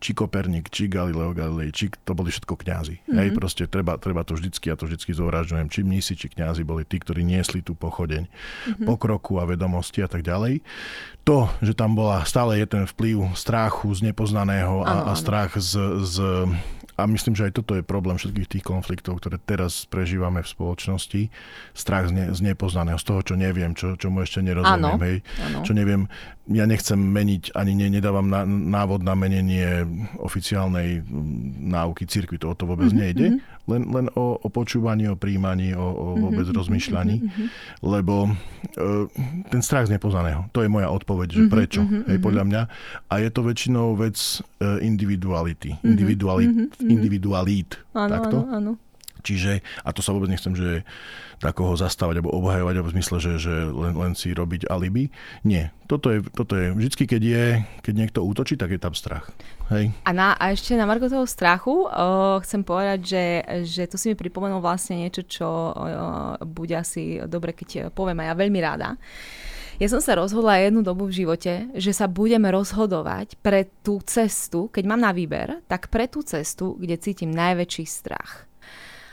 či 0.00 0.16
Koperník, 0.16 0.72
či 0.72 0.88
Galileo 0.88 1.36
Galilei, 1.36 1.68
či 1.70 1.92
to 1.92 2.16
boli 2.16 2.32
všetko 2.32 2.56
kňazi. 2.56 3.04
Mhm. 3.04 3.16
Hej, 3.20 3.28
proste 3.36 3.62
treba, 3.68 4.00
treba 4.00 4.24
to 4.24 4.32
vždycky, 4.32 4.72
ja 4.72 4.76
to 4.80 4.88
vždycky 4.88 5.12
zovražďujem, 5.12 5.68
či 5.68 5.84
mnísi, 5.84 6.16
či 6.16 6.32
kňazi 6.32 6.64
boli 6.64 6.88
tí, 6.88 6.96
ktorí 6.96 7.20
niesli 7.20 7.60
tú 7.60 7.76
pochodeň 7.76 8.24
Mhm. 8.80 8.84
pokroku 8.88 9.36
a 9.36 9.44
vedomosti 9.44 10.00
a 10.00 10.08
tak 10.08 10.24
ďalej. 10.24 10.64
To, 11.28 11.52
že 11.60 11.76
tam 11.76 11.92
bola, 11.94 12.24
stále 12.24 12.56
je 12.56 12.66
ten 12.66 12.88
vplyv 12.88 13.36
strachu 13.36 13.92
z 13.92 14.08
nepoznaného 14.08 14.80
a, 14.82 14.88
Áno, 14.88 15.02
a 15.06 15.12
strach 15.14 15.52
z, 15.60 15.76
z 16.00 16.16
a 17.00 17.08
myslím, 17.08 17.32
že 17.32 17.48
aj 17.48 17.56
toto 17.56 17.72
je 17.72 17.82
problém 17.82 18.20
všetkých 18.20 18.48
tých 18.48 18.64
konfliktov, 18.64 19.18
ktoré 19.18 19.40
teraz 19.40 19.88
prežívame 19.88 20.44
v 20.44 20.48
spoločnosti. 20.48 21.32
Strach 21.72 22.08
z, 22.08 22.12
ne, 22.12 22.24
z 22.30 22.40
nepoznaného, 22.44 23.00
z 23.00 23.04
toho, 23.08 23.20
čo 23.24 23.34
neviem, 23.34 23.72
čo, 23.72 23.96
čomu 23.96 24.20
ešte 24.20 24.44
nerozumiem. 24.44 24.96
Áno, 24.96 25.00
Hej, 25.00 25.16
áno. 25.40 25.64
čo 25.64 25.72
neviem, 25.72 26.06
ja 26.50 26.66
nechcem 26.66 26.98
meniť, 26.98 27.54
ani 27.54 27.72
ne, 27.74 27.86
nedávam 27.88 28.26
na, 28.26 28.42
návod 28.44 29.00
na 29.00 29.14
menenie 29.14 29.86
oficiálnej 30.20 31.02
náuky 31.60 32.04
cirkvi, 32.04 32.36
to 32.36 32.50
o 32.50 32.54
to 32.54 32.66
vôbec 32.68 32.90
Mhm, 32.90 32.98
nejde, 32.98 33.26
len, 33.70 33.82
len 33.88 34.06
o, 34.12 34.34
o 34.36 34.48
počúvaní, 34.48 35.06
o 35.06 35.14
príjmaní, 35.14 35.72
o, 35.72 35.80
o 35.80 36.04
Mhm, 36.10 36.20
vôbec 36.20 36.46
rozmýšľaní, 36.50 37.16
lebo 37.80 38.26
e, 38.26 39.06
ten 39.46 39.62
strach 39.62 39.86
z 39.86 39.94
nepoznaného, 39.94 40.50
to 40.50 40.60
je 40.60 40.68
moja 40.68 40.90
odpoveď, 40.90 41.28
Mhm, 41.30 41.36
že 41.36 41.42
prečo, 41.46 41.80
hej, 41.86 42.18
podľa 42.18 42.44
mňa. 42.44 42.62
A 43.06 43.14
je 43.18 43.30
to 43.30 43.40
väčšinou 43.40 43.94
vec 43.94 44.16
e, 44.18 44.38
individuality, 44.82 45.78
individualit, 45.80 46.50
individualít, 46.82 47.78
Áno, 47.92 48.10
takto. 48.10 48.36
áno, 48.42 48.74
áno. 48.76 48.89
Čiže, 49.20 49.60
a 49.84 49.92
to 49.92 50.00
sa 50.00 50.12
vôbec 50.12 50.32
nechcem, 50.32 50.52
že 50.56 50.82
takoho 51.40 51.72
zastávať 51.72 52.20
alebo 52.20 52.36
obhajovať 52.36 52.74
v 52.84 52.92
zmysle, 52.92 53.16
že, 53.16 53.32
že 53.40 53.54
len, 53.72 53.96
len 53.96 54.12
si 54.12 54.36
robiť 54.36 54.68
alibi. 54.68 55.08
Nie. 55.40 55.72
Toto 55.88 56.12
je, 56.12 56.20
toto 56.22 56.54
je 56.54 56.70
vždycky, 56.70 57.08
keď 57.08 57.22
je, 57.24 57.44
keď 57.80 57.94
niekto 57.96 58.20
útočí, 58.22 58.54
tak 58.60 58.70
je 58.70 58.80
tam 58.80 58.92
strach. 58.92 59.32
Hej. 59.72 59.90
A, 60.04 60.10
na, 60.12 60.36
a 60.36 60.52
ešte 60.52 60.76
na 60.76 60.84
Margo 60.84 61.08
toho 61.08 61.24
strachu 61.24 61.88
uh, 61.88 62.38
chcem 62.44 62.60
povedať, 62.60 63.00
že, 63.02 63.24
že 63.66 63.82
to 63.88 63.96
si 63.96 64.12
mi 64.12 64.16
pripomenul 64.18 64.60
vlastne 64.60 65.00
niečo, 65.00 65.24
čo 65.24 65.48
uh, 65.48 66.36
bude 66.44 66.76
asi 66.76 67.24
dobre, 67.26 67.56
keď 67.56 67.90
poviem 67.90 68.20
a 68.22 68.30
ja 68.30 68.34
veľmi 68.36 68.60
rada. 68.60 69.00
Ja 69.80 69.88
som 69.88 70.04
sa 70.04 70.12
rozhodla 70.12 70.60
jednu 70.60 70.84
dobu 70.84 71.08
v 71.08 71.24
živote, 71.24 71.72
že 71.72 71.96
sa 71.96 72.04
budeme 72.04 72.52
rozhodovať 72.52 73.40
pre 73.40 73.64
tú 73.80 73.96
cestu, 74.04 74.68
keď 74.68 74.84
mám 74.84 75.00
na 75.00 75.08
výber, 75.08 75.64
tak 75.72 75.88
pre 75.88 76.04
tú 76.04 76.20
cestu, 76.20 76.76
kde 76.76 77.00
cítim 77.00 77.32
najväčší 77.32 77.88
strach. 77.88 78.49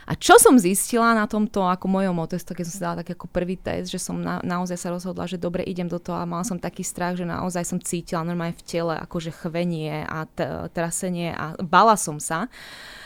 A 0.08 0.16
čo 0.16 0.40
som 0.40 0.56
zistila 0.56 1.12
na 1.12 1.28
tomto 1.28 1.68
ako 1.68 1.84
mojom 1.84 2.16
otestu, 2.24 2.56
keď 2.56 2.64
som 2.64 2.72
si 2.72 2.80
dala 2.80 2.98
taký 3.04 3.12
ako 3.12 3.28
prvý 3.28 3.60
test, 3.60 3.92
že 3.92 4.00
som 4.00 4.16
na, 4.16 4.40
naozaj 4.40 4.80
sa 4.80 4.88
rozhodla, 4.88 5.28
že 5.28 5.36
dobre 5.36 5.60
idem 5.68 5.84
do 5.84 6.00
toho 6.00 6.16
a 6.16 6.24
mala 6.24 6.48
som 6.48 6.56
taký 6.56 6.80
strach, 6.80 7.20
že 7.20 7.28
naozaj 7.28 7.68
som 7.68 7.76
cítila 7.76 8.24
normálne 8.24 8.56
v 8.56 8.64
tele 8.64 8.96
akože 8.96 9.36
chvenie 9.44 10.08
a 10.08 10.24
t- 10.24 10.48
trasenie 10.72 11.36
a 11.36 11.60
bala 11.60 12.00
som 12.00 12.16
sa. 12.16 12.48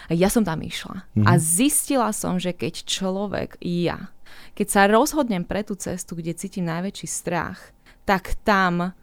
A 0.06 0.14
ja 0.14 0.30
som 0.30 0.46
tam 0.46 0.62
išla. 0.62 1.02
Mm-hmm. 1.18 1.26
A 1.26 1.32
zistila 1.42 2.14
som, 2.14 2.38
že 2.38 2.54
keď 2.54 2.86
človek, 2.86 3.58
ja, 3.58 4.14
keď 4.54 4.66
sa 4.70 4.86
rozhodnem 4.86 5.42
pre 5.42 5.66
tú 5.66 5.74
cestu, 5.74 6.14
kde 6.14 6.38
cítim 6.38 6.70
najväčší 6.70 7.08
strach, 7.10 7.74
tak 8.06 8.38
tam 8.46 8.94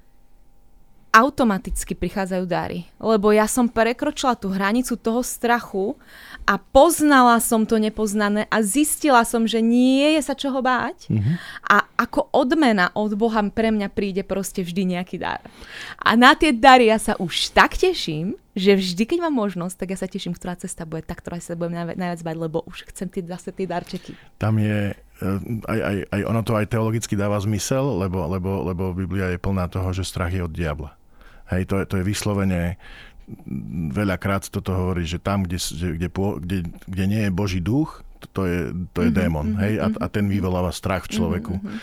automaticky 1.09 1.97
prichádzajú 1.97 2.45
dary. 2.45 2.85
Lebo 3.01 3.33
ja 3.33 3.49
som 3.49 3.65
prekročila 3.65 4.37
tú 4.37 4.53
hranicu 4.53 4.93
toho 4.93 5.25
strachu 5.25 5.97
a 6.45 6.57
poznala 6.57 7.37
som 7.41 7.65
to 7.65 7.77
nepoznané 7.81 8.45
a 8.49 8.61
zistila 8.61 9.25
som, 9.25 9.45
že 9.45 9.61
nie 9.61 10.17
je 10.17 10.21
sa 10.21 10.37
čoho 10.37 10.61
báť. 10.61 11.09
Mm-hmm. 11.09 11.35
A 11.65 11.77
ako 11.97 12.29
odmena 12.33 12.93
od 12.93 13.13
Boha 13.17 13.41
pre 13.49 13.73
mňa 13.73 13.89
príde 13.89 14.21
proste 14.21 14.61
vždy 14.61 14.97
nejaký 14.97 15.17
dar. 15.17 15.41
A 15.97 16.13
na 16.13 16.37
tie 16.37 16.53
dary 16.53 16.93
ja 16.93 17.01
sa 17.01 17.17
už 17.17 17.53
tak 17.53 17.77
teším, 17.77 18.37
že 18.57 18.75
vždy, 18.75 19.03
keď 19.07 19.19
mám 19.29 19.39
možnosť, 19.39 19.75
tak 19.79 19.89
ja 19.95 19.97
sa 19.97 20.09
teším, 20.09 20.35
ktorá 20.35 20.57
cesta 20.59 20.83
bude 20.83 21.05
tá, 21.05 21.15
ktorá 21.15 21.39
sa 21.39 21.55
budem 21.55 21.79
najviac, 21.79 21.97
najviac 21.97 22.21
bať, 22.27 22.35
lebo 22.37 22.57
už 22.67 22.91
chcem 22.91 23.07
tie, 23.07 23.23
zase 23.23 23.55
tie 23.55 23.69
darčeky. 23.69 24.19
Tam 24.35 24.59
je, 24.59 24.91
eh, 24.91 25.39
aj, 25.69 25.79
aj, 25.79 25.97
aj 26.11 26.21
ono 26.27 26.41
to 26.43 26.59
aj 26.59 26.67
teologicky 26.67 27.15
dáva 27.15 27.39
zmysel, 27.39 28.03
lebo, 28.03 28.27
lebo, 28.27 28.67
lebo 28.67 28.83
Biblia 28.91 29.31
je 29.31 29.39
plná 29.39 29.71
toho, 29.71 29.95
že 29.95 30.03
strach 30.03 30.35
je 30.35 30.43
od 30.43 30.51
diabla. 30.51 30.98
Hej, 31.49 31.65
to 31.69 31.81
je, 31.81 31.83
to 31.89 31.95
je 31.97 32.03
vyslovene, 32.05 32.77
veľakrát 33.93 34.49
toto 34.49 34.73
hovorí, 34.73 35.05
že 35.05 35.21
tam, 35.21 35.45
kde, 35.45 35.57
kde, 35.97 36.09
kde, 36.09 36.57
kde, 36.89 37.03
nie 37.05 37.21
je 37.25 37.31
Boží 37.33 37.61
duch, 37.61 38.01
to 38.33 38.43
je, 38.45 38.59
to 38.91 39.05
je 39.05 39.09
mm-hmm, 39.09 39.21
démon, 39.21 39.47
hej, 39.63 39.79
a, 39.79 39.87
a 39.95 40.05
ten 40.11 40.27
vyvoláva 40.27 40.75
strach 40.75 41.07
v 41.07 41.19
človeku. 41.19 41.55
Mm-hmm. 41.55 41.79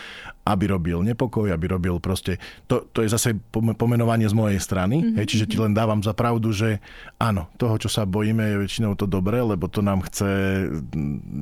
Aby 0.47 0.65
robil 0.71 1.03
nepokoj, 1.03 1.51
aby 1.51 1.67
robil 1.75 1.99
proste, 1.99 2.39
to, 2.71 2.87
to 2.95 3.03
je 3.03 3.11
zase 3.11 3.35
pomenovanie 3.51 4.31
z 4.31 4.37
mojej 4.39 4.63
strany, 4.63 5.03
mm-hmm. 5.03 5.17
hej, 5.19 5.27
čiže 5.27 5.51
ti 5.51 5.57
len 5.59 5.75
dávam 5.75 5.99
za 5.99 6.15
pravdu, 6.15 6.55
že 6.55 6.79
áno, 7.19 7.51
toho, 7.59 7.75
čo 7.83 7.91
sa 7.91 8.07
bojíme, 8.07 8.55
je 8.55 8.63
väčšinou 8.63 8.95
to 8.95 9.11
dobré, 9.11 9.43
lebo 9.43 9.67
to 9.67 9.83
nám 9.83 10.07
chce 10.07 10.31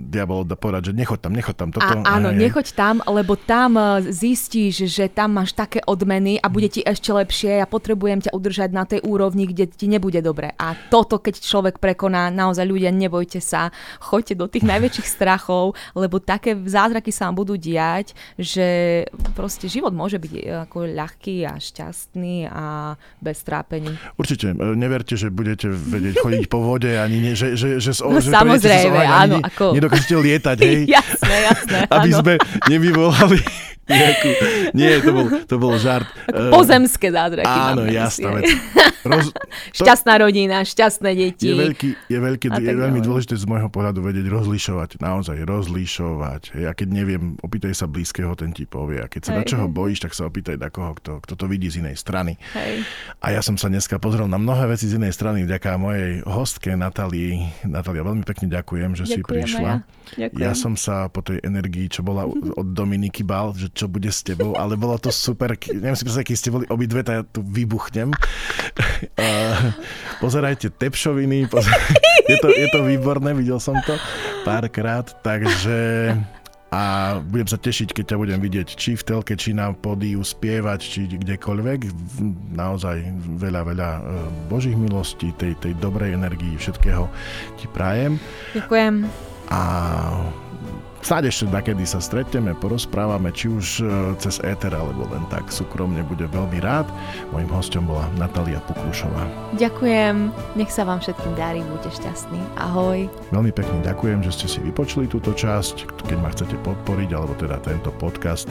diabol 0.08 0.48
povedať, 0.56 0.90
že 0.90 0.92
nechoď 0.96 1.18
tam, 1.20 1.32
nechoď 1.36 1.56
tam. 1.60 1.68
Toto, 1.74 1.84
a, 1.84 2.16
áno, 2.16 2.32
hej, 2.32 2.48
nechoď 2.48 2.66
tam, 2.72 3.04
lebo 3.04 3.36
tam 3.36 3.76
e, 3.76 4.08
zistíš, 4.08 4.88
že 4.88 5.12
tam 5.12 5.36
máš 5.36 5.52
také 5.52 5.84
odmeny 5.84 6.40
a 6.40 6.48
bude 6.48 6.72
ti 6.72 6.80
ešte 6.80 7.12
lepšie, 7.12 7.60
ja 7.60 7.68
potrebujem 7.68 8.24
ťa 8.24 8.32
udržať 8.32 8.70
na 8.72 8.88
tej 8.88 9.04
úrovni, 9.04 9.44
kde 9.44 9.68
ti 9.68 9.84
nebude 9.84 10.24
dobre. 10.24 10.56
A 10.56 10.72
toto, 10.88 11.20
keď 11.20 11.44
človek 11.44 11.76
prekoná, 11.76 12.32
naozaj 12.32 12.64
ľudia, 12.64 12.88
nebojte 12.88 13.44
sa, 13.44 13.68
choďte 14.00 14.40
do 14.40 14.46
tých 14.48 14.64
najväčších 14.64 15.08
strachov, 15.20 15.76
lebo 15.92 16.22
také 16.22 16.56
zázraky 16.56 17.12
sa 17.12 17.28
vám 17.28 17.44
budú 17.44 17.60
diať, 17.60 18.16
že 18.40 18.93
proste 19.34 19.66
život 19.66 19.90
môže 19.90 20.20
byť 20.20 20.32
e, 20.34 20.40
ako 20.68 20.86
ľahký 20.90 21.46
a 21.48 21.58
šťastný 21.58 22.46
a 22.46 22.94
bez 23.18 23.42
trápení. 23.42 23.94
Určite. 24.14 24.54
E, 24.54 24.74
neverte, 24.76 25.18
že 25.18 25.32
budete 25.32 25.70
vedieť 25.70 26.22
chodiť 26.22 26.44
po 26.46 26.62
vode, 26.62 26.94
ani 26.94 27.18
nie, 27.18 27.34
že, 27.34 27.58
že, 27.58 27.82
že, 27.82 27.92
no, 28.04 28.22
že 28.22 28.30
samozrejme, 28.30 29.00
áno. 29.04 29.38
Ani 29.38 29.46
ako... 29.46 29.64
Nedokážete 29.74 30.14
lietať, 30.14 30.56
hej? 30.62 30.78
jasné, 30.96 31.36
jasné. 31.50 31.78
Aby 31.90 32.10
áno. 32.14 32.20
sme 32.22 32.32
nevyvolali 32.70 33.38
nejakú... 33.88 34.28
Nie, 34.72 35.00
to 35.04 35.10
bol, 35.12 35.26
to 35.44 35.56
bol 35.60 35.74
žart. 35.76 36.08
Ako 36.28 36.64
pozemské 36.64 37.08
zázraky. 37.12 37.48
Áno, 37.48 37.84
jasná 37.88 38.40
vec. 38.40 38.48
Roz... 39.08 39.36
Šťastná 39.76 40.16
rodina, 40.16 40.64
šťastné 40.64 41.10
deti. 41.12 41.52
Je, 41.52 41.54
veľký, 41.54 41.88
je, 42.08 42.18
veľký, 42.18 42.46
je 42.48 42.72
veľmi 42.72 43.00
dôležité 43.04 43.36
z 43.36 43.44
môjho 43.44 43.68
pohľadu 43.68 44.00
vedieť 44.00 44.32
rozlišovať. 44.32 44.96
Naozaj 44.96 45.44
rozlišovať. 45.44 46.56
Ja 46.56 46.72
keď 46.72 46.88
neviem, 46.88 47.36
opýtaj 47.44 47.76
sa 47.76 47.84
blízkeho, 47.84 48.32
ten 48.32 48.56
ti 48.56 48.64
povie. 48.64 49.04
A 49.04 49.06
keď 49.06 49.20
sa 49.28 49.32
Hej. 49.36 49.38
na 49.38 49.42
čoho 49.44 49.64
bojíš, 49.68 50.08
tak 50.08 50.16
sa 50.16 50.24
opýtaj 50.24 50.56
na 50.56 50.72
koho, 50.72 50.96
kto, 50.96 51.20
kto 51.20 51.34
to 51.36 51.44
vidí 51.44 51.68
z 51.68 51.84
inej 51.84 52.00
strany. 52.00 52.40
Hej. 52.56 52.88
A 53.20 53.36
ja 53.36 53.44
som 53.44 53.60
sa 53.60 53.68
dneska 53.68 54.00
pozrel 54.00 54.24
na 54.24 54.40
mnohé 54.40 54.72
veci 54.72 54.88
z 54.88 54.96
inej 54.96 55.12
strany 55.12 55.44
vďaka 55.44 55.76
mojej 55.76 56.24
hostke 56.24 56.72
Natalii. 56.72 57.44
Natalia, 57.68 58.08
veľmi 58.08 58.24
pekne 58.24 58.48
ďakujem, 58.48 58.96
že 58.96 59.04
ďakujem, 59.04 59.20
si 59.20 59.20
prišla. 59.20 59.70
Ja. 59.84 59.84
Ja 60.16 60.52
som 60.52 60.78
sa 60.78 61.08
po 61.10 61.24
tej 61.24 61.40
energii, 61.42 61.88
čo 61.88 62.04
bola 62.04 62.26
od 62.28 62.68
Dominiky 62.76 63.26
bal, 63.26 63.52
že 63.56 63.72
čo 63.72 63.90
bude 63.90 64.08
s 64.08 64.22
tebou, 64.22 64.54
ale 64.54 64.78
bolo 64.78 64.96
to 65.00 65.10
super. 65.10 65.56
Neviem 65.68 65.96
si 65.96 66.04
predstaviť, 66.06 66.28
keď 66.28 66.36
ste 66.38 66.54
boli 66.54 66.66
obidve, 66.68 67.00
tak 67.02 67.14
ja 67.14 67.22
tu 67.24 67.40
vybuchnem. 67.42 68.10
Uh, 69.14 69.70
pozerajte 70.18 70.72
Tepšoviny, 70.74 71.46
pozerajte, 71.46 71.94
je, 72.30 72.36
to, 72.42 72.48
je 72.50 72.66
to 72.72 72.80
výborné, 72.82 73.30
videl 73.36 73.62
som 73.62 73.78
to 73.86 73.94
párkrát, 74.42 75.06
takže 75.22 76.10
a 76.74 76.82
budem 77.22 77.46
sa 77.46 77.54
tešiť, 77.54 77.94
keď 77.94 78.04
ťa 78.10 78.16
budem 78.18 78.40
vidieť 78.42 78.68
či 78.74 78.98
v 78.98 79.06
telke, 79.06 79.38
či 79.38 79.54
na 79.54 79.70
pódiu 79.70 80.26
spievať, 80.26 80.80
či 80.82 81.00
kdekoľvek. 81.06 81.78
Naozaj 82.58 82.96
veľa, 83.38 83.62
veľa 83.62 83.90
e, 83.94 84.00
božích 84.50 84.74
milostí, 84.74 85.30
tej, 85.38 85.54
tej 85.62 85.78
dobrej 85.78 86.18
energii, 86.18 86.58
všetkého 86.58 87.06
ti 87.62 87.70
prajem. 87.70 88.18
Ďakujem. 88.58 89.33
A 89.52 89.60
Snáď 91.04 91.28
ešte 91.28 91.52
nakedy 91.52 91.84
sa 91.84 92.00
stretneme, 92.00 92.56
porozprávame, 92.56 93.28
či 93.28 93.52
už 93.52 93.84
e, 93.84 94.16
cez 94.16 94.40
éter, 94.40 94.72
alebo 94.72 95.04
len 95.12 95.20
tak 95.28 95.52
súkromne 95.52 96.00
bude 96.00 96.24
veľmi 96.24 96.64
rád. 96.64 96.88
Mojím 97.28 97.52
hostom 97.52 97.84
bola 97.84 98.08
Natália 98.16 98.56
Puklušová. 98.64 99.28
Ďakujem, 99.60 100.32
nech 100.56 100.72
sa 100.72 100.88
vám 100.88 101.04
všetkým 101.04 101.36
darí, 101.36 101.60
buďte 101.60 102.00
šťastní. 102.00 102.40
Ahoj. 102.56 103.04
Veľmi 103.36 103.52
pekne 103.52 103.84
ďakujem, 103.84 104.24
že 104.24 104.32
ste 104.32 104.46
si 104.48 104.58
vypočuli 104.64 105.04
túto 105.04 105.36
časť. 105.36 106.08
Keď 106.08 106.18
ma 106.24 106.32
chcete 106.32 106.56
podporiť, 106.64 107.12
alebo 107.12 107.36
teda 107.36 107.60
tento 107.60 107.92
podcast 108.00 108.48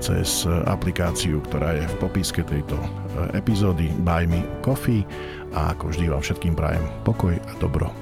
cez 0.00 0.48
aplikáciu, 0.48 1.44
ktorá 1.52 1.76
je 1.76 1.84
v 1.84 1.94
popiske 2.00 2.40
tejto 2.48 2.80
e, 2.80 2.88
epizódy 3.36 3.92
Buy 4.00 4.24
Me 4.24 4.40
Coffee. 4.64 5.04
A 5.52 5.76
ako 5.76 5.92
vždy 5.92 6.08
vám 6.08 6.24
všetkým 6.24 6.56
prajem 6.56 6.88
pokoj 7.04 7.36
a 7.36 7.52
dobro. 7.60 7.92